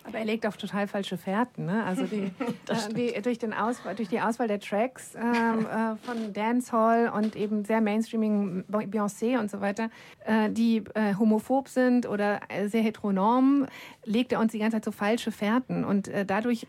Aber 0.07 0.19
er 0.19 0.25
legt 0.25 0.45
auf 0.45 0.55
total 0.55 0.87
falsche 0.87 1.17
Fährten. 1.17 1.65
Ne? 1.65 1.83
Also 1.83 2.05
die, 2.05 2.31
äh, 2.69 2.93
die, 2.93 3.21
durch, 3.21 3.37
den 3.37 3.53
Auswahl, 3.53 3.93
durch 3.93 4.07
die 4.07 4.21
Auswahl 4.21 4.47
der 4.47 4.59
Tracks 4.59 5.15
ähm, 5.15 5.65
äh, 5.65 5.95
von 5.97 6.33
Dancehall 6.33 7.09
und 7.09 7.35
eben 7.35 7.65
sehr 7.65 7.81
Mainstreaming 7.81 8.63
Beyoncé 8.69 9.37
und 9.37 9.51
so 9.51 9.59
weiter, 9.59 9.89
äh, 10.25 10.49
die 10.49 10.83
äh, 10.93 11.15
homophob 11.15 11.67
sind 11.67 12.07
oder 12.07 12.39
äh, 12.47 12.69
sehr 12.69 12.81
heteronorm, 12.81 13.67
legt 14.05 14.31
er 14.31 14.39
uns 14.39 14.53
die 14.53 14.59
ganze 14.59 14.77
Zeit 14.77 14.85
so 14.85 14.91
falsche 14.91 15.33
Fährten. 15.33 15.83
Und 15.83 16.07
äh, 16.07 16.25
dadurch 16.25 16.65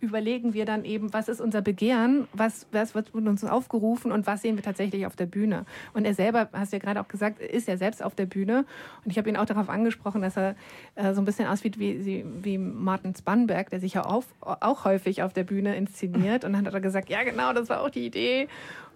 überlegen 0.00 0.52
wir 0.52 0.64
dann 0.64 0.84
eben, 0.84 1.12
was 1.12 1.28
ist 1.28 1.40
unser 1.40 1.62
Begehren, 1.62 2.26
was, 2.32 2.66
was 2.72 2.96
wird 2.96 3.14
uns 3.14 3.44
aufgerufen 3.44 4.10
und 4.10 4.26
was 4.26 4.42
sehen 4.42 4.56
wir 4.56 4.64
tatsächlich 4.64 5.06
auf 5.06 5.14
der 5.14 5.26
Bühne. 5.26 5.64
Und 5.94 6.06
er 6.06 6.14
selber, 6.14 6.48
hast 6.52 6.72
du 6.72 6.76
ja 6.76 6.82
gerade 6.82 7.00
auch 7.00 7.08
gesagt, 7.08 7.40
ist 7.40 7.68
ja 7.68 7.76
selbst 7.76 8.02
auf 8.02 8.16
der 8.16 8.26
Bühne. 8.26 8.64
Und 9.04 9.12
ich 9.12 9.18
habe 9.18 9.28
ihn 9.28 9.36
auch 9.36 9.44
darauf 9.44 9.68
angesprochen, 9.68 10.22
dass 10.22 10.36
er 10.36 10.56
so 11.12 11.20
ein 11.20 11.24
bisschen 11.24 11.46
aussieht 11.46 11.78
wie, 11.78 12.24
wie 12.42 12.58
Martin 12.80 13.14
Spannberg, 13.14 13.70
der 13.70 13.80
sich 13.80 13.94
ja 13.94 14.02
auf, 14.02 14.26
auch 14.40 14.84
häufig 14.84 15.22
auf 15.22 15.32
der 15.32 15.44
Bühne 15.44 15.76
inszeniert. 15.76 16.44
Und 16.44 16.52
dann 16.52 16.66
hat 16.66 16.74
er 16.74 16.80
gesagt, 16.80 17.08
ja 17.08 17.22
genau, 17.22 17.52
das 17.52 17.68
war 17.68 17.82
auch 17.82 17.90
die 17.90 18.06
Idee. 18.06 18.48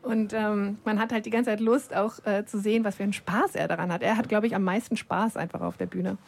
Und 0.02 0.32
ähm, 0.34 0.78
man 0.84 0.98
hat 0.98 1.12
halt 1.12 1.24
die 1.24 1.30
ganze 1.30 1.50
Zeit 1.50 1.60
Lust, 1.60 1.94
auch 1.96 2.24
äh, 2.26 2.44
zu 2.44 2.58
sehen, 2.58 2.84
was 2.84 2.96
für 2.96 3.04
einen 3.04 3.12
Spaß 3.12 3.54
er 3.54 3.68
daran 3.68 3.90
hat. 3.92 4.02
Er 4.02 4.16
hat, 4.16 4.28
glaube 4.28 4.46
ich, 4.46 4.54
am 4.54 4.62
meisten 4.62 4.96
Spaß 4.96 5.36
einfach 5.36 5.62
auf 5.62 5.76
der 5.76 5.86
Bühne. 5.86 6.18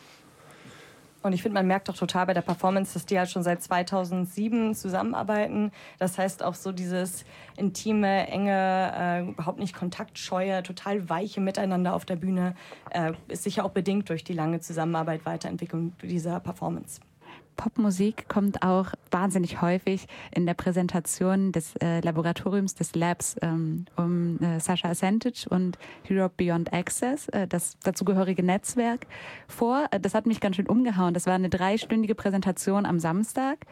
Und 1.26 1.32
ich 1.32 1.42
finde, 1.42 1.54
man 1.54 1.66
merkt 1.66 1.88
doch 1.88 1.96
total 1.96 2.26
bei 2.26 2.34
der 2.34 2.40
Performance, 2.40 2.94
dass 2.94 3.04
die 3.04 3.18
halt 3.18 3.28
schon 3.28 3.42
seit 3.42 3.60
2007 3.60 4.76
zusammenarbeiten. 4.76 5.72
Das 5.98 6.18
heißt 6.18 6.44
auch 6.44 6.54
so 6.54 6.70
dieses 6.70 7.24
intime, 7.56 8.28
enge, 8.28 8.92
äh, 8.96 9.28
überhaupt 9.28 9.58
nicht 9.58 9.74
kontaktscheue, 9.74 10.62
total 10.62 11.08
weiche 11.08 11.40
Miteinander 11.40 11.94
auf 11.94 12.04
der 12.04 12.14
Bühne 12.14 12.54
äh, 12.90 13.12
ist 13.26 13.42
sicher 13.42 13.64
auch 13.64 13.72
bedingt 13.72 14.08
durch 14.08 14.22
die 14.22 14.34
lange 14.34 14.60
Zusammenarbeit, 14.60 15.26
Weiterentwicklung 15.26 15.94
dieser 16.00 16.38
Performance. 16.38 17.00
Popmusik 17.56 18.28
kommt 18.28 18.62
auch 18.62 18.92
wahnsinnig 19.10 19.60
häufig 19.62 20.06
in 20.34 20.46
der 20.46 20.54
Präsentation 20.54 21.52
des 21.52 21.74
äh, 21.76 22.00
Laboratoriums 22.00 22.74
des 22.74 22.94
Labs 22.94 23.36
ähm, 23.42 23.86
um 23.96 24.38
äh, 24.40 24.60
Sascha 24.60 24.88
Ascentage 24.88 25.46
und 25.48 25.78
Europe 26.10 26.34
Beyond 26.36 26.72
Access, 26.72 27.28
äh, 27.28 27.46
das 27.46 27.78
dazugehörige 27.80 28.42
Netzwerk, 28.42 29.06
vor. 29.48 29.86
Äh, 29.90 30.00
das 30.00 30.14
hat 30.14 30.26
mich 30.26 30.40
ganz 30.40 30.56
schön 30.56 30.68
umgehauen. 30.68 31.14
Das 31.14 31.26
war 31.26 31.34
eine 31.34 31.48
dreistündige 31.48 32.14
Präsentation 32.14 32.86
am 32.86 32.98
Samstag, 32.98 33.66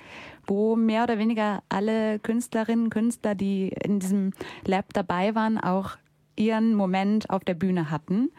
wo 0.46 0.76
mehr 0.76 1.04
oder 1.04 1.18
weniger 1.18 1.62
alle 1.68 2.18
Künstlerinnen 2.18 2.86
und 2.86 2.90
Künstler, 2.90 3.34
die 3.34 3.68
in 3.68 4.00
diesem 4.00 4.32
Lab 4.66 4.92
dabei 4.92 5.34
waren, 5.34 5.58
auch 5.58 5.96
ihren 6.36 6.74
Moment 6.74 7.30
auf 7.30 7.44
der 7.44 7.54
Bühne 7.54 7.90
hatten 7.90 8.30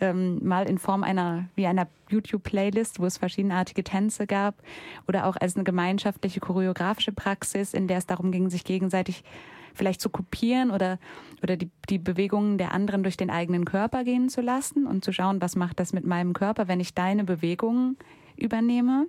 ähm, 0.00 0.38
mal 0.46 0.68
in 0.68 0.78
Form 0.78 1.02
einer, 1.02 1.44
wie 1.54 1.66
einer 1.66 1.86
YouTube-Playlist, 2.10 3.00
wo 3.00 3.06
es 3.06 3.18
verschiedenartige 3.18 3.84
Tänze 3.84 4.26
gab 4.26 4.54
oder 5.06 5.26
auch 5.26 5.36
als 5.36 5.56
eine 5.56 5.64
gemeinschaftliche 5.64 6.40
choreografische 6.40 7.12
Praxis, 7.12 7.74
in 7.74 7.88
der 7.88 7.98
es 7.98 8.06
darum 8.06 8.32
ging, 8.32 8.50
sich 8.50 8.64
gegenseitig 8.64 9.24
vielleicht 9.74 10.00
zu 10.00 10.10
kopieren 10.10 10.70
oder, 10.70 10.98
oder 11.42 11.56
die, 11.56 11.70
die 11.88 11.98
Bewegungen 11.98 12.58
der 12.58 12.72
anderen 12.72 13.02
durch 13.02 13.16
den 13.16 13.30
eigenen 13.30 13.64
Körper 13.64 14.04
gehen 14.04 14.28
zu 14.28 14.40
lassen 14.40 14.86
und 14.86 15.04
zu 15.04 15.12
schauen, 15.12 15.40
was 15.40 15.56
macht 15.56 15.80
das 15.80 15.92
mit 15.92 16.04
meinem 16.04 16.32
Körper, 16.32 16.68
wenn 16.68 16.80
ich 16.80 16.94
deine 16.94 17.24
Bewegungen 17.24 17.96
übernehme. 18.36 19.06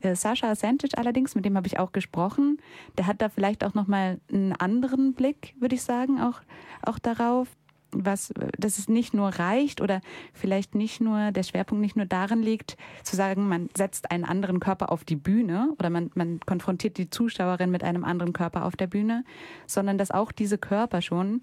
Äh, 0.00 0.14
Sascha 0.14 0.54
Sentic 0.54 0.96
allerdings, 0.96 1.34
mit 1.34 1.44
dem 1.44 1.56
habe 1.56 1.66
ich 1.66 1.78
auch 1.78 1.92
gesprochen, 1.92 2.58
der 2.96 3.06
hat 3.06 3.20
da 3.20 3.28
vielleicht 3.28 3.64
auch 3.64 3.74
nochmal 3.74 4.20
einen 4.32 4.52
anderen 4.52 5.14
Blick, 5.14 5.54
würde 5.58 5.74
ich 5.74 5.82
sagen, 5.82 6.20
auch, 6.20 6.40
auch 6.82 6.98
darauf 6.98 7.48
was, 7.92 8.32
dass 8.58 8.78
es 8.78 8.88
nicht 8.88 9.14
nur 9.14 9.28
reicht 9.28 9.80
oder 9.80 10.00
vielleicht 10.32 10.74
nicht 10.74 11.00
nur, 11.00 11.32
der 11.32 11.42
Schwerpunkt 11.42 11.80
nicht 11.80 11.96
nur 11.96 12.06
darin 12.06 12.42
liegt, 12.42 12.76
zu 13.02 13.16
sagen, 13.16 13.48
man 13.48 13.68
setzt 13.76 14.10
einen 14.10 14.24
anderen 14.24 14.60
Körper 14.60 14.92
auf 14.92 15.04
die 15.04 15.16
Bühne 15.16 15.74
oder 15.78 15.90
man, 15.90 16.10
man 16.14 16.40
konfrontiert 16.40 16.98
die 16.98 17.10
Zuschauerin 17.10 17.70
mit 17.70 17.82
einem 17.84 18.04
anderen 18.04 18.32
Körper 18.32 18.64
auf 18.64 18.76
der 18.76 18.86
Bühne, 18.86 19.24
sondern 19.66 19.98
dass 19.98 20.10
auch 20.10 20.32
diese 20.32 20.58
Körper 20.58 21.02
schon 21.02 21.42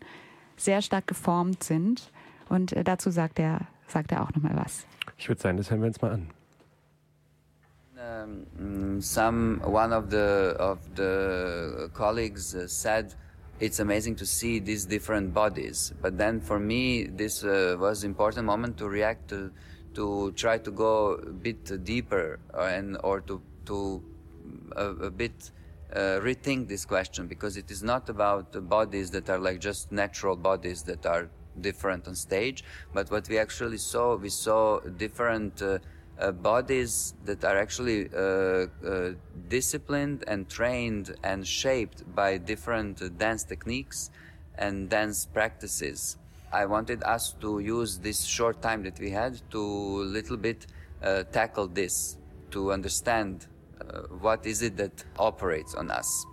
sehr 0.58 0.82
stark 0.82 1.08
geformt 1.08 1.64
sind. 1.64 2.12
Und 2.50 2.74
äh, 2.74 2.84
dazu 2.84 3.10
sagt 3.10 3.40
er, 3.40 3.62
sagt 3.88 4.12
er 4.12 4.24
auch 4.24 4.32
nochmal 4.34 4.56
was. 4.56 4.86
Ich 5.18 5.28
würde 5.28 5.42
sagen, 5.42 5.58
das 5.58 5.70
hören 5.70 5.82
wir 5.82 5.88
uns 5.88 6.02
mal 6.02 6.12
an. 6.12 6.30
Um, 8.58 9.02
some 9.02 9.60
one 9.66 9.92
of 9.92 10.12
the 10.12 10.56
of 10.60 10.78
the 10.96 11.90
colleagues 11.94 12.54
uh, 12.54 12.68
said 12.68 13.16
it's 13.60 13.80
amazing 13.80 14.15
to 14.18 14.26
see 14.26 14.60
these 14.60 14.86
different 14.86 15.34
bodies. 15.34 15.94
But 16.02 16.18
then 16.18 16.41
for 16.41 16.60
me, 16.60 17.06
this 17.06 17.44
uh, 17.44 17.78
was 17.80 18.04
important 18.04 18.46
moment 18.46 18.78
to 18.78 18.89
react 18.89 19.30
to, 19.30 19.52
to 19.94 20.32
try 20.34 20.58
to 20.58 20.72
go 20.72 21.13
a 21.13 21.32
bit 21.32 21.84
deeper 21.84 22.39
uh, 22.54 22.63
and 22.63 22.98
or 23.04 23.22
to 23.22 23.41
to 23.65 24.04
a, 24.76 24.86
a 24.86 25.12
bit 25.12 25.52
uh, 25.94 26.20
rethink 26.22 26.68
this 26.68 26.86
question 26.86 27.28
because 27.28 27.58
it 27.58 27.72
is 27.72 27.82
not 27.82 28.10
about 28.10 28.68
bodies 28.70 29.10
that 29.12 29.30
are 29.30 29.39
like 29.39 29.60
just 29.60 29.91
natural 29.91 30.36
bodies 30.36 30.84
that 30.84 31.06
are 31.06 31.30
different 31.62 32.08
on 32.08 32.15
stage, 32.15 32.63
but 32.94 33.10
what 33.12 33.30
we 33.30 33.38
actually 33.38 33.78
saw, 33.78 34.15
we 34.15 34.30
saw 34.30 34.80
different 34.82 35.62
uh, 35.62 35.80
uh, 36.19 36.32
bodies 36.32 37.13
that 37.25 37.43
are 37.43 37.58
actually 37.58 38.10
uh, 38.13 38.19
uh, 38.88 39.12
disciplined 39.49 40.23
and 40.28 40.47
trained 40.49 41.15
and 41.23 41.45
shaped 41.45 42.04
by 42.15 42.38
different 42.38 43.17
dance 43.17 43.43
techniques 43.43 44.12
and 44.58 44.89
dance 44.89 45.25
practices. 45.25 46.17
I 46.54 46.65
wanted 46.65 47.04
us 47.04 47.36
to 47.41 47.60
use 47.60 47.97
this 47.97 48.23
short 48.23 48.62
time 48.62 48.84
that 48.84 48.97
we 48.99 49.10
had 49.10 49.41
to 49.51 49.60
little 49.60 50.38
bit 50.38 50.67
tackle 51.34 51.67
this, 51.67 52.17
to 52.51 52.71
understand 52.71 53.47
what 54.21 54.45
is 54.45 54.62
it 54.62 54.78
that 54.78 55.04
operates 55.19 55.75
on 55.75 55.91
us. 55.91 56.25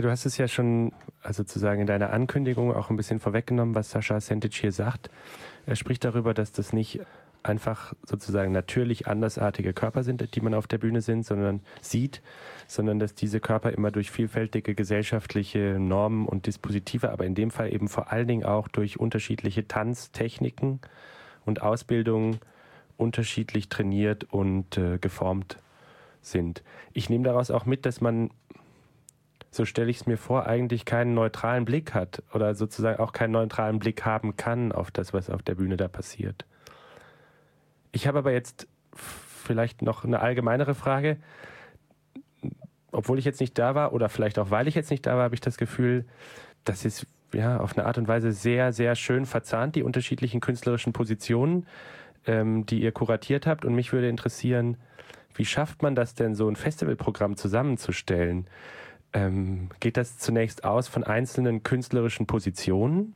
Ja, 0.00 0.04
du 0.04 0.10
hast 0.10 0.24
es 0.24 0.38
ja 0.38 0.48
schon, 0.48 0.92
also 1.22 1.42
sozusagen 1.42 1.82
in 1.82 1.86
deiner 1.86 2.10
Ankündigung 2.10 2.74
auch 2.74 2.88
ein 2.88 2.96
bisschen 2.96 3.20
vorweggenommen, 3.20 3.74
was 3.74 3.90
Sascha 3.90 4.18
Sentic 4.18 4.54
hier 4.54 4.72
sagt. 4.72 5.10
Er 5.66 5.76
spricht 5.76 6.06
darüber, 6.06 6.32
dass 6.32 6.52
das 6.52 6.72
nicht 6.72 7.00
einfach 7.42 7.92
sozusagen 8.06 8.50
natürlich 8.50 9.08
andersartige 9.08 9.74
Körper 9.74 10.02
sind, 10.02 10.34
die 10.34 10.40
man 10.40 10.54
auf 10.54 10.66
der 10.66 10.78
Bühne 10.78 11.02
sind, 11.02 11.26
sondern 11.26 11.60
sieht, 11.82 12.22
sondern 12.66 12.98
dass 12.98 13.14
diese 13.14 13.40
Körper 13.40 13.72
immer 13.72 13.90
durch 13.90 14.10
vielfältige 14.10 14.74
gesellschaftliche 14.74 15.76
Normen 15.78 16.24
und 16.24 16.46
Dispositive, 16.46 17.10
aber 17.10 17.26
in 17.26 17.34
dem 17.34 17.50
Fall 17.50 17.70
eben 17.70 17.88
vor 17.88 18.10
allen 18.10 18.26
Dingen 18.26 18.44
auch 18.44 18.68
durch 18.68 18.98
unterschiedliche 18.98 19.68
Tanztechniken 19.68 20.80
und 21.44 21.60
Ausbildungen 21.60 22.38
unterschiedlich 22.96 23.68
trainiert 23.68 24.24
und 24.32 24.78
äh, 24.78 24.96
geformt 24.96 25.58
sind. 26.22 26.62
Ich 26.94 27.10
nehme 27.10 27.24
daraus 27.24 27.50
auch 27.50 27.66
mit, 27.66 27.84
dass 27.84 28.00
man 28.00 28.30
so 29.50 29.64
stelle 29.64 29.90
ich 29.90 29.98
es 29.98 30.06
mir 30.06 30.16
vor, 30.16 30.46
eigentlich 30.46 30.84
keinen 30.84 31.14
neutralen 31.14 31.64
Blick 31.64 31.92
hat 31.92 32.22
oder 32.32 32.54
sozusagen 32.54 33.00
auch 33.00 33.12
keinen 33.12 33.32
neutralen 33.32 33.78
Blick 33.78 34.04
haben 34.04 34.36
kann 34.36 34.72
auf 34.72 34.90
das, 34.90 35.12
was 35.12 35.28
auf 35.28 35.42
der 35.42 35.56
Bühne 35.56 35.76
da 35.76 35.88
passiert. 35.88 36.44
Ich 37.92 38.06
habe 38.06 38.18
aber 38.18 38.32
jetzt 38.32 38.68
vielleicht 38.94 39.82
noch 39.82 40.04
eine 40.04 40.20
allgemeinere 40.20 40.74
Frage. 40.74 41.16
Obwohl 42.92 43.18
ich 43.18 43.24
jetzt 43.24 43.40
nicht 43.40 43.58
da 43.58 43.74
war 43.74 43.92
oder 43.92 44.08
vielleicht 44.08 44.38
auch 44.38 44.50
weil 44.50 44.68
ich 44.68 44.74
jetzt 44.74 44.90
nicht 44.90 45.06
da 45.06 45.16
war, 45.16 45.24
habe 45.24 45.34
ich 45.34 45.40
das 45.40 45.56
Gefühl, 45.56 46.04
dass 46.64 46.84
es 46.84 47.06
ja 47.32 47.58
auf 47.58 47.76
eine 47.76 47.86
Art 47.86 47.98
und 47.98 48.08
Weise 48.08 48.32
sehr, 48.32 48.72
sehr 48.72 48.94
schön 48.94 49.26
verzahnt, 49.26 49.76
die 49.76 49.82
unterschiedlichen 49.82 50.40
künstlerischen 50.40 50.92
Positionen, 50.92 51.66
ähm, 52.26 52.66
die 52.66 52.82
ihr 52.82 52.92
kuratiert 52.92 53.46
habt. 53.46 53.64
Und 53.64 53.74
mich 53.74 53.92
würde 53.92 54.08
interessieren, 54.08 54.76
wie 55.34 55.44
schafft 55.44 55.82
man 55.82 55.94
das 55.94 56.14
denn, 56.14 56.34
so 56.34 56.48
ein 56.48 56.56
Festivalprogramm 56.56 57.36
zusammenzustellen? 57.36 58.46
Ähm, 59.12 59.70
geht 59.80 59.96
das 59.96 60.18
zunächst 60.18 60.64
aus 60.64 60.88
von 60.88 61.04
einzelnen 61.04 61.62
künstlerischen 61.62 62.26
Positionen, 62.26 63.14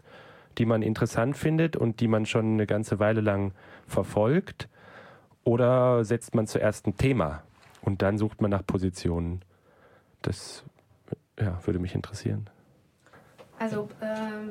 die 0.58 0.66
man 0.66 0.82
interessant 0.82 1.36
findet 1.36 1.76
und 1.76 2.00
die 2.00 2.08
man 2.08 2.26
schon 2.26 2.54
eine 2.54 2.66
ganze 2.66 2.98
Weile 2.98 3.20
lang 3.20 3.52
verfolgt? 3.86 4.68
Oder 5.44 6.04
setzt 6.04 6.34
man 6.34 6.46
zuerst 6.46 6.86
ein 6.86 6.96
Thema 6.96 7.42
und 7.82 8.02
dann 8.02 8.18
sucht 8.18 8.40
man 8.40 8.50
nach 8.50 8.66
Positionen? 8.66 9.42
Das 10.22 10.64
ja, 11.38 11.58
würde 11.64 11.78
mich 11.78 11.94
interessieren. 11.94 12.48
Also 13.58 13.88
äh, 14.00 14.06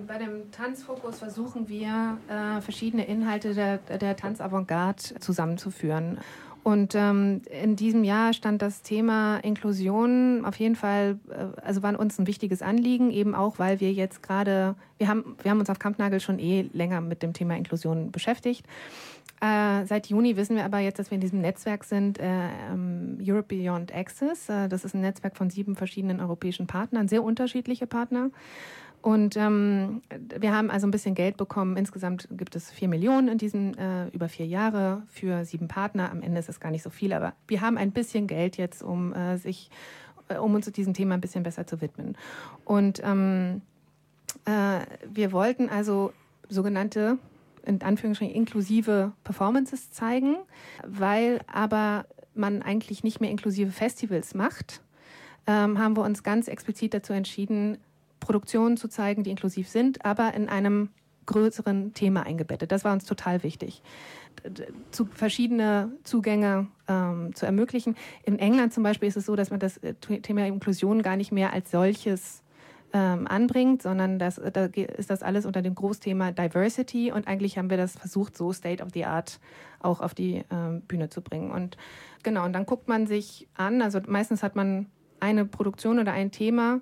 bei 0.07 0.17
dem 0.17 0.51
Tanzfokus 0.51 1.19
versuchen 1.19 1.67
wir, 1.67 2.17
äh, 2.29 2.61
verschiedene 2.61 3.05
Inhalte 3.05 3.53
der, 3.53 3.77
der 3.77 4.15
Tanzavantgarde 4.15 5.19
zusammenzuführen. 5.19 6.19
Und 6.63 6.95
ähm, 6.95 7.41
in 7.61 7.75
diesem 7.75 8.05
Jahr 8.05 8.31
stand 8.31 8.61
das 8.61 8.81
Thema 8.81 9.37
Inklusion 9.37 10.45
auf 10.45 10.55
jeden 10.55 10.75
Fall, 10.75 11.19
äh, 11.29 11.61
also 11.61 11.83
war 11.83 11.99
uns 11.99 12.17
ein 12.17 12.25
wichtiges 12.25 12.61
Anliegen, 12.61 13.11
eben 13.11 13.35
auch, 13.35 13.59
weil 13.59 13.81
wir 13.81 13.91
jetzt 13.91 14.23
gerade, 14.23 14.75
wir 14.97 15.09
haben, 15.09 15.35
wir 15.41 15.51
haben 15.51 15.59
uns 15.59 15.69
auf 15.69 15.79
Kampnagel 15.79 16.21
schon 16.21 16.39
eh 16.39 16.69
länger 16.73 17.01
mit 17.01 17.21
dem 17.21 17.33
Thema 17.33 17.57
Inklusion 17.57 18.11
beschäftigt. 18.11 18.65
Äh, 19.41 19.85
seit 19.87 20.07
Juni 20.07 20.37
wissen 20.37 20.55
wir 20.55 20.63
aber 20.63 20.79
jetzt, 20.79 20.99
dass 20.99 21.11
wir 21.11 21.15
in 21.15 21.21
diesem 21.21 21.41
Netzwerk 21.41 21.83
sind, 21.83 22.17
äh, 22.17 22.47
ähm, 22.71 23.17
Europe 23.21 23.53
Beyond 23.53 23.93
Access. 23.93 24.47
Äh, 24.47 24.69
das 24.69 24.85
ist 24.85 24.95
ein 24.95 25.01
Netzwerk 25.01 25.35
von 25.35 25.49
sieben 25.49 25.75
verschiedenen 25.75 26.21
europäischen 26.21 26.65
Partnern, 26.65 27.09
sehr 27.09 27.23
unterschiedliche 27.23 27.85
Partner. 27.85 28.29
Und 29.03 29.35
ähm, 29.35 30.01
wir 30.39 30.55
haben 30.55 30.71
also 30.71 30.87
ein 30.87 30.91
bisschen 30.91 31.13
Geld 31.13 31.35
bekommen. 31.35 31.75
Insgesamt 31.75 32.29
gibt 32.31 32.55
es 32.55 32.71
vier 32.71 32.87
Millionen 32.87 33.27
in 33.27 33.37
diesen 33.37 33.77
äh, 33.77 34.07
über 34.13 34.29
vier 34.29 34.45
Jahre 34.45 35.03
für 35.07 35.43
sieben 35.43 35.67
Partner. 35.67 36.09
Am 36.09 36.21
Ende 36.21 36.39
ist 36.39 36.47
es 36.47 36.61
gar 36.61 36.71
nicht 36.71 36.83
so 36.83 36.89
viel, 36.89 37.11
aber 37.11 37.33
wir 37.49 37.59
haben 37.59 37.77
ein 37.77 37.91
bisschen 37.91 38.27
Geld 38.27 38.55
jetzt, 38.55 38.81
um 38.81 39.13
äh, 39.13 39.37
sich, 39.37 39.69
äh, 40.29 40.37
um 40.37 40.55
uns 40.55 40.71
diesem 40.71 40.93
Thema 40.93 41.15
ein 41.15 41.21
bisschen 41.21 41.43
besser 41.43 41.67
zu 41.67 41.81
widmen. 41.81 42.17
Und 42.63 43.01
ähm, 43.03 43.61
äh, 44.45 44.79
wir 45.11 45.33
wollten 45.33 45.67
also 45.67 46.13
sogenannte 46.47 47.17
in 47.65 47.81
Anführungsstrichen 47.81 48.33
inklusive 48.33 49.11
Performances 49.25 49.91
zeigen, 49.91 50.37
weil 50.87 51.41
aber 51.51 52.05
man 52.35 52.61
eigentlich 52.61 53.03
nicht 53.03 53.19
mehr 53.19 53.31
inklusive 53.31 53.71
Festivals 53.71 54.33
macht, 54.33 54.81
ähm, 55.45 55.77
haben 55.77 55.97
wir 55.97 56.03
uns 56.03 56.23
ganz 56.23 56.47
explizit 56.47 56.93
dazu 56.93 57.11
entschieden, 57.11 57.79
Produktionen 58.23 58.77
zu 58.77 58.87
zeigen, 58.87 59.23
die 59.23 59.31
inklusiv 59.31 59.67
sind, 59.67 60.05
aber 60.05 60.33
in 60.33 60.49
einem 60.49 60.89
größeren 61.25 61.93
Thema 61.93 62.25
eingebettet. 62.25 62.71
Das 62.71 62.83
war 62.83 62.93
uns 62.93 63.05
total 63.05 63.43
wichtig, 63.43 63.81
zu 64.91 65.05
verschiedene 65.05 65.91
Zugänge 66.03 66.67
ähm, 66.87 67.33
zu 67.33 67.45
ermöglichen. 67.45 67.95
In 68.23 68.39
England 68.39 68.73
zum 68.73 68.83
Beispiel 68.83 69.07
ist 69.07 69.17
es 69.17 69.25
so, 69.25 69.35
dass 69.35 69.49
man 69.49 69.59
das 69.59 69.77
äh, 69.77 69.93
Thema 69.93 70.45
Inklusion 70.45 71.01
gar 71.01 71.15
nicht 71.15 71.31
mehr 71.31 71.53
als 71.53 71.71
solches 71.71 72.43
ähm, 72.93 73.27
anbringt, 73.27 73.81
sondern 73.81 74.19
das, 74.19 74.35
da 74.35 74.65
ist 74.65 75.09
das 75.09 75.23
alles 75.23 75.45
unter 75.45 75.61
dem 75.61 75.75
Großthema 75.75 76.31
Diversity 76.31 77.11
und 77.11 77.27
eigentlich 77.27 77.57
haben 77.57 77.69
wir 77.69 77.77
das 77.77 77.97
versucht, 77.97 78.37
so 78.37 78.53
State 78.53 78.83
of 78.83 78.89
the 78.93 79.05
Art 79.05 79.39
auch 79.79 80.01
auf 80.01 80.13
die 80.13 80.43
ähm, 80.51 80.81
Bühne 80.81 81.09
zu 81.09 81.21
bringen. 81.21 81.51
Und 81.51 81.77
genau, 82.21 82.45
und 82.45 82.53
dann 82.53 82.65
guckt 82.65 82.87
man 82.87 83.07
sich 83.07 83.47
an, 83.55 83.81
also 83.81 83.99
meistens 84.07 84.43
hat 84.43 84.55
man 84.55 84.87
eine 85.19 85.45
Produktion 85.45 85.99
oder 85.99 86.11
ein 86.11 86.31
Thema 86.31 86.81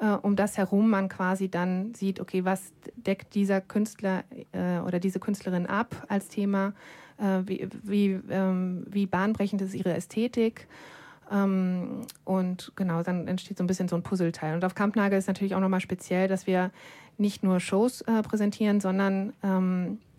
äh, 0.00 0.06
um 0.06 0.34
das 0.36 0.58
herum 0.58 0.90
man 0.90 1.08
quasi 1.08 1.48
dann 1.48 1.94
sieht, 1.94 2.20
okay, 2.20 2.44
was 2.44 2.72
deckt 2.96 3.34
dieser 3.34 3.60
Künstler 3.60 4.24
äh, 4.52 4.78
oder 4.80 4.98
diese 4.98 5.20
Künstlerin 5.20 5.66
ab 5.66 6.06
als 6.08 6.28
Thema, 6.28 6.72
äh, 7.18 7.42
wie, 7.44 7.68
wie, 7.82 8.20
ähm, 8.30 8.84
wie 8.88 9.06
bahnbrechend 9.06 9.62
ist 9.62 9.74
ihre 9.74 9.94
Ästhetik. 9.94 10.66
Ähm, 11.30 12.02
und 12.24 12.72
genau, 12.76 13.02
dann 13.02 13.28
entsteht 13.28 13.58
so 13.58 13.64
ein 13.64 13.66
bisschen 13.66 13.88
so 13.88 13.96
ein 13.96 14.02
Puzzleteil. 14.02 14.54
Und 14.54 14.64
auf 14.64 14.74
Kampnagel 14.74 15.18
ist 15.18 15.28
natürlich 15.28 15.54
auch 15.54 15.60
nochmal 15.60 15.80
speziell, 15.80 16.28
dass 16.28 16.46
wir 16.46 16.70
nicht 17.18 17.42
nur 17.42 17.60
Shows 17.60 18.00
äh, 18.02 18.22
präsentieren, 18.22 18.80
sondern 18.80 19.34
ähm, 19.42 19.98
äh, 19.98 20.09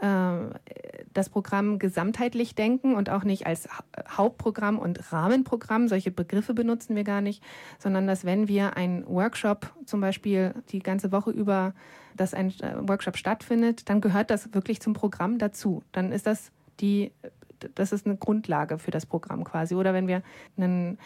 das 0.00 1.28
Programm 1.28 1.78
gesamtheitlich 1.78 2.54
denken 2.54 2.94
und 2.94 3.10
auch 3.10 3.24
nicht 3.24 3.46
als 3.46 3.68
Hauptprogramm 4.08 4.78
und 4.78 5.12
Rahmenprogramm. 5.12 5.88
Solche 5.88 6.10
Begriffe 6.10 6.54
benutzen 6.54 6.96
wir 6.96 7.04
gar 7.04 7.20
nicht, 7.20 7.42
sondern 7.78 8.06
dass 8.06 8.24
wenn 8.24 8.48
wir 8.48 8.76
einen 8.76 9.06
Workshop 9.06 9.72
zum 9.84 10.00
Beispiel 10.00 10.54
die 10.70 10.80
ganze 10.80 11.12
Woche 11.12 11.30
über, 11.30 11.74
dass 12.16 12.32
ein 12.32 12.48
äh, 12.60 12.76
Workshop 12.88 13.16
stattfindet, 13.16 13.88
dann 13.88 14.00
gehört 14.00 14.30
das 14.30 14.54
wirklich 14.54 14.80
zum 14.80 14.94
Programm 14.94 15.38
dazu. 15.38 15.82
Dann 15.92 16.12
ist 16.12 16.26
das 16.26 16.50
die, 16.80 17.12
das 17.74 17.92
ist 17.92 18.06
eine 18.06 18.16
Grundlage 18.16 18.78
für 18.78 18.90
das 18.90 19.04
Programm 19.04 19.44
quasi. 19.44 19.74
Oder 19.74 19.92
wenn 19.92 20.08
wir 20.08 20.22
einen 20.56 20.98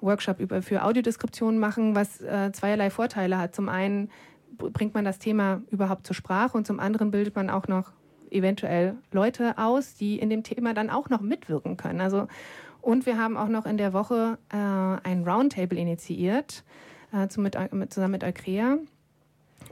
Workshop 0.00 0.40
über, 0.40 0.62
für 0.62 0.84
Audiodeskription 0.84 1.58
machen, 1.58 1.94
was 1.94 2.20
äh, 2.20 2.52
zweierlei 2.52 2.90
Vorteile 2.90 3.38
hat. 3.38 3.54
Zum 3.54 3.68
einen 3.68 4.10
bringt 4.56 4.94
man 4.94 5.04
das 5.04 5.18
Thema 5.18 5.62
überhaupt 5.70 6.06
zur 6.06 6.14
Sprache 6.14 6.56
und 6.56 6.66
zum 6.66 6.80
anderen 6.80 7.10
bildet 7.10 7.36
man 7.36 7.50
auch 7.50 7.68
noch 7.68 7.92
eventuell 8.30 8.96
Leute 9.12 9.58
aus, 9.58 9.94
die 9.94 10.18
in 10.18 10.30
dem 10.30 10.42
Thema 10.42 10.74
dann 10.74 10.90
auch 10.90 11.08
noch 11.08 11.20
mitwirken 11.20 11.76
können. 11.76 12.00
Also 12.00 12.28
und 12.80 13.06
wir 13.06 13.18
haben 13.18 13.36
auch 13.36 13.48
noch 13.48 13.66
in 13.66 13.76
der 13.76 13.92
Woche 13.92 14.38
äh, 14.50 14.56
ein 14.56 15.24
Roundtable 15.26 15.78
initiiert, 15.78 16.64
äh, 17.12 17.28
zu, 17.28 17.40
mit, 17.40 17.56
mit, 17.72 17.92
zusammen 17.92 18.12
mit 18.12 18.24
Eukrea. 18.24 18.78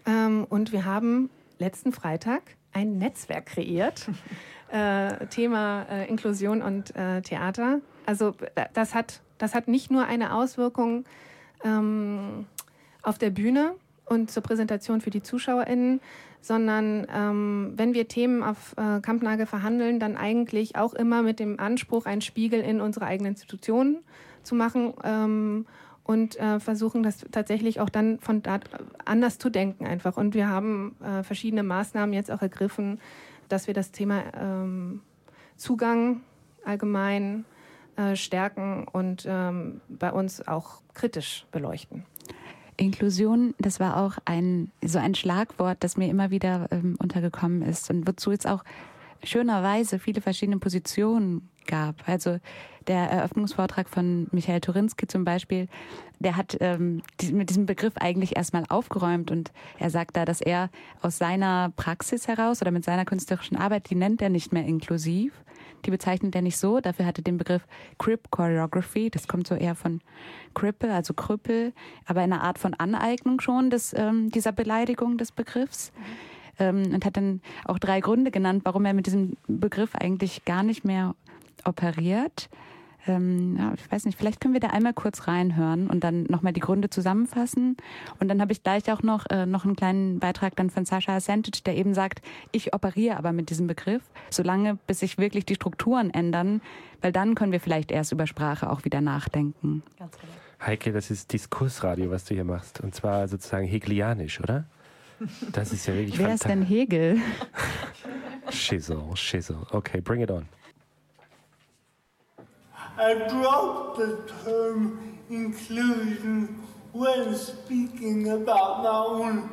Ähm, 0.04 0.46
und 0.48 0.72
wir 0.72 0.84
haben 0.84 1.30
letzten 1.58 1.92
Freitag 1.92 2.42
ein 2.72 2.98
Netzwerk 2.98 3.46
kreiert. 3.46 4.08
äh, 4.70 5.26
Thema 5.28 5.86
äh, 5.90 6.08
Inklusion 6.08 6.62
und 6.62 6.94
äh, 6.96 7.22
Theater. 7.22 7.80
Also 8.04 8.34
das 8.74 8.94
hat, 8.94 9.22
das 9.38 9.54
hat 9.54 9.68
nicht 9.68 9.90
nur 9.90 10.04
eine 10.04 10.34
Auswirkung 10.34 11.04
ähm, 11.64 12.46
auf 13.02 13.18
der 13.18 13.30
Bühne 13.30 13.74
und 14.06 14.30
zur 14.30 14.42
Präsentation 14.42 15.00
für 15.00 15.10
die 15.10 15.22
ZuschauerInnen, 15.22 16.00
sondern 16.40 17.06
ähm, 17.12 17.72
wenn 17.76 17.92
wir 17.92 18.08
Themen 18.08 18.42
auf 18.42 18.74
äh, 18.76 19.00
Kampnagel 19.00 19.46
verhandeln, 19.46 19.98
dann 19.98 20.16
eigentlich 20.16 20.76
auch 20.76 20.94
immer 20.94 21.22
mit 21.22 21.40
dem 21.40 21.58
Anspruch, 21.58 22.06
einen 22.06 22.20
Spiegel 22.20 22.60
in 22.60 22.80
unsere 22.80 23.06
eigenen 23.06 23.32
Institutionen 23.32 23.98
zu 24.42 24.54
machen 24.54 24.94
ähm, 25.02 25.66
und 26.04 26.38
äh, 26.38 26.60
versuchen, 26.60 27.02
das 27.02 27.26
tatsächlich 27.32 27.80
auch 27.80 27.90
dann 27.90 28.20
von 28.20 28.42
da 28.42 28.60
anders 29.04 29.38
zu 29.38 29.50
denken 29.50 29.86
einfach. 29.86 30.16
Und 30.16 30.34
wir 30.34 30.48
haben 30.48 30.94
äh, 31.02 31.24
verschiedene 31.24 31.64
Maßnahmen 31.64 32.12
jetzt 32.12 32.30
auch 32.30 32.42
ergriffen, 32.42 33.00
dass 33.48 33.66
wir 33.66 33.74
das 33.74 33.90
Thema 33.90 34.22
ähm, 34.40 35.02
Zugang 35.56 36.20
allgemein 36.64 37.44
äh, 37.96 38.14
stärken 38.14 38.86
und 38.92 39.26
ähm, 39.28 39.80
bei 39.88 40.12
uns 40.12 40.46
auch 40.46 40.82
kritisch 40.94 41.46
beleuchten. 41.50 42.04
Inklusion, 42.76 43.54
das 43.58 43.80
war 43.80 43.96
auch 43.96 44.18
ein 44.24 44.70
so 44.84 44.98
ein 44.98 45.14
Schlagwort, 45.14 45.78
das 45.80 45.96
mir 45.96 46.08
immer 46.08 46.30
wieder 46.30 46.68
ähm, 46.70 46.96
untergekommen 46.98 47.62
ist 47.62 47.90
und 47.90 48.06
wozu 48.06 48.32
jetzt 48.32 48.46
auch 48.46 48.64
schönerweise 49.22 49.98
viele 49.98 50.20
verschiedene 50.20 50.58
Positionen 50.58 51.48
gab. 51.66 52.08
Also 52.08 52.38
der 52.86 53.10
Eröffnungsvortrag 53.10 53.88
von 53.88 54.28
Michael 54.30 54.60
Turinski 54.60 55.06
zum 55.06 55.24
Beispiel, 55.24 55.68
der 56.20 56.36
hat 56.36 56.56
ähm, 56.60 57.02
die, 57.20 57.32
mit 57.32 57.50
diesem 57.50 57.66
Begriff 57.66 57.94
eigentlich 57.96 58.36
erstmal 58.36 58.64
aufgeräumt 58.68 59.30
und 59.30 59.52
er 59.78 59.90
sagt 59.90 60.16
da, 60.16 60.24
dass 60.24 60.40
er 60.40 60.70
aus 61.02 61.18
seiner 61.18 61.72
Praxis 61.76 62.28
heraus 62.28 62.62
oder 62.62 62.70
mit 62.70 62.84
seiner 62.84 63.04
künstlerischen 63.04 63.56
Arbeit, 63.56 63.90
die 63.90 63.96
nennt 63.96 64.22
er 64.22 64.28
nicht 64.28 64.52
mehr 64.52 64.64
inklusiv, 64.64 65.32
die 65.86 65.90
bezeichnet 65.90 66.34
er 66.34 66.42
nicht 66.42 66.58
so. 66.58 66.80
Dafür 66.80 67.06
hatte 67.06 67.22
den 67.22 67.38
Begriff 67.38 67.66
Crip 67.98 68.30
Choreography. 68.30 69.10
Das 69.10 69.28
kommt 69.28 69.46
so 69.46 69.54
eher 69.54 69.74
von 69.74 70.00
Cripple, 70.54 70.92
also 70.92 71.14
Krüppel, 71.14 71.72
aber 72.06 72.20
eine 72.20 72.40
Art 72.40 72.58
von 72.58 72.74
Aneignung 72.74 73.40
schon 73.40 73.70
des, 73.70 73.94
ähm, 73.96 74.30
dieser 74.30 74.52
Beleidigung 74.52 75.18
des 75.18 75.32
Begriffs. 75.32 75.92
Ähm, 76.58 76.92
und 76.94 77.04
hat 77.04 77.16
dann 77.16 77.40
auch 77.64 77.78
drei 77.78 78.00
Gründe 78.00 78.30
genannt, 78.30 78.62
warum 78.64 78.84
er 78.86 78.94
mit 78.94 79.06
diesem 79.06 79.36
Begriff 79.46 79.94
eigentlich 79.94 80.44
gar 80.44 80.62
nicht 80.62 80.84
mehr 80.84 81.14
operiert. 81.64 82.48
Ähm, 83.06 83.56
ja, 83.58 83.72
ich 83.74 83.90
weiß 83.90 84.04
nicht, 84.04 84.18
vielleicht 84.18 84.40
können 84.40 84.54
wir 84.54 84.60
da 84.60 84.68
einmal 84.68 84.94
kurz 84.94 85.28
reinhören 85.28 85.88
und 85.88 86.02
dann 86.04 86.24
nochmal 86.24 86.52
die 86.52 86.60
Gründe 86.60 86.90
zusammenfassen. 86.90 87.76
Und 88.20 88.28
dann 88.28 88.40
habe 88.40 88.52
ich 88.52 88.62
gleich 88.62 88.90
auch 88.90 89.02
noch, 89.02 89.26
äh, 89.30 89.46
noch 89.46 89.64
einen 89.64 89.76
kleinen 89.76 90.18
Beitrag 90.18 90.56
dann 90.56 90.70
von 90.70 90.84
Sascha 90.84 91.20
Sentic, 91.20 91.64
der 91.64 91.76
eben 91.76 91.94
sagt, 91.94 92.22
ich 92.52 92.74
operiere 92.74 93.16
aber 93.16 93.32
mit 93.32 93.50
diesem 93.50 93.66
Begriff, 93.66 94.02
solange 94.30 94.78
bis 94.86 95.00
sich 95.00 95.18
wirklich 95.18 95.46
die 95.46 95.54
Strukturen 95.54 96.10
ändern, 96.10 96.60
weil 97.00 97.12
dann 97.12 97.34
können 97.34 97.52
wir 97.52 97.60
vielleicht 97.60 97.90
erst 97.90 98.12
über 98.12 98.26
Sprache 98.26 98.70
auch 98.70 98.84
wieder 98.84 99.00
nachdenken. 99.00 99.82
Ganz 99.98 100.16
genau. 100.18 100.32
Heike, 100.64 100.92
das 100.92 101.10
ist 101.10 101.32
Diskursradio, 101.32 102.10
was 102.10 102.24
du 102.24 102.34
hier 102.34 102.44
machst. 102.44 102.80
Und 102.80 102.94
zwar 102.94 103.28
sozusagen 103.28 103.66
hegelianisch, 103.66 104.40
oder? 104.40 104.64
Das 105.52 105.72
ist 105.72 105.86
ja 105.86 105.94
wirklich 105.94 106.18
Wer 106.18 106.34
ist 106.34 106.44
denn 106.44 106.62
Hegel? 106.62 107.18
Schissel, 108.50 109.02
Schissel. 109.14 109.56
Okay, 109.70 110.00
bring 110.00 110.20
it 110.20 110.30
on. 110.30 110.46
I 112.98 113.14
dropped 113.28 113.98
the 113.98 114.18
term 114.44 115.18
inclusion 115.28 116.62
when 116.92 117.34
speaking 117.34 118.30
about 118.30 118.82
my 118.82 118.88
own 118.88 119.50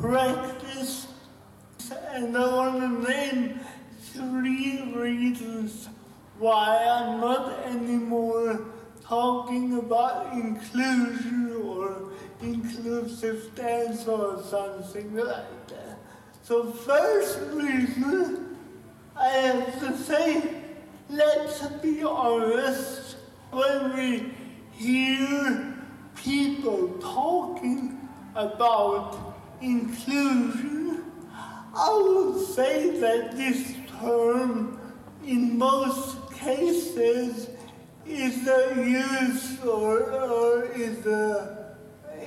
practice, 0.00 1.08
and 2.12 2.36
I 2.36 2.54
want 2.54 3.04
to 3.04 3.10
name 3.10 3.60
three 4.00 4.92
reasons 4.94 5.88
why 6.38 6.84
I'm 6.88 7.20
not 7.20 7.66
anymore 7.66 8.66
talking 9.02 9.78
about 9.78 10.32
inclusion 10.34 11.56
or 11.64 12.12
inclusive 12.40 13.54
dance 13.56 14.06
or 14.06 14.40
something 14.42 15.16
like 15.16 15.66
that. 15.68 15.98
So 16.44 16.70
first 16.70 17.40
reason 17.52 18.56
I 19.16 19.28
have 19.28 19.80
to 19.80 19.96
say 19.98 20.67
let's 21.08 21.66
be 21.82 22.02
honest, 22.02 23.16
when 23.50 23.96
we 23.96 24.32
hear 24.72 25.74
people 26.14 26.98
talking 27.00 28.08
about 28.34 29.36
inclusion, 29.60 31.04
I 31.74 31.90
would 31.92 32.46
say 32.46 32.98
that 33.00 33.36
this 33.36 33.74
term, 34.00 34.78
in 35.24 35.58
most 35.58 36.32
cases, 36.32 37.48
is 38.06 38.46
used 38.76 39.64
or, 39.64 40.10
or 40.12 40.64
is 40.64 41.06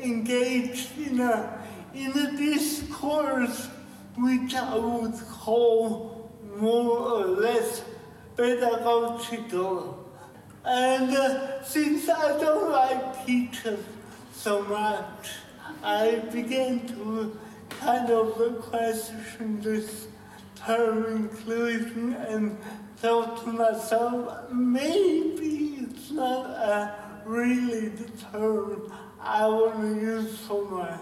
engaged 0.01 0.97
in 0.97 1.19
a, 1.19 1.63
in 1.93 2.11
a 2.11 2.37
discourse 2.37 3.67
which 4.17 4.53
I 4.53 4.75
would 4.75 5.15
call 5.29 6.29
more 6.57 6.97
or 6.99 7.25
less 7.25 7.83
pedagogical. 8.41 10.09
And 10.65 11.15
uh, 11.15 11.61
since 11.61 12.09
I 12.09 12.39
don't 12.39 12.71
like 12.71 13.23
teachers 13.23 13.85
so 14.33 14.63
much, 14.63 15.29
I 15.83 16.23
began 16.33 16.87
to 16.87 17.37
kind 17.69 18.09
of 18.09 18.33
question 18.63 19.61
this 19.61 20.07
term 20.55 21.05
inclusion 21.05 22.13
and 22.13 22.57
thought 22.97 23.43
to 23.43 23.53
myself, 23.53 24.51
maybe 24.51 25.77
it's 25.81 26.09
not 26.09 26.47
a 26.47 26.95
really 27.25 27.89
the 27.89 28.09
term 28.31 28.91
I 29.19 29.47
want 29.47 29.81
to 29.81 30.01
use 30.01 30.39
for 30.47 30.65
my 30.65 30.97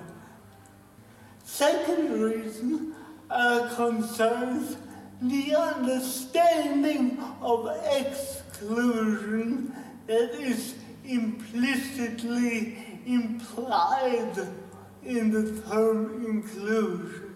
second 1.46 2.22
reason 2.22 2.96
uh, 3.30 3.74
concerns 3.76 4.76
the 5.22 5.56
understanding 5.56 7.20
of 7.42 7.70
exclusion 7.92 9.74
that 10.08 10.32
is 10.40 10.76
implicitly 11.06 12.78
implied 13.06 14.48
in 15.04 15.32
the 15.32 15.62
term 15.70 16.26
inclusion. 16.26 17.36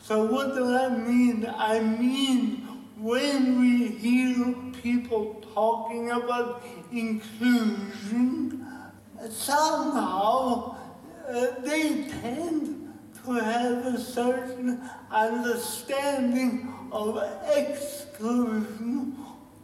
So, 0.00 0.26
what 0.26 0.54
do 0.54 0.76
I 0.76 0.88
mean? 0.90 1.46
I 1.56 1.80
mean, 1.80 2.68
when 2.98 3.60
we 3.60 3.88
hear 3.88 4.54
people 4.82 5.42
talking 5.54 6.10
about 6.10 6.62
inclusion, 6.92 8.66
somehow 9.30 10.76
uh, 11.26 11.46
they 11.62 12.04
tend 12.04 12.92
to 13.24 13.32
have 13.32 13.86
a 13.86 13.98
certain 13.98 14.82
understanding 15.10 16.73
of 16.94 17.20
exclusion. 17.56 19.16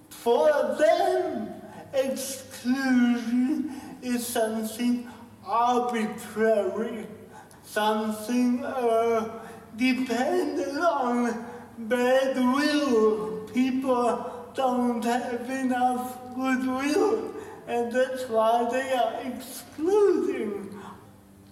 For 0.09 0.77
them, 0.77 1.55
exclusion 1.95 3.73
is 4.03 4.27
something 4.27 5.09
arbitrary, 5.47 7.07
something 7.65 8.65
uh, 8.65 9.41
dependent 9.77 10.79
on 10.79 11.47
bad 11.79 12.37
will. 12.37 13.49
People 13.55 14.51
don't 14.55 15.05
have 15.05 15.49
enough 15.49 16.19
goodwill, 16.35 17.33
and 17.69 17.93
that's 17.93 18.29
why 18.29 18.69
they 18.71 18.93
are 18.93 19.21
excluding. 19.25 20.77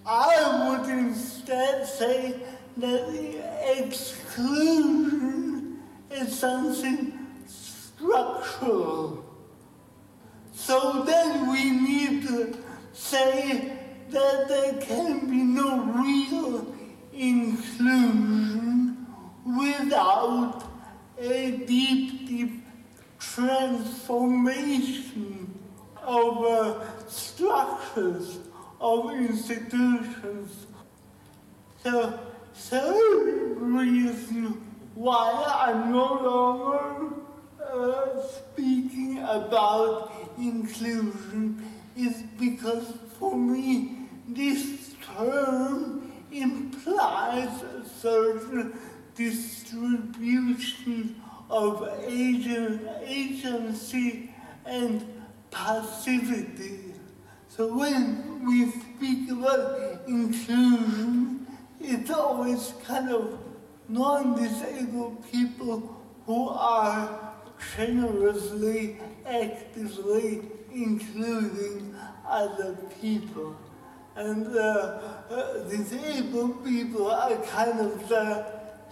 I 0.05 0.69
would 0.69 0.89
instead 0.89 1.87
say 1.87 2.35
that 2.77 3.07
the 3.11 3.77
exclusion 3.77 5.38
as 6.11 6.39
something 6.39 7.17
structural. 7.47 9.25
So 10.51 11.03
then 11.03 11.51
we 11.51 11.71
need 11.71 12.27
to 12.27 12.57
say 12.93 13.77
that 14.09 14.47
there 14.47 14.73
can 14.81 15.29
be 15.29 15.37
no 15.37 15.81
real 15.81 16.75
inclusion 17.13 19.05
without 19.45 20.63
a 21.19 21.51
deep, 21.51 22.27
deep 22.27 22.65
transformation 23.19 25.59
of 26.01 26.43
uh, 26.43 26.79
structures, 27.07 28.39
of 28.79 29.11
institutions. 29.11 30.65
So, 31.83 32.19
third 32.53 33.57
reason 33.57 34.68
why 34.99 35.31
I'm 35.47 35.93
no 35.93 36.13
longer 36.13 37.15
uh, 37.65 38.21
speaking 38.21 39.19
about 39.19 40.11
inclusion 40.37 41.65
is 41.95 42.21
because 42.37 42.95
for 43.17 43.37
me 43.37 44.09
this 44.27 44.93
term 45.15 46.11
implies 46.33 47.63
a 47.63 47.87
certain 47.87 48.77
distribution 49.15 51.15
of 51.49 51.89
agent, 52.05 52.85
agency 53.05 54.33
and 54.65 55.05
passivity. 55.49 56.93
So 57.47 57.73
when 57.73 58.45
we 58.45 58.69
speak 58.69 59.31
about 59.31 60.01
inclusion, 60.09 61.47
it's 61.79 62.11
always 62.11 62.73
kind 62.83 63.11
of 63.11 63.48
non-disabled 63.89 65.29
people 65.31 65.97
who 66.25 66.49
are 66.49 67.33
generously, 67.75 68.97
actively 69.25 70.41
including 70.71 71.95
other 72.27 72.77
people. 73.01 73.55
And 74.15 74.47
uh, 74.55 74.99
uh, 75.29 75.63
disabled 75.69 76.63
people 76.63 77.09
are 77.09 77.35
kind 77.37 77.79
of 77.79 78.07
the 78.07 78.45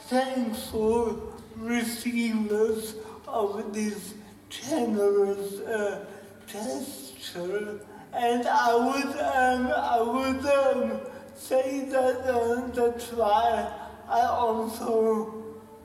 thankful 0.08 1.34
receivers 1.56 2.95
of 3.28 3.74
this 3.74 4.16
generous 4.50 5.60
uh, 5.60 6.06
gesture. 6.48 7.82
And 8.14 8.48
I 8.48 8.76
would, 8.76 9.16
um, 9.20 9.68
I 9.76 10.02
would 10.02 10.45
um, 10.45 11.02
say 11.36 11.86
that 11.89 12.22
uh, 12.22 12.68
that's 12.74 13.12
why 13.12 13.87
I 14.10 14.22
also, 14.22 15.34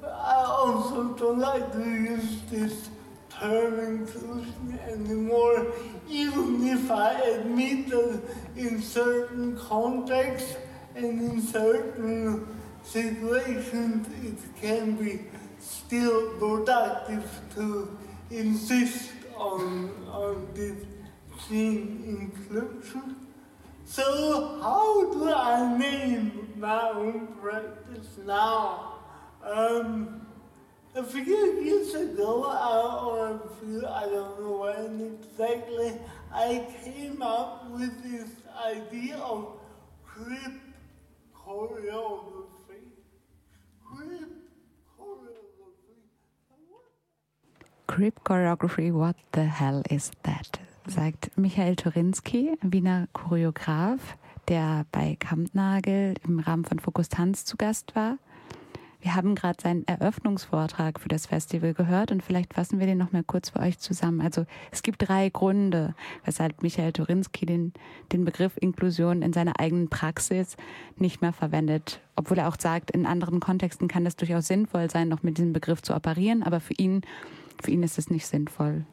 I 0.04 0.44
also 0.46 1.14
don't 1.14 1.40
like 1.40 1.72
to 1.72 1.80
use 1.80 2.40
this 2.50 2.88
term 3.30 3.80
inclusion 3.80 4.78
anymore, 4.88 5.72
even 6.08 6.68
if 6.68 6.90
I 6.90 7.14
admit 7.14 7.88
that 7.88 8.22
in 8.56 8.80
certain 8.80 9.56
contexts 9.56 10.56
and 10.94 11.20
in 11.20 11.42
certain 11.42 12.46
situations 12.84 14.06
it 14.24 14.38
can 14.60 14.96
be 14.96 15.24
still 15.58 16.30
productive 16.38 17.40
to 17.54 17.98
insist 18.30 19.12
on, 19.36 19.90
on 20.10 20.46
this 20.54 20.76
gene 21.48 22.04
inclusion. 22.06 23.21
So 23.84 24.58
how 24.62 25.12
do 25.12 25.32
I 25.32 25.76
name 25.76 26.54
my 26.56 26.90
own 26.90 27.28
practice 27.40 28.18
now? 28.24 28.94
Um, 29.44 30.26
a 30.94 31.02
few 31.02 31.24
years 31.24 31.94
ago, 31.94 32.44
I, 32.44 33.04
or 33.04 33.30
a 33.30 33.40
few, 33.60 33.86
I 33.86 34.04
don't 34.04 34.40
know 34.40 34.56
when 34.58 35.18
exactly, 35.20 35.92
I 36.32 36.66
came 36.84 37.20
up 37.22 37.70
with 37.70 38.02
this 38.02 38.30
idea 38.64 39.16
of 39.16 39.58
crip 40.04 40.60
choreography. 41.34 42.42
Crip 47.86 48.24
Choreography, 48.24 48.90
what 48.90 49.16
the 49.32 49.44
hell 49.44 49.82
is 49.90 50.12
that? 50.22 50.60
Sagt 50.86 51.30
Michael 51.36 51.76
Torinski, 51.76 52.56
Wiener 52.62 53.08
Choreograf, 53.12 54.16
der 54.48 54.86
bei 54.90 55.16
Kampnagel 55.18 56.14
im 56.26 56.40
Rahmen 56.40 56.64
von 56.64 56.78
Fokus 56.78 57.08
Tanz 57.08 57.44
zu 57.44 57.56
Gast 57.56 57.94
war. 57.94 58.18
Wir 59.00 59.16
haben 59.16 59.34
gerade 59.34 59.60
seinen 59.60 59.86
Eröffnungsvortrag 59.88 61.00
für 61.00 61.08
das 61.08 61.26
Festival 61.26 61.74
gehört 61.74 62.12
und 62.12 62.22
vielleicht 62.22 62.54
fassen 62.54 62.78
wir 62.78 62.86
den 62.86 62.98
noch 62.98 63.10
mal 63.10 63.24
kurz 63.24 63.50
für 63.50 63.58
euch 63.58 63.80
zusammen. 63.80 64.20
Also 64.20 64.46
es 64.70 64.84
gibt 64.84 65.08
drei 65.08 65.28
Gründe, 65.28 65.96
weshalb 66.24 66.62
Michael 66.62 66.92
Torinski 66.92 67.44
den, 67.44 67.72
den 68.12 68.24
Begriff 68.24 68.56
Inklusion 68.60 69.22
in 69.22 69.32
seiner 69.32 69.58
eigenen 69.58 69.88
Praxis 69.88 70.56
nicht 70.96 71.20
mehr 71.20 71.32
verwendet. 71.32 72.00
Obwohl 72.14 72.38
er 72.38 72.48
auch 72.48 72.58
sagt, 72.60 72.92
in 72.92 73.06
anderen 73.06 73.40
Kontexten 73.40 73.88
kann 73.88 74.04
das 74.04 74.14
durchaus 74.14 74.46
sinnvoll 74.46 74.88
sein, 74.88 75.08
noch 75.08 75.24
mit 75.24 75.36
diesem 75.36 75.52
Begriff 75.52 75.82
zu 75.82 75.94
operieren, 75.96 76.44
aber 76.44 76.60
für 76.60 76.74
ihn, 76.74 77.02
für 77.60 77.72
ihn 77.72 77.82
ist 77.82 77.98
es 77.98 78.08
nicht 78.08 78.26
sinnvoll. 78.26 78.84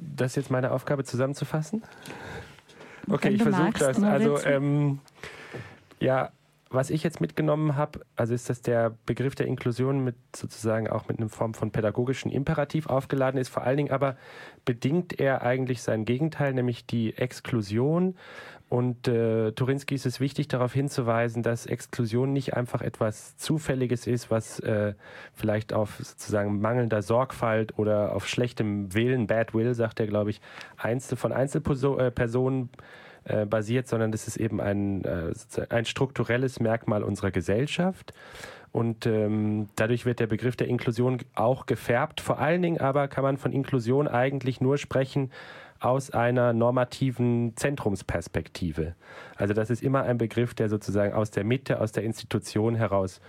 Das 0.00 0.32
ist 0.32 0.36
jetzt 0.36 0.50
meine 0.50 0.72
Aufgabe 0.72 1.04
zusammenzufassen? 1.04 1.82
Okay, 3.08 3.30
ich 3.30 3.42
versuche 3.42 3.72
das. 3.78 4.02
Also, 4.02 4.38
ähm, 4.44 5.00
ja, 6.00 6.30
was 6.70 6.90
ich 6.90 7.02
jetzt 7.02 7.20
mitgenommen 7.20 7.76
habe, 7.76 8.00
also 8.14 8.32
ist, 8.32 8.48
dass 8.48 8.62
der 8.62 8.96
Begriff 9.04 9.34
der 9.34 9.46
Inklusion 9.46 10.04
mit 10.04 10.14
sozusagen 10.34 10.88
auch 10.88 11.08
mit 11.08 11.18
einer 11.18 11.28
Form 11.28 11.52
von 11.52 11.72
pädagogischen 11.72 12.30
Imperativ 12.30 12.86
aufgeladen 12.86 13.40
ist. 13.40 13.48
Vor 13.48 13.64
allen 13.64 13.76
Dingen 13.76 13.90
aber 13.90 14.16
bedingt 14.64 15.18
er 15.18 15.42
eigentlich 15.42 15.82
sein 15.82 16.04
Gegenteil, 16.04 16.54
nämlich 16.54 16.86
die 16.86 17.16
Exklusion. 17.16 18.14
Und 18.70 19.08
äh, 19.08 19.50
Turinski 19.50 19.96
ist 19.96 20.06
es 20.06 20.20
wichtig, 20.20 20.46
darauf 20.46 20.72
hinzuweisen, 20.72 21.42
dass 21.42 21.66
Exklusion 21.66 22.32
nicht 22.32 22.54
einfach 22.54 22.82
etwas 22.82 23.36
Zufälliges 23.36 24.06
ist, 24.06 24.30
was 24.30 24.60
äh, 24.60 24.94
vielleicht 25.34 25.72
auf 25.72 25.96
sozusagen 25.98 26.60
mangelnder 26.60 27.02
Sorgfalt 27.02 27.76
oder 27.80 28.14
auf 28.14 28.28
schlechtem 28.28 28.94
Willen, 28.94 29.26
Bad 29.26 29.54
Will, 29.54 29.74
sagt 29.74 29.98
er, 29.98 30.06
glaube 30.06 30.30
ich, 30.30 30.40
einzel 30.76 31.16
von 31.16 31.32
Einzelpersonen 31.32 32.70
äh, 33.24 33.44
basiert, 33.44 33.88
sondern 33.88 34.12
das 34.12 34.28
ist 34.28 34.36
eben 34.36 34.60
ein, 34.60 35.04
äh, 35.04 35.32
ein 35.68 35.84
strukturelles 35.84 36.60
Merkmal 36.60 37.02
unserer 37.02 37.32
Gesellschaft. 37.32 38.14
Und 38.70 39.04
ähm, 39.04 39.68
dadurch 39.74 40.06
wird 40.06 40.20
der 40.20 40.28
Begriff 40.28 40.54
der 40.54 40.68
Inklusion 40.68 41.18
auch 41.34 41.66
gefärbt. 41.66 42.20
Vor 42.20 42.38
allen 42.38 42.62
Dingen 42.62 42.80
aber 42.80 43.08
kann 43.08 43.24
man 43.24 43.36
von 43.36 43.50
Inklusion 43.50 44.06
eigentlich 44.06 44.60
nur 44.60 44.78
sprechen 44.78 45.32
aus 45.80 46.10
einer 46.10 46.52
normativen 46.52 47.56
Zentrumsperspektive. 47.56 48.94
Also 49.36 49.54
das 49.54 49.70
ist 49.70 49.82
immer 49.82 50.02
ein 50.02 50.18
Begriff, 50.18 50.54
der 50.54 50.68
sozusagen 50.68 51.14
aus 51.14 51.30
der 51.30 51.44
Mitte, 51.44 51.80
aus 51.80 51.92
der 51.92 52.04
Institution 52.04 52.74
heraus 52.74 53.20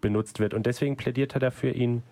benutzt 0.00 0.40
wird. 0.40 0.52
Und 0.52 0.66
deswegen 0.66 0.96
plädiert 0.96 1.34
er 1.34 1.40
dafür, 1.40 1.74
ihn 1.74 2.02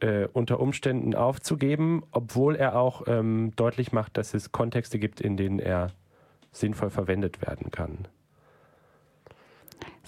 äh, 0.00 0.28
unter 0.32 0.60
Umständen 0.60 1.14
aufzugeben, 1.14 2.04
obwohl 2.12 2.54
er 2.54 2.78
auch 2.78 3.02
ähm, 3.06 3.52
deutlich 3.56 3.92
macht, 3.92 4.16
dass 4.16 4.34
es 4.34 4.52
Kontexte 4.52 4.98
gibt, 4.98 5.20
in 5.20 5.36
denen 5.36 5.58
er 5.58 5.92
sinnvoll 6.52 6.90
verwendet 6.90 7.40
werden 7.42 7.70
kann. 7.70 8.06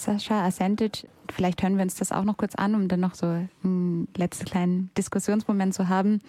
Sascha 0.01 0.44
Ascentage, 0.44 1.07
vielleicht 1.30 1.62
hören 1.62 1.76
wir 1.76 1.82
uns 1.82 1.94
das 1.94 2.12
auch 2.12 2.24
noch 2.24 2.36
kurz 2.36 2.55
an, 2.55 2.74
um 2.74 2.88
dann 2.88 3.01
noch 3.01 3.14
so 3.14 3.26
einen 3.62 4.09
letzten 4.16 4.46
kleinen 4.46 4.90
Diskussionsmoment 4.96 5.74
zu 5.74 5.88
haben. 5.88 6.20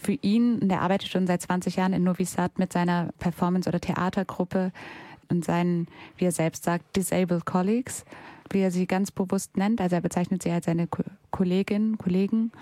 Für 0.00 0.12
ihn, 0.12 0.58
und 0.60 0.70
er 0.70 0.82
arbeitet 0.82 1.08
schon 1.08 1.26
seit 1.26 1.42
20 1.42 1.76
Jahren 1.76 1.92
in 1.92 2.04
Novi 2.04 2.24
Sad 2.24 2.58
mit 2.58 2.72
seiner 2.72 3.10
Performance- 3.18 3.68
oder 3.68 3.80
Theatergruppe 3.80 4.72
und 5.30 5.44
seinen, 5.44 5.88
wie 6.18 6.26
er 6.26 6.32
selbst 6.32 6.64
sagt, 6.64 6.96
Disabled 6.96 7.46
Colleagues, 7.46 8.04
wie 8.50 8.60
er 8.60 8.70
sie 8.70 8.86
ganz 8.86 9.10
bewusst 9.10 9.56
nennt. 9.56 9.80
Also 9.80 9.96
er 9.96 10.02
bezeichnet 10.02 10.42
sie 10.42 10.50
als 10.50 10.66
seine 10.66 10.86
Ko 10.86 11.02
Kolleginnen, 11.30 11.98
Kollegen. 11.98 12.52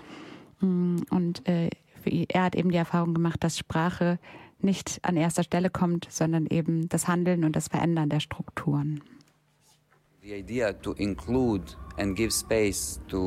Mm, 0.61 0.97
Und 1.09 1.47
äh, 1.47 1.69
ihn, 2.05 2.25
er 2.29 2.43
hat 2.43 2.55
eben 2.55 2.71
die 2.71 2.77
Erfahrung 2.77 3.13
gemacht, 3.13 3.43
dass 3.43 3.57
Sprache 3.57 4.17
nicht 4.59 4.99
an 5.03 5.17
erster 5.17 5.43
Stelle 5.43 5.69
kommt, 5.69 6.07
sondern 6.09 6.47
eben 6.47 6.87
das 6.89 7.07
Handeln 7.07 7.43
und 7.43 7.55
das 7.55 7.67
Verändern 7.67 8.09
der 8.09 8.21
Strukturen. 8.21 9.01
The 10.23 10.35
idea 10.35 10.71
to 10.83 10.95
include 10.99 11.75
and 11.97 12.15
give 12.15 12.31
space 12.31 13.01
to 13.09 13.19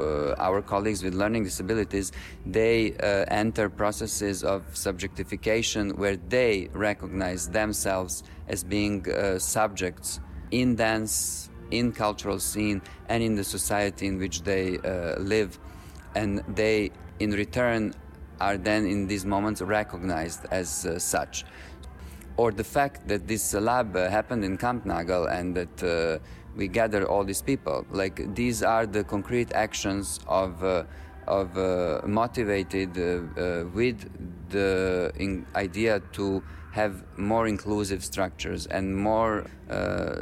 uh, 0.00 0.42
our 0.42 0.62
colleagues 0.62 1.02
with 1.02 1.12
learning 1.12 1.44
disabilities, 1.44 2.10
they 2.46 2.94
uh, 2.94 3.26
enter 3.28 3.68
processes 3.68 4.42
of 4.44 4.62
subjectification 4.72 5.94
where 5.98 6.16
they 6.16 6.70
recognize 6.72 7.50
themselves 7.50 8.22
as 8.48 8.64
being 8.64 9.06
uh, 9.12 9.38
subjects 9.38 10.20
in 10.50 10.74
dance, 10.74 11.50
in 11.70 11.92
cultural 11.92 12.38
scene, 12.38 12.80
and 13.10 13.22
in 13.22 13.34
the 13.34 13.44
society 13.44 14.06
in 14.06 14.16
which 14.16 14.40
they 14.40 14.78
uh, 14.78 15.20
live. 15.20 15.58
And 16.14 16.42
they, 16.48 16.92
in 17.20 17.32
return, 17.32 17.92
are 18.40 18.56
then 18.56 18.86
in 18.86 19.06
these 19.06 19.26
moments 19.26 19.60
recognized 19.60 20.46
as 20.50 20.86
uh, 20.86 20.98
such 20.98 21.44
or 22.38 22.52
the 22.52 22.64
fact 22.64 23.06
that 23.08 23.26
this 23.26 23.52
lab 23.52 23.94
uh, 23.96 24.08
happened 24.08 24.44
in 24.44 24.56
Kampnagel 24.56 25.30
and 25.30 25.54
that 25.56 25.82
uh, 25.82 26.18
we 26.56 26.68
gather 26.68 27.04
all 27.06 27.24
these 27.24 27.42
people. 27.42 27.84
Like 27.90 28.34
these 28.34 28.62
are 28.62 28.86
the 28.86 29.04
concrete 29.04 29.52
actions 29.52 30.20
of 30.26 30.64
uh, 30.64 30.84
of 31.26 31.58
uh, 31.58 32.00
motivated 32.06 32.96
uh, 32.96 33.02
uh, 33.04 33.64
with 33.74 33.98
the 34.48 35.12
idea 35.54 36.00
to 36.12 36.42
have 36.72 37.04
more 37.18 37.46
inclusive 37.46 38.02
structures 38.02 38.66
and 38.66 38.96
more 38.96 39.44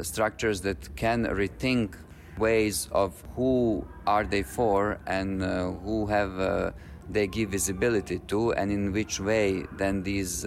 structures 0.01 0.61
that 0.61 0.95
can 0.95 1.25
rethink 1.25 1.95
ways 2.37 2.89
of 2.91 3.23
who 3.35 3.85
are 4.05 4.25
they 4.25 4.43
for 4.43 4.99
and 5.07 5.41
who 5.83 6.05
have 6.07 6.73
they 7.09 7.27
give 7.27 7.49
visibility 7.49 8.19
to 8.27 8.53
and 8.53 8.71
in 8.71 8.91
which 8.91 9.19
way 9.19 9.63
then 9.77 10.03
these 10.03 10.45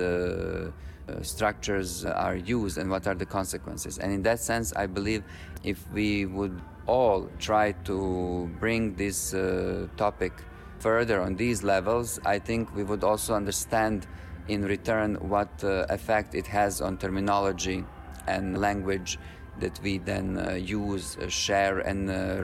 structures 1.23 2.05
are 2.05 2.37
used 2.37 2.79
and 2.79 2.91
what 2.91 3.07
are 3.07 3.15
the 3.15 3.27
consequences 3.27 3.99
and 3.99 4.13
in 4.13 4.23
that 4.23 4.39
sense 4.39 4.73
i 4.77 4.87
believe 4.87 5.23
if 5.65 5.79
we 5.93 6.27
would 6.27 6.61
all 6.87 7.29
try 7.39 7.73
to 7.85 8.51
bring 8.59 8.95
this 8.95 9.35
uh, 9.35 9.87
topic 9.97 10.33
further 10.79 11.21
on 11.21 11.37
these 11.37 11.63
levels 11.63 12.19
i 12.25 12.39
think 12.39 12.75
we 12.75 12.85
would 12.85 13.05
also 13.05 13.35
understand 13.35 14.07
in 14.49 14.65
return 14.65 15.15
what 15.29 15.51
effect 15.91 16.35
it 16.35 16.47
has 16.47 16.81
on 16.81 16.97
terminology 16.97 17.85
and 18.27 18.61
language 18.61 19.19
that 19.61 19.79
we 19.83 19.99
then 19.99 20.39
uh, 20.39 20.55
use, 20.55 21.17
uh, 21.19 21.29
share 21.29 21.81
and 21.81 22.11
uh, 22.11 22.37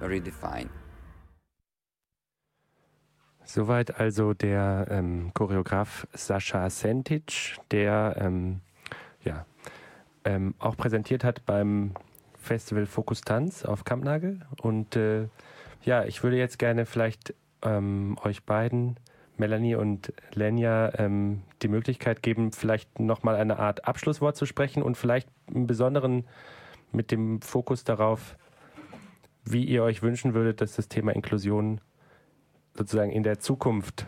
redefine. 0.00 0.68
Soweit 3.52 3.98
also 3.98 4.32
der 4.32 4.86
ähm, 4.90 5.32
Choreograf 5.34 6.06
Sascha 6.12 6.70
Sentic, 6.70 7.56
der 7.72 8.14
ähm, 8.20 8.60
ja, 9.24 9.44
ähm, 10.24 10.54
auch 10.60 10.76
präsentiert 10.76 11.24
hat 11.24 11.44
beim 11.46 11.94
Festival 12.38 12.86
Fokus 12.86 13.22
Tanz 13.22 13.64
auf 13.64 13.82
Kampnagel. 13.82 14.38
Und 14.62 14.94
äh, 14.94 15.26
ja, 15.82 16.04
ich 16.04 16.22
würde 16.22 16.36
jetzt 16.36 16.60
gerne 16.60 16.86
vielleicht 16.86 17.34
ähm, 17.62 18.16
euch 18.22 18.44
beiden, 18.44 19.00
Melanie 19.36 19.74
und 19.74 20.12
Lenja, 20.32 20.92
ähm, 20.96 21.42
die 21.62 21.68
Möglichkeit 21.68 22.22
geben, 22.22 22.52
vielleicht 22.52 23.00
nochmal 23.00 23.34
eine 23.34 23.58
Art 23.58 23.84
Abschlusswort 23.84 24.36
zu 24.36 24.46
sprechen 24.46 24.80
und 24.80 24.96
vielleicht 24.96 25.28
einen 25.52 25.66
besonderen 25.66 26.24
mit 26.92 27.10
dem 27.10 27.42
Fokus 27.42 27.82
darauf, 27.82 28.36
wie 29.44 29.64
ihr 29.64 29.82
euch 29.82 30.02
wünschen 30.02 30.34
würdet, 30.34 30.60
dass 30.60 30.76
das 30.76 30.86
Thema 30.86 31.10
Inklusion 31.10 31.80
sozusagen 32.80 33.10
in 33.10 33.22
der 33.22 33.38
Zukunft 33.38 34.06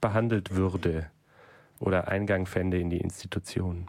behandelt 0.00 0.56
würde 0.56 1.10
oder 1.80 2.08
Eingang 2.08 2.46
fände 2.46 2.80
in 2.80 2.88
die 2.88 2.96
Institution. 2.96 3.88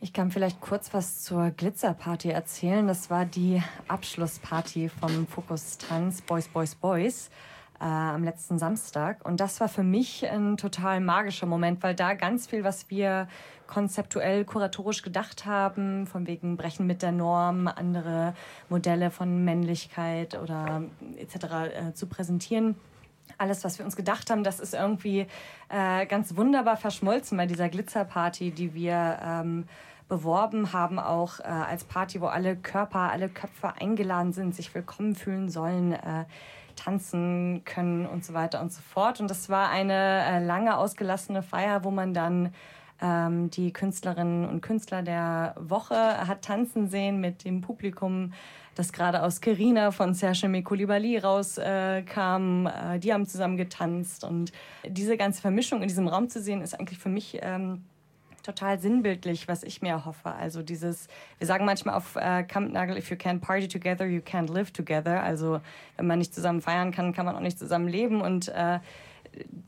Ich 0.00 0.12
kann 0.12 0.30
vielleicht 0.30 0.60
kurz 0.60 0.94
was 0.94 1.24
zur 1.24 1.50
Glitzerparty 1.50 2.30
erzählen. 2.30 2.86
Das 2.86 3.10
war 3.10 3.24
die 3.24 3.60
Abschlussparty 3.88 4.90
vom 4.90 5.26
Fokus 5.26 5.76
Tanz 5.78 6.22
Boys, 6.22 6.46
Boys, 6.46 6.76
Boys 6.76 7.30
äh, 7.80 7.84
am 7.84 8.22
letzten 8.22 8.60
Samstag. 8.60 9.26
Und 9.26 9.40
das 9.40 9.58
war 9.58 9.68
für 9.68 9.82
mich 9.82 10.24
ein 10.30 10.56
total 10.56 11.00
magischer 11.00 11.46
Moment, 11.46 11.82
weil 11.82 11.96
da 11.96 12.14
ganz 12.14 12.46
viel, 12.46 12.62
was 12.62 12.90
wir 12.90 13.26
konzeptuell, 13.66 14.44
kuratorisch 14.44 15.02
gedacht 15.02 15.46
haben, 15.46 16.06
von 16.06 16.28
wegen 16.28 16.56
Brechen 16.56 16.86
mit 16.86 17.02
der 17.02 17.10
Norm, 17.10 17.66
andere 17.66 18.34
Modelle 18.68 19.10
von 19.10 19.44
Männlichkeit 19.44 20.40
oder 20.40 20.84
etc. 21.16 21.34
Äh, 21.34 21.92
zu 21.94 22.06
präsentieren. 22.06 22.76
Alles, 23.38 23.64
was 23.64 23.78
wir 23.78 23.84
uns 23.84 23.96
gedacht 23.96 24.30
haben, 24.30 24.44
das 24.44 24.60
ist 24.60 24.74
irgendwie 24.74 25.26
äh, 25.68 26.06
ganz 26.06 26.36
wunderbar 26.36 26.76
verschmolzen 26.76 27.36
bei 27.36 27.46
dieser 27.46 27.68
Glitzerparty, 27.68 28.50
die 28.50 28.74
wir 28.74 29.18
ähm, 29.22 29.66
beworben 30.08 30.72
haben, 30.72 30.98
auch 30.98 31.40
äh, 31.40 31.44
als 31.44 31.84
Party, 31.84 32.20
wo 32.20 32.26
alle 32.26 32.56
Körper, 32.56 33.10
alle 33.10 33.28
Köpfe 33.28 33.74
eingeladen 33.80 34.32
sind, 34.32 34.54
sich 34.54 34.74
willkommen 34.74 35.14
fühlen 35.14 35.48
sollen. 35.48 35.92
Äh, 35.92 36.24
tanzen 36.76 37.62
können 37.64 38.06
und 38.06 38.24
so 38.24 38.32
weiter 38.32 38.60
und 38.60 38.72
so 38.72 38.80
fort. 38.80 39.20
Und 39.20 39.28
das 39.28 39.48
war 39.48 39.68
eine 39.68 40.24
äh, 40.24 40.44
lange 40.44 40.76
ausgelassene 40.76 41.42
Feier, 41.42 41.84
wo 41.84 41.90
man 41.90 42.14
dann 42.14 42.54
ähm, 43.02 43.50
die 43.50 43.72
Künstlerinnen 43.72 44.48
und 44.48 44.60
Künstler 44.60 45.02
der 45.02 45.54
Woche 45.58 45.96
hat 46.26 46.42
tanzen 46.42 46.88
sehen 46.88 47.20
mit 47.20 47.44
dem 47.44 47.60
Publikum, 47.60 48.32
das 48.74 48.92
gerade 48.92 49.22
aus 49.22 49.40
Kerina 49.40 49.90
von 49.90 50.14
Serge 50.14 50.48
Mekulibali 50.48 51.18
rauskam. 51.18 52.66
Äh, 52.66 52.96
äh, 52.96 52.98
die 52.98 53.12
haben 53.12 53.26
zusammen 53.26 53.56
getanzt 53.56 54.24
und 54.24 54.52
diese 54.86 55.16
ganze 55.16 55.40
Vermischung 55.40 55.82
in 55.82 55.88
diesem 55.88 56.08
Raum 56.08 56.28
zu 56.28 56.40
sehen, 56.40 56.62
ist 56.62 56.78
eigentlich 56.78 56.98
für 56.98 57.08
mich 57.08 57.38
ähm, 57.42 57.84
total 58.42 58.80
sinnbildlich, 58.80 59.48
was 59.48 59.62
ich 59.62 59.82
mir 59.82 59.90
erhoffe. 59.90 60.32
Also 60.32 60.62
dieses, 60.62 61.08
wir 61.38 61.46
sagen 61.46 61.64
manchmal 61.64 61.94
auf 61.94 62.16
äh, 62.16 62.42
Kampnagel, 62.44 62.96
if 62.96 63.10
you 63.10 63.16
can't 63.16 63.40
party 63.40 63.68
together, 63.68 64.06
you 64.06 64.20
can't 64.20 64.52
live 64.52 64.70
together. 64.70 65.22
Also 65.22 65.60
wenn 65.96 66.06
man 66.06 66.18
nicht 66.18 66.34
zusammen 66.34 66.60
feiern 66.60 66.92
kann, 66.92 67.12
kann 67.12 67.26
man 67.26 67.36
auch 67.36 67.40
nicht 67.40 67.58
zusammen 67.58 67.88
leben. 67.88 68.20
Und 68.20 68.48
äh, 68.48 68.78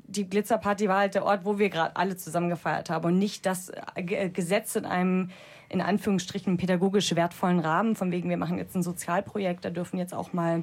die 0.07 0.29
Glitzerparty 0.29 0.89
war 0.89 0.99
halt 0.99 1.15
der 1.15 1.25
Ort, 1.25 1.45
wo 1.45 1.59
wir 1.59 1.71
gerade 1.71 1.97
alle 1.97 2.17
zusammen 2.17 2.49
gefeiert 2.49 2.91
haben 2.91 3.05
und 3.07 3.19
nicht 3.19 3.47
das 3.47 3.71
äh, 3.95 4.29
Gesetz 4.31 4.77
in 4.77 4.85
einem 4.85 5.31
in 5.73 5.81
Anführungsstrichen 5.81 6.59
pädagogisch 6.59 7.15
wertvollen 7.17 7.59
Rahmen, 7.59 7.97
von 7.97 8.13
wegen 8.13 8.29
wir 8.29 8.37
machen 8.37 8.59
jetzt 8.59 8.77
ein 8.77 8.83
Sozialprojekt, 8.83 9.65
da 9.65 9.71
dürfen 9.71 9.99
jetzt 9.99 10.15
auch 10.15 10.33
mal 10.33 10.63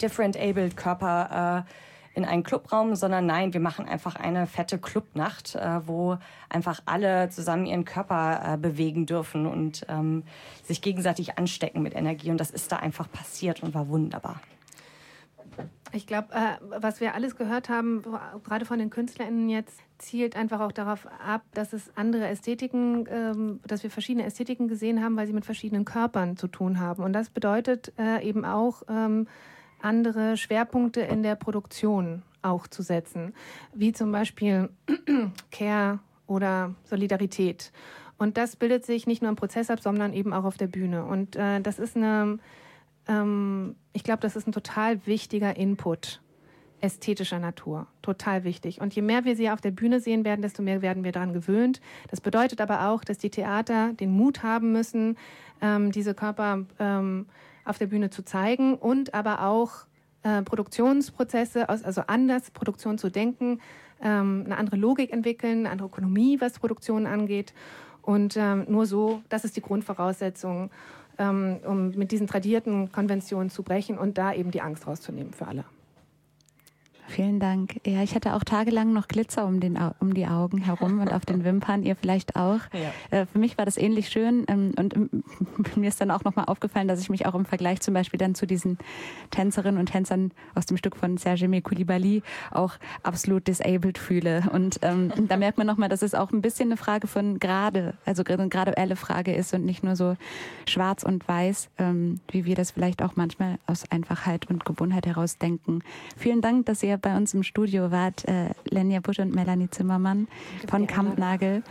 different 0.00 0.36
abled 0.36 0.76
Körper 0.76 1.66
äh, 1.66 1.70
in 2.14 2.24
einen 2.24 2.42
Clubraum, 2.42 2.96
sondern 2.96 3.26
nein, 3.26 3.52
wir 3.52 3.60
machen 3.60 3.86
einfach 3.86 4.16
eine 4.16 4.46
fette 4.46 4.78
Clubnacht, 4.78 5.54
äh, 5.54 5.86
wo 5.86 6.18
einfach 6.48 6.80
alle 6.86 7.28
zusammen 7.28 7.66
ihren 7.66 7.84
Körper 7.84 8.54
äh, 8.54 8.56
bewegen 8.56 9.06
dürfen 9.06 9.46
und 9.46 9.86
ähm, 9.88 10.24
sich 10.64 10.82
gegenseitig 10.82 11.38
anstecken 11.38 11.82
mit 11.82 11.94
Energie. 11.94 12.30
Und 12.30 12.38
das 12.38 12.50
ist 12.50 12.72
da 12.72 12.76
einfach 12.76 13.10
passiert 13.10 13.62
und 13.62 13.74
war 13.74 13.88
wunderbar. 13.88 14.40
Ich 15.92 16.06
glaube, 16.06 16.28
äh, 16.32 16.56
was 16.80 17.00
wir 17.00 17.14
alles 17.14 17.36
gehört 17.36 17.68
haben, 17.68 18.02
gerade 18.44 18.64
von 18.64 18.78
den 18.78 18.90
KünstlerInnen 18.90 19.48
jetzt, 19.48 19.80
zielt 19.98 20.36
einfach 20.36 20.60
auch 20.60 20.72
darauf 20.72 21.06
ab, 21.06 21.42
dass 21.52 21.72
es 21.72 21.90
andere 21.96 22.26
Ästhetiken, 22.28 23.06
ähm, 23.10 23.60
dass 23.66 23.82
wir 23.82 23.90
verschiedene 23.90 24.24
Ästhetiken 24.24 24.68
gesehen 24.68 25.02
haben, 25.02 25.16
weil 25.16 25.26
sie 25.26 25.32
mit 25.32 25.44
verschiedenen 25.44 25.84
Körpern 25.84 26.36
zu 26.36 26.48
tun 26.48 26.80
haben. 26.80 27.02
Und 27.02 27.12
das 27.12 27.28
bedeutet 27.28 27.92
äh, 27.98 28.26
eben 28.26 28.44
auch, 28.44 28.82
ähm, 28.88 29.26
andere 29.82 30.36
Schwerpunkte 30.36 31.00
in 31.00 31.22
der 31.22 31.36
Produktion 31.36 32.22
auch 32.42 32.66
zu 32.66 32.82
setzen, 32.82 33.34
wie 33.74 33.92
zum 33.92 34.12
Beispiel 34.12 34.70
Care 35.50 36.00
oder 36.26 36.74
Solidarität. 36.84 37.72
Und 38.18 38.36
das 38.36 38.56
bildet 38.56 38.84
sich 38.84 39.06
nicht 39.06 39.22
nur 39.22 39.30
im 39.30 39.36
Prozess 39.36 39.70
ab, 39.70 39.80
sondern 39.80 40.12
eben 40.12 40.32
auch 40.32 40.44
auf 40.44 40.56
der 40.56 40.66
Bühne. 40.66 41.04
Und 41.04 41.36
äh, 41.36 41.60
das 41.60 41.78
ist 41.78 41.96
eine, 41.96 42.38
ähm, 43.10 43.74
ich 43.92 44.04
glaube, 44.04 44.20
das 44.20 44.36
ist 44.36 44.46
ein 44.46 44.52
total 44.52 45.06
wichtiger 45.06 45.56
Input 45.56 46.22
ästhetischer 46.82 47.38
Natur. 47.38 47.86
Total 48.00 48.44
wichtig. 48.44 48.80
Und 48.80 48.94
je 48.94 49.02
mehr 49.02 49.24
wir 49.24 49.36
sie 49.36 49.50
auf 49.50 49.60
der 49.60 49.70
Bühne 49.70 50.00
sehen 50.00 50.24
werden, 50.24 50.40
desto 50.40 50.62
mehr 50.62 50.80
werden 50.80 51.04
wir 51.04 51.12
daran 51.12 51.32
gewöhnt. 51.32 51.80
Das 52.08 52.20
bedeutet 52.20 52.60
aber 52.60 52.88
auch, 52.88 53.04
dass 53.04 53.18
die 53.18 53.30
Theater 53.30 53.92
den 53.92 54.10
Mut 54.10 54.42
haben 54.42 54.72
müssen, 54.72 55.18
ähm, 55.60 55.92
diese 55.92 56.14
Körper 56.14 56.64
ähm, 56.78 57.26
auf 57.64 57.78
der 57.78 57.86
Bühne 57.86 58.08
zu 58.08 58.24
zeigen 58.24 58.74
und 58.74 59.12
aber 59.12 59.44
auch 59.44 59.86
äh, 60.22 60.42
Produktionsprozesse, 60.42 61.68
also 61.68 62.02
anders 62.06 62.50
Produktion 62.50 62.96
zu 62.96 63.10
denken, 63.10 63.60
ähm, 64.02 64.44
eine 64.46 64.56
andere 64.56 64.76
Logik 64.76 65.12
entwickeln, 65.12 65.60
eine 65.60 65.70
andere 65.70 65.88
Ökonomie, 65.88 66.40
was 66.40 66.58
Produktion 66.58 67.06
angeht. 67.06 67.52
Und 68.02 68.36
ähm, 68.38 68.64
nur 68.68 68.86
so, 68.86 69.22
das 69.28 69.44
ist 69.44 69.56
die 69.56 69.60
Grundvoraussetzung, 69.60 70.70
um 71.20 71.90
mit 71.90 72.12
diesen 72.12 72.26
tradierten 72.26 72.92
Konventionen 72.92 73.50
zu 73.50 73.62
brechen 73.62 73.98
und 73.98 74.16
da 74.16 74.32
eben 74.32 74.50
die 74.50 74.62
Angst 74.62 74.86
rauszunehmen 74.86 75.32
für 75.32 75.46
alle. 75.46 75.64
Vielen 77.10 77.40
Dank. 77.40 77.80
Ja, 77.84 78.04
ich 78.04 78.14
hatte 78.14 78.34
auch 78.34 78.44
tagelang 78.44 78.92
noch 78.92 79.08
Glitzer 79.08 79.44
um, 79.44 79.58
den, 79.58 79.76
um 79.98 80.14
die 80.14 80.28
Augen 80.28 80.58
herum 80.58 81.00
und 81.00 81.12
auf 81.12 81.26
den 81.26 81.42
Wimpern, 81.44 81.82
ihr 81.82 81.96
vielleicht 81.96 82.36
auch. 82.36 82.60
Ja. 82.72 83.18
Äh, 83.18 83.26
für 83.26 83.40
mich 83.40 83.58
war 83.58 83.64
das 83.64 83.76
ähnlich 83.76 84.10
schön 84.10 84.44
ähm, 84.46 84.72
und 84.78 84.94
ähm, 84.94 85.24
mir 85.74 85.88
ist 85.88 86.00
dann 86.00 86.12
auch 86.12 86.22
nochmal 86.22 86.44
aufgefallen, 86.44 86.86
dass 86.86 87.00
ich 87.00 87.10
mich 87.10 87.26
auch 87.26 87.34
im 87.34 87.44
Vergleich 87.44 87.80
zum 87.80 87.94
Beispiel 87.94 88.18
dann 88.18 88.36
zu 88.36 88.46
diesen 88.46 88.78
Tänzerinnen 89.32 89.80
und 89.80 89.86
Tänzern 89.86 90.30
aus 90.54 90.66
dem 90.66 90.76
Stück 90.76 90.94
von 90.94 91.16
Serge 91.16 91.48
Koulibaly 91.60 92.22
auch 92.52 92.74
absolut 93.02 93.48
disabled 93.48 93.98
fühle. 93.98 94.44
Und 94.52 94.78
ähm, 94.82 95.12
da 95.28 95.36
merkt 95.36 95.58
man 95.58 95.66
nochmal, 95.66 95.88
dass 95.88 96.02
es 96.02 96.14
auch 96.14 96.30
ein 96.30 96.42
bisschen 96.42 96.68
eine 96.68 96.76
Frage 96.76 97.08
von 97.08 97.40
gerade, 97.40 97.94
also 98.04 98.22
eine 98.22 98.48
graduelle 98.48 98.94
Frage 98.94 99.34
ist 99.34 99.52
und 99.52 99.64
nicht 99.64 99.82
nur 99.82 99.96
so 99.96 100.16
schwarz 100.68 101.02
und 101.02 101.26
weiß, 101.26 101.70
ähm, 101.78 102.20
wie 102.30 102.44
wir 102.44 102.54
das 102.54 102.70
vielleicht 102.70 103.02
auch 103.02 103.16
manchmal 103.16 103.58
aus 103.66 103.90
Einfachheit 103.90 104.48
und 104.48 104.64
Gewohnheit 104.64 105.06
heraus 105.06 105.38
denken. 105.38 105.80
Vielen 106.16 106.40
Dank, 106.40 106.66
dass 106.66 106.84
ihr 106.84 106.99
bei 107.00 107.16
uns 107.16 107.34
im 107.34 107.42
Studio 107.42 107.90
wart, 107.90 108.26
äh, 108.28 108.50
Lenja 108.64 109.00
Busch 109.00 109.18
und 109.18 109.34
Melanie 109.34 109.70
Zimmermann 109.70 110.28
von 110.68 110.86
Kampnagel. 110.86 111.62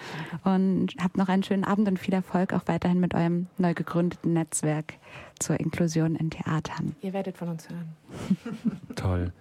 Und 0.43 0.95
habt 1.01 1.17
noch 1.17 1.30
einen 1.30 1.43
schönen 1.43 1.63
Abend 1.63 1.88
und 1.88 1.99
viel 1.99 2.13
Erfolg 2.13 2.53
auch 2.53 2.63
weiterhin 2.65 2.99
mit 2.99 3.13
eurem 3.13 3.47
neu 3.57 3.73
gegründeten 3.73 4.34
Netzwerk 4.34 4.95
zur 5.39 5.59
Inklusion 5.59 6.15
in 6.15 6.30
Theatern. 6.30 6.95
Ihr 7.01 7.13
werdet 7.13 7.38
von 7.38 7.49
uns 7.49 7.69
hören. 7.69 7.89
Toll. 8.95 9.32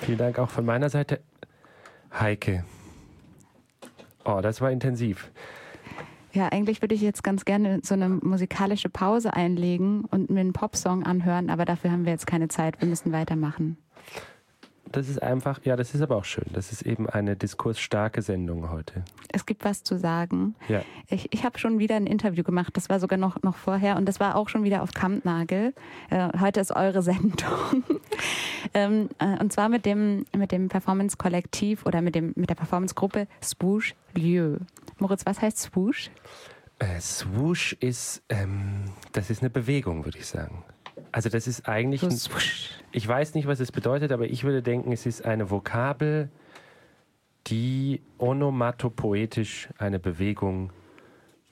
Vielen 0.00 0.18
Dank 0.18 0.38
auch 0.38 0.50
von 0.50 0.64
meiner 0.64 0.90
Seite. 0.90 1.20
Heike. 2.18 2.64
Oh, 4.24 4.40
das 4.42 4.60
war 4.60 4.70
intensiv. 4.70 5.30
Ja, 6.32 6.48
eigentlich 6.48 6.82
würde 6.82 6.94
ich 6.94 7.00
jetzt 7.00 7.24
ganz 7.24 7.44
gerne 7.44 7.80
so 7.82 7.94
eine 7.94 8.08
musikalische 8.08 8.88
Pause 8.88 9.32
einlegen 9.32 10.04
und 10.04 10.30
mir 10.30 10.40
einen 10.40 10.52
Popsong 10.52 11.04
anhören, 11.04 11.50
aber 11.50 11.64
dafür 11.64 11.90
haben 11.90 12.04
wir 12.04 12.12
jetzt 12.12 12.26
keine 12.26 12.48
Zeit. 12.48 12.80
Wir 12.80 12.88
müssen 12.88 13.12
weitermachen. 13.12 13.78
Das 14.92 15.08
ist 15.08 15.22
einfach, 15.22 15.60
ja, 15.64 15.76
das 15.76 15.94
ist 15.94 16.02
aber 16.02 16.16
auch 16.16 16.24
schön. 16.24 16.46
Das 16.52 16.72
ist 16.72 16.82
eben 16.82 17.08
eine 17.08 17.36
diskursstarke 17.36 18.22
Sendung 18.22 18.70
heute. 18.70 19.04
Es 19.32 19.46
gibt 19.46 19.64
was 19.64 19.82
zu 19.82 19.98
sagen. 19.98 20.54
Ja. 20.68 20.82
Ich, 21.08 21.32
ich 21.32 21.44
habe 21.44 21.58
schon 21.58 21.78
wieder 21.78 21.96
ein 21.96 22.06
Interview 22.06 22.42
gemacht, 22.42 22.76
das 22.76 22.88
war 22.88 23.00
sogar 23.00 23.18
noch, 23.18 23.42
noch 23.42 23.56
vorher 23.56 23.96
und 23.96 24.06
das 24.06 24.20
war 24.20 24.36
auch 24.36 24.48
schon 24.48 24.64
wieder 24.64 24.82
auf 24.82 24.92
Kampnagel. 24.92 25.74
Äh, 26.10 26.28
heute 26.40 26.60
ist 26.60 26.74
eure 26.74 27.02
Sendung. 27.08 27.84
ähm, 28.74 29.08
äh, 29.18 29.38
und 29.40 29.52
zwar 29.52 29.68
mit 29.68 29.84
dem, 29.84 30.24
mit 30.36 30.52
dem 30.52 30.68
Performance-Kollektiv 30.68 31.84
oder 31.86 32.00
mit, 32.02 32.14
dem, 32.14 32.32
mit 32.36 32.50
der 32.50 32.54
Performance-Gruppe 32.54 33.26
Swoosh 33.42 33.94
Lieu. 34.14 34.58
Moritz, 34.98 35.24
was 35.26 35.40
heißt 35.40 35.58
Swoosh? 35.58 36.10
Äh, 36.78 37.00
Swoosh 37.00 37.74
ist, 37.80 38.22
ähm, 38.28 38.84
das 39.12 39.30
ist 39.30 39.42
eine 39.42 39.50
Bewegung, 39.50 40.04
würde 40.04 40.18
ich 40.18 40.26
sagen. 40.26 40.64
Also 41.12 41.28
das 41.28 41.46
ist 41.46 41.68
eigentlich, 41.68 42.02
ein, 42.02 42.18
ich 42.92 43.06
weiß 43.08 43.34
nicht, 43.34 43.46
was 43.46 43.60
es 43.60 43.72
bedeutet, 43.72 44.12
aber 44.12 44.26
ich 44.26 44.44
würde 44.44 44.62
denken, 44.62 44.92
es 44.92 45.06
ist 45.06 45.24
eine 45.24 45.50
Vokabel, 45.50 46.30
die 47.46 48.02
onomatopoetisch 48.18 49.68
eine 49.78 49.98
Bewegung 49.98 50.72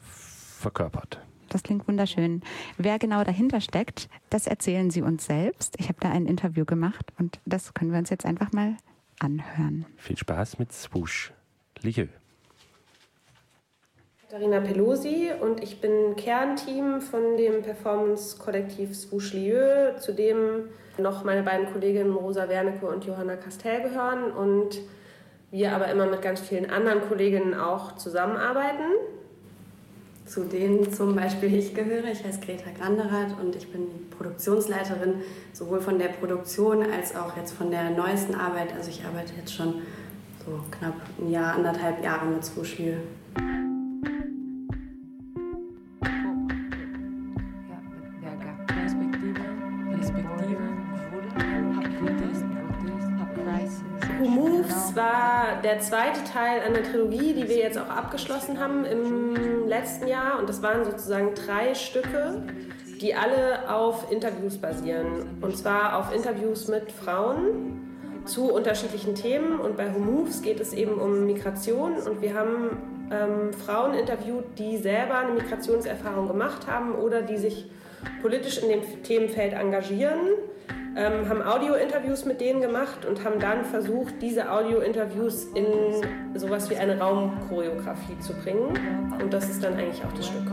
verkörpert. 0.01 1.21
Das 1.49 1.63
klingt 1.63 1.87
wunderschön. 1.87 2.43
Wer 2.77 2.99
genau 2.99 3.23
dahinter 3.25 3.61
steckt, 3.61 4.09
das 4.31 4.47
erzählen 4.47 4.91
Sie 4.91 5.03
uns 5.03 5.27
selbst. 5.27 5.77
Ich 5.79 5.89
habe 5.89 5.99
da 6.01 6.11
ein 6.11 6.27
Interview 6.27 6.65
gemacht 6.65 7.13
und 7.19 7.41
das 7.47 7.73
können 7.73 7.93
wir 7.93 7.99
uns 7.99 8.11
jetzt 8.11 8.27
einfach 8.27 8.53
mal 8.53 8.77
anhören. 9.21 9.87
Viel 9.97 10.19
Spaß 10.19 10.59
mit 10.59 10.73
Swoosh. 10.73 11.33
Lieu. 11.83 12.09
Katharina 14.29 14.59
Pelosi 14.59 15.31
und 15.41 15.63
ich 15.63 15.81
bin 15.81 16.17
Kernteam 16.17 17.01
von 17.01 17.37
dem 17.37 17.63
Performance-Kollektiv 17.63 18.97
Swoosh 18.97 19.35
Lieu, 19.35 19.97
zu 20.01 20.13
dem 20.13 20.65
noch 20.99 21.23
meine 21.23 21.45
beiden 21.45 21.73
Kolleginnen 21.73 22.13
Rosa 22.13 22.49
Wernecke 22.49 22.87
und 22.87 23.05
Johanna 23.05 23.37
Castell 23.37 23.83
gehören 23.83 24.33
und 24.33 24.81
wir 25.53 25.71
aber 25.73 25.87
immer 25.93 26.07
mit 26.07 26.23
ganz 26.23 26.41
vielen 26.41 26.69
anderen 26.69 27.03
Kolleginnen 27.03 27.55
auch 27.55 27.95
zusammenarbeiten. 27.95 28.91
Zu 30.25 30.43
denen 30.43 30.93
zum 30.93 31.15
Beispiel 31.15 31.55
ich 31.55 31.73
gehöre. 31.73 32.07
Ich 32.07 32.25
heiße 32.25 32.41
Greta 32.41 32.71
Granderath 32.77 33.39
und 33.41 33.55
ich 33.55 33.71
bin 33.71 34.11
Produktionsleiterin 34.11 35.23
sowohl 35.53 35.81
von 35.81 36.01
der 36.01 36.09
Produktion 36.09 36.83
als 36.83 37.15
auch 37.15 37.37
jetzt 37.37 37.53
von 37.53 37.71
der 37.71 37.91
neuesten 37.91 38.35
Arbeit. 38.35 38.75
Also 38.77 38.91
ich 38.91 39.05
arbeite 39.05 39.35
jetzt 39.39 39.55
schon 39.55 39.83
so 40.45 40.59
knapp 40.73 40.95
ein 41.21 41.31
Jahr, 41.31 41.55
anderthalb 41.55 42.03
Jahre 42.03 42.27
mit 42.27 42.45
Swoosh 42.45 42.79
Lieu. 42.79 42.97
Who 54.19 54.29
Moves 54.29 54.97
war 54.97 55.61
der 55.63 55.79
zweite 55.81 56.25
Teil 56.25 56.61
einer 56.61 56.83
Trilogie, 56.83 57.35
die 57.35 57.49
wir 57.49 57.57
jetzt 57.59 57.77
auch 57.77 57.89
abgeschlossen 57.89 58.59
haben 58.59 58.85
im 58.85 59.67
letzten 59.69 60.09
Jahr. 60.09 60.39
Und 60.39 60.49
das 60.49 60.63
waren 60.63 60.85
sozusagen 60.85 61.35
drei 61.35 61.75
Stücke, 61.75 62.43
die 63.01 63.15
alle 63.15 63.71
auf 63.71 64.11
Interviews 64.11 64.57
basieren. 64.57 65.39
Und 65.43 65.59
zwar 65.59 65.99
auf 65.99 66.15
Interviews 66.15 66.69
mit 66.69 66.91
Frauen 66.91 68.25
zu 68.25 68.53
unterschiedlichen 68.53 69.15
Themen. 69.15 69.61
Und 69.61 69.77
bei 69.77 69.95
Who 69.95 69.99
Moves 69.99 70.41
geht 70.41 70.61
es 70.61 70.73
eben 70.73 70.95
um 70.95 71.27
Migration. 71.27 71.97
Und 71.97 72.23
wir 72.23 72.35
haben 72.35 73.11
ähm, 73.11 73.53
Frauen 73.53 73.95
interviewt, 73.95 74.45
die 74.59 74.79
selber 74.79 75.19
eine 75.19 75.33
Migrationserfahrung 75.33 76.27
gemacht 76.27 76.67
haben 76.67 76.95
oder 76.95 77.21
die 77.21 77.37
sich 77.37 77.67
politisch 78.23 78.63
in 78.63 78.71
dem 78.71 79.03
Themenfeld 79.03 79.53
engagieren 79.53 80.21
ähm, 80.97 81.29
haben 81.29 81.43
Audio-Interviews 81.43 82.25
mit 82.25 82.41
denen 82.41 82.61
gemacht 82.63 83.05
und 83.05 83.23
haben 83.23 83.39
dann 83.39 83.65
versucht, 83.65 84.15
diese 84.23 84.51
Audio-Interviews 84.51 85.45
in 85.55 85.67
sowas 86.35 86.71
wie 86.71 86.77
eine 86.77 86.99
Raumchoreografie 86.99 88.19
zu 88.21 88.33
bringen. 88.33 88.79
Und 89.21 89.33
das 89.33 89.51
ist 89.51 89.63
dann 89.63 89.75
eigentlich 89.75 90.03
auch 90.05 90.13
das 90.13 90.27
Stück. 90.27 90.51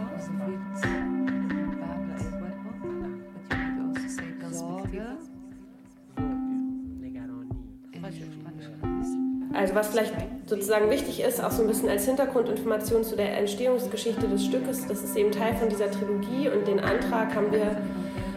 Also 9.54 9.76
was 9.76 9.88
vielleicht 9.89 10.14
sozusagen 10.48 10.89
wichtig 10.89 11.22
ist, 11.22 11.41
auch 11.41 11.52
so 11.52 11.62
ein 11.62 11.68
bisschen 11.68 11.88
als 11.88 12.06
Hintergrundinformation 12.06 13.04
zu 13.04 13.16
der 13.16 13.38
Entstehungsgeschichte 13.38 14.28
des 14.28 14.44
Stückes, 14.44 14.88
das 14.88 15.04
ist 15.04 15.16
eben 15.16 15.32
Teil 15.32 15.56
von 15.56 15.70
dieser 15.70 15.89
Trilogie 15.89 16.50
und 16.50 16.68
den 16.68 16.80
Antrag 16.80 17.34
haben 17.36 17.52
wir 17.52 17.78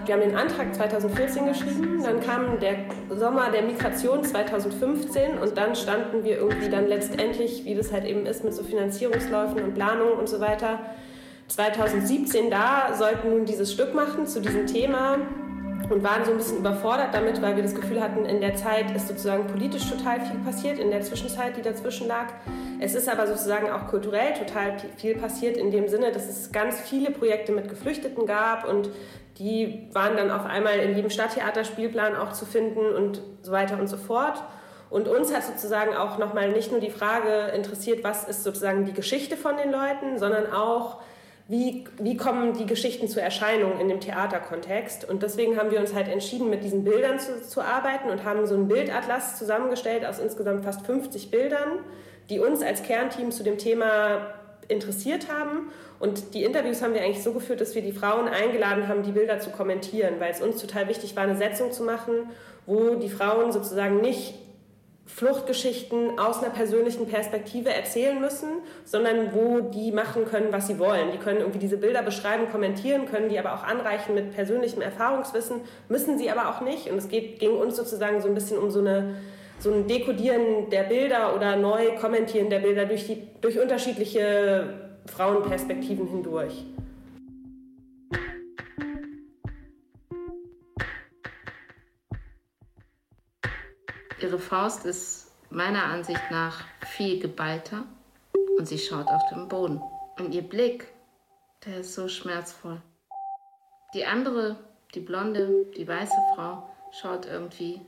wir 0.07 0.15
haben 0.15 0.23
den 0.23 0.37
Antrag 0.37 0.75
2014 0.75 1.47
geschrieben, 1.47 2.03
dann 2.03 2.21
kam 2.21 2.61
der 2.61 2.77
Sommer 3.11 3.51
der 3.51 3.63
Migration 3.63 4.25
2015 4.25 5.39
und 5.39 5.57
dann 5.57 5.75
standen 5.75 6.25
wir 6.25 6.39
irgendwie 6.39 6.69
dann 6.69 6.87
letztendlich, 6.87 7.65
wie 7.65 7.75
das 7.75 7.93
halt 7.93 8.05
eben 8.05 8.27
ist 8.27 8.45
mit 8.45 8.55
so 8.55 8.63
Finanzierungsläufen 8.63 9.63
und 9.63 9.75
Planungen 9.75 10.15
und 10.15 10.29
so 10.29 10.41
weiter, 10.41 10.81
2017 11.49 12.51
da, 12.51 12.95
sollten 12.95 13.31
nun 13.31 13.45
dieses 13.45 13.73
Stück 13.73 13.95
machen 13.95 14.27
zu 14.27 14.41
diesem 14.41 14.67
Thema 14.67 15.19
und 15.89 16.03
waren 16.03 16.25
so 16.25 16.33
ein 16.33 16.39
bisschen 16.39 16.59
überfordert 16.59 17.11
damit, 17.13 17.41
weil 17.43 17.55
wir 17.55 17.63
das 17.63 17.75
Gefühl 17.75 18.01
hatten, 18.01 18.25
in 18.25 18.41
der 18.41 18.57
Zeit 18.57 18.95
ist 18.95 19.09
sozusagen 19.09 19.47
politisch 19.47 19.89
total 19.89 20.21
viel 20.21 20.41
passiert, 20.41 20.79
in 20.79 20.91
der 20.91 21.03
Zwischenzeit, 21.03 21.57
die 21.57 21.63
dazwischen 21.63 22.09
lag. 22.09 22.33
Es 22.81 22.95
ist 22.95 23.09
aber 23.09 23.27
sozusagen 23.27 23.71
auch 23.71 23.87
kulturell 23.87 24.35
total 24.35 24.77
viel 24.97 25.15
passiert 25.17 25.57
in 25.57 25.71
dem 25.71 25.89
Sinne, 25.89 26.11
dass 26.11 26.29
es 26.29 26.51
ganz 26.51 26.81
viele 26.81 27.11
Projekte 27.11 27.53
mit 27.53 27.69
Geflüchteten 27.69 28.27
gab 28.27 28.69
und 28.69 28.91
die 29.39 29.89
waren 29.93 30.17
dann 30.17 30.31
auf 30.31 30.47
einmal 30.47 30.79
in 30.79 30.97
jedem 30.97 31.11
Stadttheaterspielplan 31.11 32.17
auch 32.17 32.33
zu 32.33 32.47
finden 32.47 32.95
und 32.95 33.21
so 33.43 33.53
weiter 33.53 33.79
und 33.79 33.87
so 33.87 33.97
fort. 33.97 34.43
Und 34.89 35.09
uns 35.09 35.35
hat 35.35 35.45
sozusagen 35.45 35.95
auch 35.95 36.19
nochmal 36.19 36.51
nicht 36.51 36.71
nur 36.71 36.81
die 36.81 36.91
Frage 36.91 37.53
interessiert, 37.55 38.05
was 38.05 38.25
ist 38.25 38.45
sozusagen 38.45 38.85
die 38.85 38.93
Geschichte 38.93 39.37
von 39.37 39.57
den 39.57 39.71
Leuten, 39.71 40.19
sondern 40.19 40.53
auch, 40.53 40.99
wie, 41.49 41.85
wie 41.99 42.17
kommen 42.17 42.55
die 42.55 42.67
Geschichten 42.67 43.09
zur 43.09 43.23
Erscheinung 43.23 43.79
in 43.81 43.89
dem 43.89 44.01
Theaterkontext. 44.01 45.09
Und 45.09 45.23
deswegen 45.23 45.59
haben 45.59 45.71
wir 45.71 45.81
uns 45.81 45.95
halt 45.95 46.09
entschieden, 46.09 46.51
mit 46.51 46.65
diesen 46.65 46.85
Bildern 46.85 47.19
zu, 47.19 47.43
zu 47.43 47.61
arbeiten 47.61 48.11
und 48.11 48.25
haben 48.25 48.47
so 48.47 48.55
einen 48.55 48.69
Bildatlas 48.69 49.39
zusammengestellt 49.39 50.05
aus 50.05 50.19
insgesamt 50.19 50.65
fast 50.65 50.87
50 50.87 51.31
Bildern, 51.31 51.81
die 52.31 52.41
uns 52.41 52.63
als 52.63 52.83
Kernteam 52.83 53.31
zu 53.31 53.43
dem 53.43 53.59
Thema 53.59 54.35
interessiert 54.69 55.33
haben. 55.33 55.71
Und 55.99 56.35
die 56.35 56.45
Interviews 56.45 56.83
haben 56.83 56.95
wir 56.95 57.03
eigentlich 57.03 57.23
so 57.23 57.33
geführt, 57.33 57.61
dass 57.61 57.75
wir 57.75 57.83
die 57.83 57.93
Frauen 57.93 58.29
eingeladen 58.29 58.89
haben, 58.89 59.03
die 59.03 59.13
Bilder 59.13 59.39
zu 59.41 59.51
kommentieren, 59.51 60.15
weil 60.19 60.33
es 60.33 60.41
uns 60.41 60.61
total 60.61 60.89
wichtig 60.89 61.17
war, 61.17 61.23
eine 61.23 61.37
Setzung 61.37 61.73
zu 61.73 61.83
machen, 61.83 62.31
wo 62.67 62.97
die 62.97 63.09
Frauen 63.09 63.53
sozusagen 63.53 64.01
nicht 64.01 64.35
Fluchtgeschichten 65.07 66.19
aus 66.19 66.43
einer 66.43 66.53
persönlichen 66.53 67.07
Perspektive 67.07 67.73
erzählen 67.73 68.21
müssen, 68.21 68.49
sondern 68.85 69.33
wo 69.33 69.61
die 69.61 69.93
machen 69.93 70.25
können, 70.27 70.49
was 70.51 70.67
sie 70.67 70.81
wollen. 70.81 71.13
Die 71.13 71.19
können 71.19 71.39
irgendwie 71.39 71.61
diese 71.61 71.77
Bilder 71.77 72.03
beschreiben, 72.03 72.51
kommentieren, 72.51 73.07
können 73.07 73.29
die 73.29 73.39
aber 73.39 73.55
auch 73.55 73.63
anreichen 73.63 74.15
mit 74.15 74.35
persönlichem 74.35 74.83
Erfahrungswissen, 74.83 75.61
müssen 75.89 76.19
sie 76.19 76.29
aber 76.29 76.51
auch 76.51 76.61
nicht. 76.61 76.91
Und 76.91 76.99
es 76.99 77.09
geht, 77.09 77.39
ging 77.39 77.57
uns 77.57 77.77
sozusagen 77.77 78.21
so 78.21 78.29
ein 78.29 78.35
bisschen 78.35 78.59
um 78.59 78.71
so 78.71 78.81
eine 78.81 79.15
so 79.59 79.73
ein 79.73 79.87
Dekodieren 79.87 80.71
der 80.71 80.85
Bilder 80.85 81.35
oder 81.35 81.57
neu 81.57 81.97
kommentieren 81.97 82.51
der 82.51 82.61
Bilder 82.61 82.87
durch, 82.87 83.07
die, 83.07 83.27
durch 83.41 83.59
unterschiedliche 83.59 84.99
Frauenperspektiven 85.07 86.07
hindurch. 86.07 86.65
Ihre 94.21 94.39
Faust 94.39 94.85
ist 94.87 95.31
meiner 95.51 95.85
Ansicht 95.85 96.23
nach 96.31 96.65
viel 96.87 97.21
geballter 97.21 97.85
und 98.59 98.67
sie 98.67 98.79
schaut 98.79 99.07
auf 99.07 99.23
den 99.31 99.47
Boden. 99.49 99.81
Und 100.19 100.35
ihr 100.35 100.43
Blick, 100.43 100.87
der 101.65 101.81
ist 101.81 101.95
so 101.95 102.09
schmerzvoll. 102.09 102.81
Die 103.95 104.05
andere, 104.05 104.57
die 104.95 105.01
blonde, 105.01 105.67
die 105.77 105.87
weiße 105.87 106.17
Frau, 106.35 106.69
schaut 106.91 107.27
irgendwie 107.27 107.81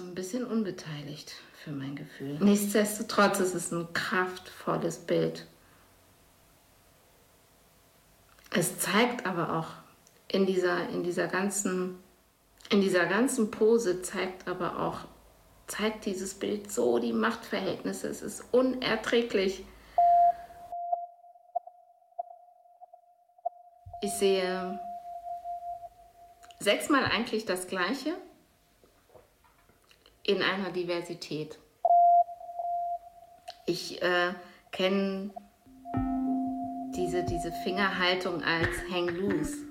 so 0.00 0.06
ein 0.06 0.14
bisschen 0.14 0.46
unbeteiligt 0.46 1.34
für 1.62 1.70
mein 1.70 1.94
Gefühl. 1.94 2.38
Nichtsdestotrotz 2.40 3.40
ist 3.40 3.54
es 3.54 3.70
ein 3.70 3.92
kraftvolles 3.92 4.98
Bild. 4.98 5.46
Es 8.50 8.78
zeigt 8.78 9.26
aber 9.26 9.58
auch 9.58 9.68
in 10.28 10.46
dieser, 10.46 10.88
in 10.88 11.02
dieser 11.02 11.28
ganzen, 11.28 11.98
in 12.70 12.80
dieser 12.80 13.06
ganzen 13.06 13.50
Pose 13.50 14.02
zeigt 14.02 14.48
aber 14.48 14.78
auch, 14.80 15.00
zeigt 15.66 16.06
dieses 16.06 16.34
Bild 16.34 16.72
so 16.72 16.98
die 16.98 17.12
Machtverhältnisse. 17.12 18.08
Es 18.08 18.22
ist 18.22 18.42
unerträglich. 18.52 19.64
Ich 24.02 24.12
sehe 24.12 24.80
sechsmal 26.58 27.04
eigentlich 27.04 27.44
das 27.44 27.66
Gleiche 27.66 28.16
in 30.30 30.42
einer 30.42 30.70
Diversität. 30.70 31.58
Ich 33.66 34.00
äh, 34.00 34.32
kenne 34.70 35.30
diese, 36.94 37.24
diese 37.24 37.52
Fingerhaltung 37.64 38.42
als 38.42 38.70
Hang 38.92 39.08
Loose. 39.08 39.69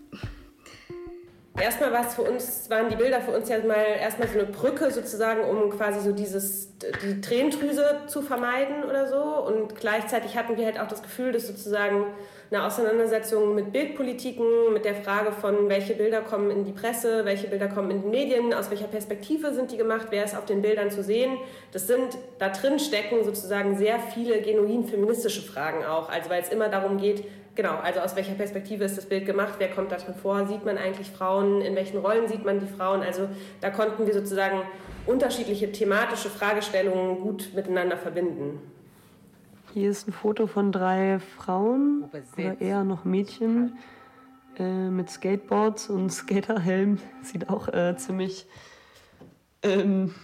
Erstmal 1.61 1.91
war 1.91 2.03
für 2.03 2.21
uns, 2.21 2.69
waren 2.69 2.89
die 2.89 2.95
Bilder 2.95 3.21
für 3.21 3.31
uns 3.31 3.49
ja 3.49 3.57
mal 3.59 3.83
erstmal 3.99 4.27
so 4.27 4.39
eine 4.39 4.47
Brücke 4.47 4.91
sozusagen, 4.91 5.43
um 5.43 5.69
quasi 5.69 5.99
so 5.99 6.11
dieses, 6.13 6.77
die 7.03 7.21
Tränendrüse 7.21 8.01
zu 8.07 8.21
vermeiden 8.21 8.83
oder 8.83 9.07
so. 9.07 9.21
Und 9.21 9.75
gleichzeitig 9.75 10.37
hatten 10.37 10.57
wir 10.57 10.65
halt 10.65 10.79
auch 10.79 10.87
das 10.87 11.01
Gefühl, 11.01 11.31
dass 11.31 11.47
sozusagen 11.47 12.05
eine 12.51 12.63
Auseinandersetzung 12.63 13.53
mit 13.53 13.71
Bildpolitiken, 13.71 14.73
mit 14.73 14.83
der 14.83 14.95
Frage 14.95 15.31
von, 15.31 15.69
welche 15.69 15.93
Bilder 15.93 16.21
kommen 16.21 16.49
in 16.49 16.65
die 16.65 16.71
Presse, 16.71 17.23
welche 17.25 17.47
Bilder 17.47 17.67
kommen 17.67 17.91
in 17.91 18.01
die 18.01 18.07
Medien, 18.07 18.53
aus 18.53 18.71
welcher 18.71 18.87
Perspektive 18.87 19.53
sind 19.53 19.71
die 19.71 19.77
gemacht, 19.77 20.07
wer 20.09 20.23
ist 20.23 20.35
auf 20.35 20.45
den 20.45 20.61
Bildern 20.61 20.89
zu 20.89 21.03
sehen. 21.03 21.37
Das 21.71 21.85
sind, 21.85 22.17
da 22.39 22.49
drin 22.49 22.79
stecken 22.79 23.23
sozusagen 23.23 23.77
sehr 23.77 23.99
viele 23.99 24.41
genuin 24.41 24.85
feministische 24.85 25.41
Fragen 25.41 25.85
auch. 25.85 26.09
Also 26.09 26.29
weil 26.31 26.41
es 26.41 26.49
immer 26.49 26.69
darum 26.69 26.97
geht, 26.97 27.23
genau, 27.55 27.77
also 27.77 27.99
aus 27.99 28.15
welcher 28.15 28.33
Perspektive 28.33 28.83
ist 28.83 28.97
das 28.97 29.05
Bild 29.05 29.25
gemacht, 29.25 29.55
wer 29.57 29.69
kommt 29.69 29.91
da 29.91 29.97
drin 29.97 30.15
vor, 30.15 30.45
sieht 30.47 30.65
man 30.65 30.77
eigentlich 30.77 31.09
Frauen, 31.09 31.61
in 31.61 31.75
welchen 31.75 31.99
Rollen 31.99 32.27
sieht 32.27 32.45
man 32.45 32.59
die 32.59 32.67
Frauen. 32.67 33.01
Also 33.01 33.29
da 33.61 33.69
konnten 33.69 34.05
wir 34.05 34.13
sozusagen 34.13 34.61
unterschiedliche 35.05 35.71
thematische 35.71 36.29
Fragestellungen 36.29 37.21
gut 37.21 37.51
miteinander 37.55 37.97
verbinden. 37.97 38.59
Hier 39.73 39.89
ist 39.91 40.07
ein 40.07 40.13
Foto 40.13 40.47
von 40.47 40.71
drei 40.71 41.19
Frauen 41.19 42.09
oder 42.37 42.59
eher 42.59 42.83
noch 42.83 43.05
Mädchen 43.05 43.77
äh, 44.57 44.63
mit 44.89 45.09
Skateboards 45.09 45.89
und 45.89 46.09
Skaterhelm. 46.09 46.97
Sieht 47.21 47.49
auch 47.49 47.67
äh, 47.67 47.95
ziemlich 47.95 48.47
ähm, 49.61 50.15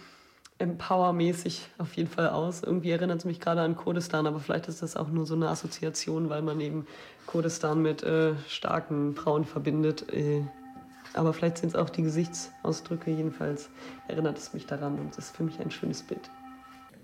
Empower-mäßig 0.58 1.68
auf 1.78 1.92
jeden 1.94 2.08
Fall 2.08 2.30
aus. 2.30 2.62
Irgendwie 2.62 2.90
erinnert 2.90 3.18
es 3.18 3.24
mich 3.24 3.40
gerade 3.40 3.60
an 3.60 3.76
Kurdistan, 3.76 4.26
aber 4.26 4.40
vielleicht 4.40 4.68
ist 4.68 4.82
das 4.82 4.96
auch 4.96 5.08
nur 5.08 5.26
so 5.26 5.34
eine 5.34 5.48
Assoziation, 5.48 6.30
weil 6.30 6.42
man 6.42 6.60
eben 6.60 6.86
Kurdistan 7.26 7.82
mit 7.82 8.02
äh, 8.02 8.34
starken 8.48 9.14
Frauen 9.14 9.44
verbindet. 9.44 10.12
Äh, 10.12 10.42
aber 11.14 11.32
vielleicht 11.32 11.58
sind 11.58 11.70
es 11.70 11.74
auch 11.76 11.90
die 11.90 12.02
Gesichtsausdrücke. 12.02 13.10
Jedenfalls 13.10 13.70
erinnert 14.08 14.38
es 14.38 14.52
mich 14.52 14.66
daran 14.66 14.98
und 14.98 15.12
es 15.12 15.18
ist 15.18 15.36
für 15.36 15.44
mich 15.44 15.58
ein 15.60 15.70
schönes 15.70 16.02
Bild 16.02 16.30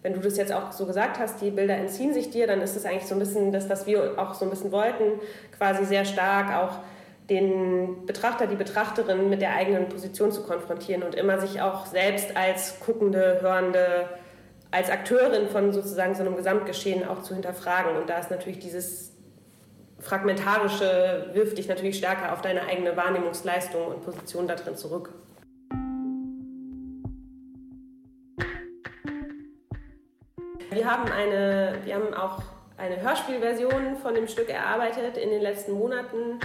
wenn 0.03 0.14
du 0.14 0.20
das 0.20 0.37
jetzt 0.37 0.53
auch 0.53 0.73
so 0.73 0.85
gesagt 0.85 1.18
hast, 1.18 1.41
die 1.41 1.51
Bilder 1.51 1.77
entziehen 1.77 2.12
sich 2.12 2.31
dir, 2.31 2.47
dann 2.47 2.61
ist 2.61 2.77
es 2.77 2.85
eigentlich 2.85 3.07
so 3.07 3.14
ein 3.14 3.20
bisschen 3.20 3.53
das, 3.53 3.70
was 3.70 3.87
wir 3.87 4.18
auch 4.18 4.35
so 4.35 4.45
ein 4.45 4.51
bisschen 4.51 4.73
wollten, 4.73 5.20
quasi 5.57 5.85
sehr 5.85 6.05
stark 6.05 6.53
auch 6.53 6.81
den 7.31 8.05
Betrachter, 8.05 8.49
die 8.49 8.57
Betrachterin 8.57 9.31
mit 9.31 9.41
der 9.41 9.55
eigenen 9.55 9.89
Position 9.89 10.33
zu 10.33 10.43
konfrontieren 10.43 11.05
und 11.05 11.14
immer 11.14 11.39
sich 11.41 11.62
auch 11.62 11.87
selbst 11.87 12.37
als 12.37 12.81
guckende, 12.81 13.39
hörende, 13.41 14.09
als 14.73 14.91
Akteurin 14.91 15.49
von 15.49 15.73
sozusagen 15.73 16.16
so 16.16 16.23
einem 16.23 16.37
Gesamtgeschehen 16.37 17.07
auch 17.07 17.23
zu 17.23 17.35
hinterfragen. 17.35 17.97
Und 17.97 18.11
da 18.11 18.18
ist 18.18 18.31
natürlich 18.31 18.59
dieses 18.59 19.12
Fragmentarische, 20.03 21.30
wirft 21.32 21.59
dich 21.59 21.68
natürlich 21.68 21.96
stärker 21.96 22.32
auf 22.32 22.42
deine 22.42 22.62
eigene 22.62 22.96
Wahrnehmungsleistung 22.96 23.86
und 23.86 24.05
Position 24.05 24.48
da 24.48 24.57
drin 24.57 24.76
zurück. 24.76 25.11
Wir 30.70 30.90
haben, 30.90 31.11
eine, 31.12 31.78
wir 31.84 31.94
haben 31.94 32.14
auch 32.14 32.42
eine 32.76 33.00
Hörspielversion 33.00 33.96
von 33.96 34.14
dem 34.14 34.26
Stück 34.26 34.48
erarbeitet 34.48 35.16
in 35.16 35.30
den 35.30 35.40
letzten 35.40 35.72
Monaten. 35.72 36.40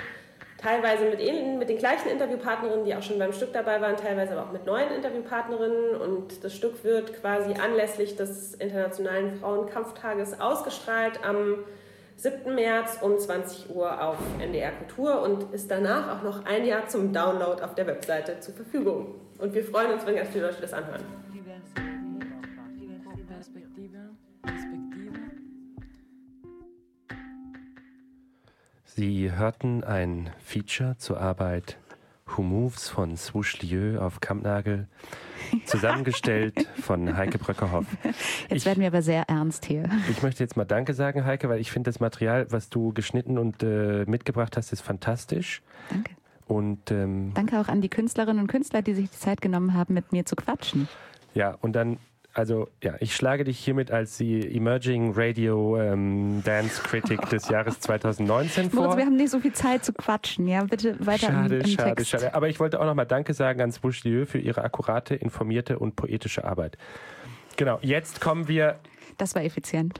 Teilweise 0.59 1.05
mit, 1.05 1.19
mit 1.57 1.69
den 1.69 1.77
gleichen 1.77 2.09
Interviewpartnerinnen, 2.09 2.85
die 2.85 2.93
auch 2.95 3.01
schon 3.01 3.17
beim 3.17 3.33
Stück 3.33 3.53
dabei 3.53 3.81
waren, 3.81 3.95
teilweise 3.95 4.33
aber 4.33 4.47
auch 4.47 4.51
mit 4.51 4.65
neuen 4.65 4.91
Interviewpartnerinnen. 4.91 5.95
Und 5.95 6.43
das 6.43 6.53
Stück 6.53 6.83
wird 6.83 7.21
quasi 7.21 7.53
anlässlich 7.53 8.15
des 8.15 8.53
Internationalen 8.55 9.35
Frauenkampftages 9.39 10.39
ausgestrahlt 10.39 11.23
am 11.23 11.63
7. 12.17 12.55
März 12.55 12.97
um 13.01 13.19
20 13.19 13.69
Uhr 13.69 14.01
auf 14.03 14.17
NDR 14.39 14.71
Kultur 14.71 15.21
und 15.21 15.53
ist 15.53 15.69
danach 15.69 16.17
auch 16.17 16.23
noch 16.23 16.45
ein 16.45 16.65
Jahr 16.65 16.87
zum 16.87 17.13
Download 17.13 17.61
auf 17.61 17.75
der 17.75 17.85
Webseite 17.85 18.39
zur 18.39 18.55
Verfügung. 18.55 19.13
Und 19.37 19.53
wir 19.53 19.63
freuen 19.63 19.93
uns, 19.93 20.03
wenn 20.05 20.15
ganz 20.15 20.29
viele 20.29 20.47
Leute 20.47 20.61
das 20.61 20.73
anhören. 20.73 21.03
Sie 28.83 29.31
hörten 29.31 29.83
ein 29.83 30.31
Feature 30.39 30.97
zur 30.97 31.21
Arbeit 31.21 31.77
Who 32.37 32.43
Moves 32.43 32.87
von 32.87 33.17
Swoosh 33.17 33.61
Lieu 33.61 33.99
auf 33.99 34.19
Kampnagel, 34.19 34.87
zusammengestellt 35.65 36.67
von 36.81 37.17
Heike 37.17 37.39
Bröckerhoff. 37.39 37.85
Jetzt 38.03 38.51
ich, 38.51 38.65
werden 38.65 38.81
wir 38.81 38.87
aber 38.87 39.01
sehr 39.01 39.23
ernst 39.27 39.65
hier. 39.65 39.89
Ich 40.11 40.21
möchte 40.21 40.43
jetzt 40.43 40.55
mal 40.55 40.65
Danke 40.65 40.93
sagen, 40.93 41.25
Heike, 41.25 41.49
weil 41.49 41.59
ich 41.59 41.71
finde 41.71 41.89
das 41.89 41.99
Material, 41.99 42.47
was 42.51 42.69
du 42.69 42.93
geschnitten 42.93 43.37
und 43.37 43.63
äh, 43.63 44.05
mitgebracht 44.05 44.55
hast, 44.55 44.71
ist 44.71 44.81
fantastisch. 44.81 45.61
Danke. 45.89 46.11
Und, 46.45 46.91
ähm, 46.91 47.31
Danke 47.33 47.59
auch 47.59 47.67
an 47.67 47.81
die 47.81 47.89
Künstlerinnen 47.89 48.41
und 48.41 48.47
Künstler, 48.47 48.81
die 48.81 48.93
sich 48.93 49.09
die 49.09 49.17
Zeit 49.17 49.41
genommen 49.41 49.73
haben, 49.73 49.93
mit 49.93 50.11
mir 50.11 50.25
zu 50.25 50.35
quatschen. 50.35 50.87
Ja, 51.33 51.57
und 51.61 51.73
dann 51.73 51.97
also 52.37 52.69
ja, 52.83 52.93
ich 52.99 53.15
schlage 53.15 53.43
dich 53.43 53.57
hiermit 53.57 53.89
als 53.89 54.17
die 54.17 54.55
Emerging 54.55 55.13
Radio 55.15 55.75
ähm, 55.81 56.43
Dance 56.43 56.83
Critic 56.83 57.27
des 57.29 57.49
Jahres 57.49 57.79
2019 57.79 58.69
vor. 58.69 58.83
Moritz, 58.83 58.97
wir 58.97 59.05
haben 59.05 59.15
nicht 59.15 59.31
so 59.31 59.39
viel 59.39 59.53
Zeit 59.53 59.83
zu 59.83 59.91
quatschen, 59.91 60.47
ja, 60.47 60.63
bitte 60.63 61.03
weiter 61.03 61.27
schade, 61.31 61.55
im, 61.55 61.61
im 61.61 61.67
schade, 61.67 61.95
Text. 61.95 62.11
Schade, 62.11 62.35
Aber 62.35 62.47
ich 62.47 62.59
wollte 62.59 62.79
auch 62.79 62.85
nochmal 62.85 63.07
Danke 63.07 63.33
sagen 63.33 63.59
an 63.61 63.73
Bouchelieu 63.81 64.25
für 64.25 64.37
ihre 64.37 64.63
akkurate, 64.63 65.15
informierte 65.15 65.79
und 65.79 65.95
poetische 65.95 66.45
Arbeit. 66.45 66.77
Genau, 67.55 67.79
jetzt 67.81 68.21
kommen 68.21 68.47
wir... 68.47 68.77
Das 69.17 69.33
war 69.33 69.43
effizient. 69.43 69.99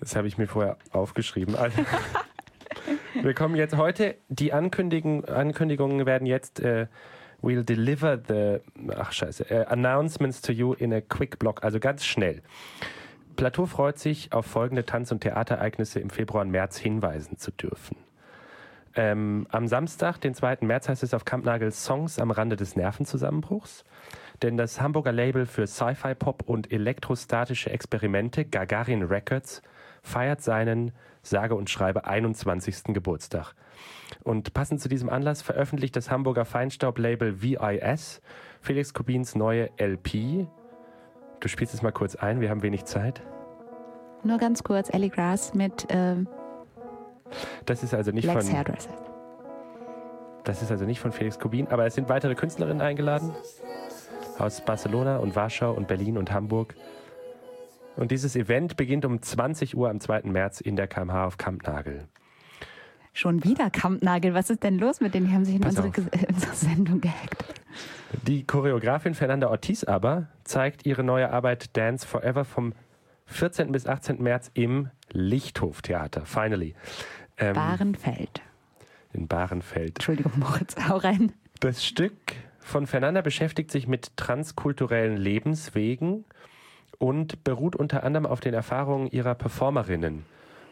Das 0.00 0.16
habe 0.16 0.26
ich 0.26 0.38
mir 0.38 0.46
vorher 0.46 0.78
aufgeschrieben. 0.90 1.54
Also, 1.54 1.84
wir 3.22 3.34
kommen 3.34 3.56
jetzt 3.56 3.76
heute, 3.76 4.16
die 4.28 4.54
Ankündigungen, 4.54 5.26
Ankündigungen 5.26 6.06
werden 6.06 6.26
jetzt... 6.26 6.60
Äh, 6.60 6.86
We'll 7.42 7.64
deliver 7.64 8.18
the 8.28 8.60
ach 8.94 9.12
scheiße, 9.12 9.46
uh, 9.50 9.72
announcements 9.72 10.42
to 10.42 10.52
you 10.52 10.74
in 10.74 10.92
a 10.92 11.00
quick 11.00 11.38
block, 11.38 11.64
also 11.64 11.80
ganz 11.80 12.04
schnell. 12.04 12.42
Plateau 13.36 13.66
freut 13.66 13.98
sich, 13.98 14.32
auf 14.32 14.44
folgende 14.44 14.84
Tanz- 14.84 15.12
und 15.12 15.20
Theaterereignisse 15.20 16.00
im 16.00 16.10
Februar 16.10 16.42
und 16.42 16.50
März 16.50 16.76
hinweisen 16.76 17.38
zu 17.38 17.50
dürfen. 17.50 17.96
Ähm, 18.94 19.46
am 19.50 19.68
Samstag, 19.68 20.20
den 20.20 20.34
2. 20.34 20.58
März, 20.62 20.88
heißt 20.88 21.02
es 21.02 21.14
auf 21.14 21.24
Kampnagel 21.24 21.70
Songs 21.72 22.18
am 22.18 22.30
Rande 22.30 22.56
des 22.56 22.76
Nervenzusammenbruchs. 22.76 23.84
Denn 24.42 24.56
das 24.56 24.80
Hamburger 24.80 25.12
Label 25.12 25.46
für 25.46 25.66
Sci-Fi-Pop 25.66 26.42
und 26.46 26.72
elektrostatische 26.72 27.70
Experimente, 27.70 28.44
Gagarin 28.44 29.04
Records, 29.04 29.62
feiert 30.02 30.42
seinen 30.42 30.92
sage 31.22 31.54
und 31.54 31.70
schreibe 31.70 32.06
21. 32.06 32.94
Geburtstag. 32.94 33.54
Und 34.22 34.52
passend 34.52 34.80
zu 34.80 34.88
diesem 34.88 35.08
Anlass 35.08 35.42
veröffentlicht 35.42 35.96
das 35.96 36.10
Hamburger 36.10 36.44
Feinstaublabel 36.44 37.42
VIS 37.42 38.20
Felix 38.60 38.92
Kubins 38.92 39.34
neue 39.34 39.70
LP. 39.78 40.46
Du 41.40 41.48
spielst 41.48 41.72
es 41.72 41.82
mal 41.82 41.92
kurz 41.92 42.16
ein, 42.16 42.40
wir 42.40 42.50
haben 42.50 42.62
wenig 42.62 42.84
Zeit. 42.84 43.22
Nur 44.22 44.38
ganz 44.38 44.62
kurz, 44.62 44.92
Ellie 44.92 45.08
Grass 45.08 45.54
mit 45.54 45.86
ähm, 45.88 46.28
Das 47.64 47.82
ist 47.82 47.94
also 47.94 48.10
nicht 48.10 48.26
Lex 48.26 48.46
von 48.46 48.54
Hairdresser. 48.54 48.90
Das 50.44 50.62
ist 50.62 50.70
also 50.70 50.84
nicht 50.84 51.00
von 51.00 51.12
Felix 51.12 51.38
Kubin, 51.38 51.68
aber 51.68 51.86
es 51.86 51.94
sind 51.94 52.08
weitere 52.08 52.34
Künstlerinnen 52.34 52.80
eingeladen 52.80 53.32
aus 54.38 54.62
Barcelona 54.64 55.18
und 55.18 55.36
Warschau 55.36 55.72
und 55.72 55.86
Berlin 55.86 56.16
und 56.18 56.32
Hamburg. 56.32 56.74
Und 57.96 58.10
dieses 58.10 58.36
Event 58.36 58.76
beginnt 58.76 59.04
um 59.04 59.20
20 59.20 59.76
Uhr 59.76 59.90
am 59.90 60.00
2. 60.00 60.22
März 60.24 60.60
in 60.60 60.76
der 60.76 60.86
KMH 60.86 61.26
auf 61.26 61.36
Kampnagel. 61.36 62.08
Schon 63.12 63.44
wieder 63.44 63.70
Kampnagel. 63.70 64.34
Was 64.34 64.50
ist 64.50 64.62
denn 64.62 64.78
los 64.78 65.00
mit 65.00 65.14
denen? 65.14 65.26
Die 65.26 65.34
haben 65.34 65.44
sich 65.44 65.56
in 65.56 65.64
unsere, 65.64 65.88
in 65.88 66.34
unsere, 66.34 66.54
Sendung 66.54 67.00
gehackt. 67.00 67.44
Die 68.26 68.44
Choreografin 68.44 69.14
Fernanda 69.14 69.48
Ortiz 69.48 69.84
aber 69.84 70.28
zeigt 70.44 70.86
ihre 70.86 71.02
neue 71.02 71.30
Arbeit 71.30 71.76
Dance 71.76 72.06
Forever 72.06 72.44
vom 72.44 72.72
14. 73.26 73.72
bis 73.72 73.86
18. 73.86 74.22
März 74.22 74.50
im 74.54 74.90
Lichthof-Theater. 75.12 76.24
Finally. 76.24 76.74
Ähm, 77.36 77.54
Bahrenfeld. 77.54 78.42
In 79.12 79.26
Bahrenfeld. 79.28 79.90
Entschuldigung, 79.96 80.32
Moritz, 80.36 80.76
hau 80.88 80.96
rein. 80.96 81.32
Das 81.60 81.84
Stück 81.84 82.14
von 82.58 82.86
Fernanda 82.86 83.20
beschäftigt 83.22 83.70
sich 83.70 83.86
mit 83.86 84.16
transkulturellen 84.16 85.16
Lebenswegen 85.16 86.24
und 86.98 87.42
beruht 87.44 87.74
unter 87.74 88.04
anderem 88.04 88.26
auf 88.26 88.40
den 88.40 88.54
Erfahrungen 88.54 89.08
ihrer 89.10 89.34
Performerinnen. 89.34 90.24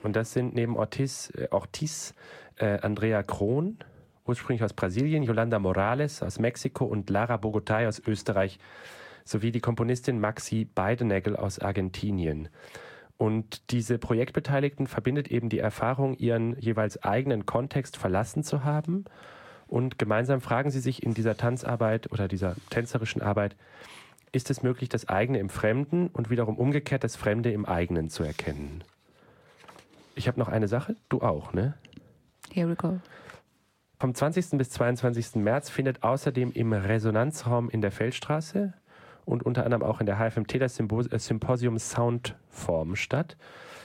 Und 0.03 0.17
das 0.17 0.33
sind 0.33 0.55
neben 0.55 0.77
Ortiz, 0.77 1.33
äh, 1.37 1.49
Ortiz 1.51 2.15
äh, 2.57 2.79
Andrea 2.81 3.23
Krohn, 3.23 3.79
ursprünglich 4.27 4.63
aus 4.63 4.73
Brasilien, 4.73 5.23
Yolanda 5.23 5.59
Morales 5.59 6.23
aus 6.23 6.39
Mexiko 6.39 6.85
und 6.85 7.11
Lara 7.11 7.37
Bogotay 7.37 7.87
aus 7.87 8.01
Österreich, 8.07 8.59
sowie 9.25 9.51
die 9.51 9.61
Komponistin 9.61 10.21
Maxi 10.21 10.65
Beidenegel 10.65 11.37
aus 11.37 11.59
Argentinien. 11.59 12.49
Und 13.17 13.73
diese 13.73 13.99
Projektbeteiligten 13.99 14.87
verbindet 14.87 15.29
eben 15.29 15.49
die 15.49 15.59
Erfahrung, 15.59 16.17
ihren 16.17 16.57
jeweils 16.59 17.03
eigenen 17.03 17.47
Kontext 17.47 17.97
verlassen 17.97 18.45
zu 18.45 18.65
haben. 18.65 19.05
Und 19.67 19.99
gemeinsam 19.99 20.41
fragen 20.41 20.71
sie 20.71 20.81
sich 20.81 21.03
in 21.03 21.15
dieser 21.15 21.37
Tanzarbeit 21.37 22.13
oder 22.13 22.29
dieser 22.29 22.55
tänzerischen 22.71 23.21
Arbeit, 23.21 23.57
ist 24.31 24.51
es 24.51 24.63
möglich, 24.63 24.89
das 24.89 25.09
eigene 25.09 25.39
im 25.41 25.49
Fremden 25.49 26.09
und 26.09 26.31
wiederum 26.31 26.57
umgekehrt 26.57 27.03
das 27.03 27.17
Fremde 27.17 27.51
im 27.51 27.67
eigenen 27.67 28.09
zu 28.09 28.23
erkennen? 28.23 28.85
Ich 30.19 30.29
habe 30.29 30.39
noch 30.39 30.49
eine 30.49 30.69
Sache, 30.69 30.97
du 31.09 31.21
auch, 31.23 31.53
ne? 31.53 31.75
Here 32.53 32.69
we 32.69 32.77
go. 32.77 32.99
Vom 34.01 34.15
20. 34.15 34.59
bis 34.59 34.71
22. 34.71 35.37
März 35.37 35.71
findet 35.71 36.03
außerdem 36.03 36.53
im 36.53 36.73
Resonanzraum 36.73 37.71
in 37.71 37.81
der 37.81 37.91
Feldstraße 37.91 38.75
und 39.25 39.45
unter 39.45 39.65
anderem 39.65 39.83
auch 39.83 40.01
in 40.01 40.07
der 40.07 40.19
HFMT 40.19 40.61
das 40.61 40.79
äh, 40.79 41.19
Symposium 41.19 41.79
Soundform 41.79 42.97
statt, 42.97 43.37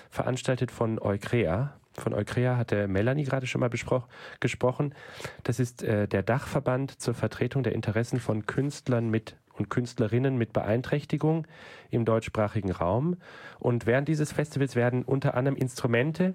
veranstaltet 0.10 0.72
von 0.72 1.00
Eukrea. 1.00 1.74
Von 1.94 2.14
Eukrea 2.14 2.58
hatte 2.58 2.88
Melanie 2.88 3.24
gerade 3.24 3.46
schon 3.46 3.62
mal 3.62 3.70
gesprochen. 3.70 4.96
Das 5.44 5.60
ist 5.60 5.84
äh, 5.84 6.08
der 6.08 6.24
Dachverband 6.24 7.00
zur 7.00 7.14
Vertretung 7.14 7.62
der 7.64 7.74
Interessen 7.74 8.20
von 8.20 8.46
Künstlern 8.46 9.10
mit 9.10 9.36
und 9.58 9.70
Künstlerinnen 9.70 10.38
mit 10.38 10.54
Beeinträchtigung 10.54 11.48
im 11.90 12.06
deutschsprachigen 12.06 12.72
Raum. 12.72 13.18
Und 13.60 13.86
während 13.86 14.08
dieses 14.08 14.32
Festivals 14.32 14.76
werden 14.76 15.04
unter 15.04 15.36
anderem 15.36 15.58
Instrumente 15.58 16.34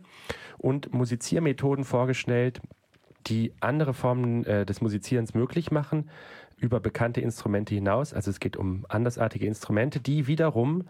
und 0.56 0.92
Musiziermethoden 0.92 1.84
vorgestellt, 1.84 2.60
die 3.26 3.52
andere 3.60 3.94
Formen 3.94 4.44
äh, 4.44 4.64
des 4.64 4.80
Musizierens 4.80 5.34
möglich 5.34 5.70
machen, 5.70 6.08
über 6.56 6.80
bekannte 6.80 7.20
Instrumente 7.20 7.74
hinaus. 7.74 8.14
Also 8.14 8.30
es 8.30 8.40
geht 8.40 8.56
um 8.56 8.86
andersartige 8.88 9.46
Instrumente, 9.46 10.00
die 10.00 10.26
wiederum, 10.26 10.84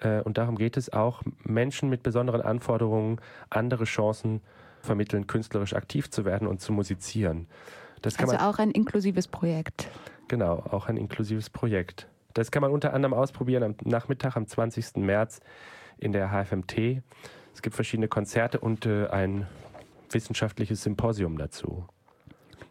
äh, 0.00 0.20
und 0.22 0.38
darum 0.38 0.56
geht 0.56 0.76
es 0.76 0.92
auch, 0.92 1.22
Menschen 1.42 1.88
mit 1.88 2.02
besonderen 2.02 2.42
Anforderungen 2.42 3.20
andere 3.50 3.84
Chancen 3.84 4.40
vermitteln, 4.80 5.26
künstlerisch 5.26 5.74
aktiv 5.74 6.10
zu 6.10 6.24
werden 6.24 6.46
und 6.46 6.60
zu 6.60 6.72
musizieren. 6.72 7.46
also 8.34 8.44
auch 8.44 8.58
ein 8.58 8.70
inklusives 8.70 9.26
Projekt. 9.26 9.88
Genau, 10.28 10.58
auch 10.70 10.88
ein 10.88 10.96
inklusives 10.96 11.50
Projekt. 11.50 12.08
Das 12.34 12.50
kann 12.50 12.60
man 12.60 12.70
unter 12.70 12.92
anderem 12.92 13.14
ausprobieren 13.14 13.62
am 13.62 13.74
Nachmittag 13.84 14.36
am 14.36 14.46
20. 14.46 14.96
März 14.96 15.40
in 15.98 16.12
der 16.12 16.30
HFMT. 16.30 17.02
Es 17.54 17.62
gibt 17.62 17.74
verschiedene 17.74 18.08
Konzerte 18.08 18.60
und 18.60 18.84
äh, 18.86 19.06
ein 19.06 19.46
wissenschaftliches 20.10 20.82
Symposium 20.82 21.38
dazu. 21.38 21.86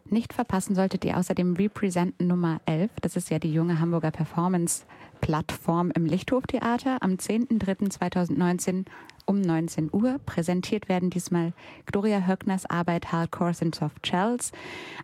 Nicht 0.08 0.32
verpassen 0.32 0.76
solltet 0.76 1.04
ihr 1.04 1.16
außerdem 1.16 1.54
Represent 1.54 2.20
Nummer 2.20 2.60
11. 2.66 2.90
Das 3.02 3.16
ist 3.16 3.28
ja 3.30 3.40
die 3.40 3.52
junge 3.52 3.80
Hamburger 3.80 4.12
Performance-Plattform 4.12 5.90
im 5.90 6.06
Lichthoftheater 6.06 7.02
am 7.02 7.12
10.03.2019 7.14 8.84
um 9.26 9.40
19 9.40 9.90
Uhr. 9.92 10.20
Präsentiert 10.24 10.88
werden 10.88 11.10
diesmal 11.10 11.52
Gloria 11.86 12.24
Höckners 12.24 12.66
Arbeit 12.66 13.10
Hardcore 13.10 13.52
and 13.60 13.74
Soft 13.74 14.06
Shells. 14.06 14.52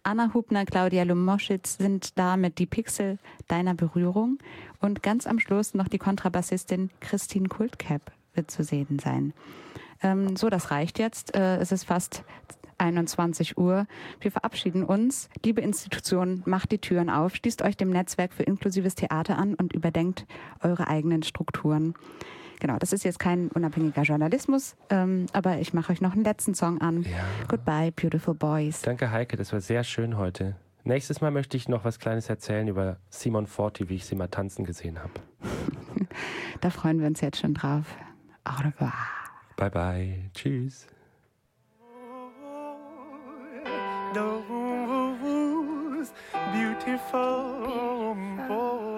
Anna 0.04 0.32
Hubner, 0.34 0.64
Claudia 0.64 1.02
Lumoschitz 1.02 1.78
sind 1.78 2.16
da 2.16 2.36
mit 2.36 2.58
Die 2.58 2.66
Pixel 2.66 3.18
deiner 3.48 3.74
Berührung. 3.74 4.38
Und 4.80 5.02
ganz 5.02 5.26
am 5.26 5.40
Schluss 5.40 5.74
noch 5.74 5.88
die 5.88 5.98
Kontrabassistin 5.98 6.90
Christine 7.00 7.48
Kultcap 7.48 8.12
wird 8.34 8.52
zu 8.52 8.62
sehen 8.62 9.00
sein. 9.00 9.34
Ähm, 10.00 10.36
so, 10.36 10.48
das 10.48 10.70
reicht 10.70 11.00
jetzt. 11.00 11.34
Äh, 11.34 11.56
es 11.56 11.72
ist 11.72 11.84
fast 11.84 12.24
21 12.82 13.56
Uhr. 13.56 13.86
Wir 14.20 14.30
verabschieden 14.30 14.84
uns. 14.84 15.30
Liebe 15.44 15.60
Institutionen, 15.60 16.42
macht 16.44 16.72
die 16.72 16.78
Türen 16.78 17.08
auf, 17.08 17.36
schließt 17.36 17.62
euch 17.62 17.76
dem 17.76 17.90
Netzwerk 17.90 18.32
für 18.32 18.42
inklusives 18.42 18.94
Theater 18.94 19.38
an 19.38 19.54
und 19.54 19.72
überdenkt 19.72 20.26
eure 20.60 20.88
eigenen 20.88 21.22
Strukturen. 21.22 21.94
Genau, 22.60 22.78
das 22.78 22.92
ist 22.92 23.04
jetzt 23.04 23.18
kein 23.18 23.48
unabhängiger 23.48 24.02
Journalismus, 24.02 24.76
ähm, 24.88 25.26
aber 25.32 25.58
ich 25.58 25.74
mache 25.74 25.92
euch 25.92 26.00
noch 26.00 26.12
einen 26.12 26.22
letzten 26.22 26.54
Song 26.54 26.80
an. 26.80 27.02
Ja. 27.02 27.24
Goodbye, 27.48 27.90
Beautiful 27.90 28.34
Boys. 28.34 28.82
Danke, 28.82 29.10
Heike, 29.10 29.36
das 29.36 29.52
war 29.52 29.60
sehr 29.60 29.82
schön 29.82 30.16
heute. 30.16 30.54
Nächstes 30.84 31.20
Mal 31.20 31.30
möchte 31.30 31.56
ich 31.56 31.68
noch 31.68 31.84
was 31.84 31.98
Kleines 31.98 32.28
erzählen 32.28 32.66
über 32.68 32.98
Simon 33.08 33.46
Forti, 33.46 33.88
wie 33.88 33.96
ich 33.96 34.06
sie 34.06 34.14
mal 34.14 34.28
tanzen 34.28 34.64
gesehen 34.64 35.00
habe. 35.00 35.12
da 36.60 36.70
freuen 36.70 37.00
wir 37.00 37.06
uns 37.06 37.20
jetzt 37.20 37.40
schon 37.40 37.54
drauf. 37.54 37.84
Au 38.44 38.62
revoir. 38.64 38.92
Bye 39.56 39.70
bye. 39.70 40.30
Tschüss. 40.34 40.86
those 44.14 46.10
beautiful, 46.52 48.14
beautiful. 48.14 48.91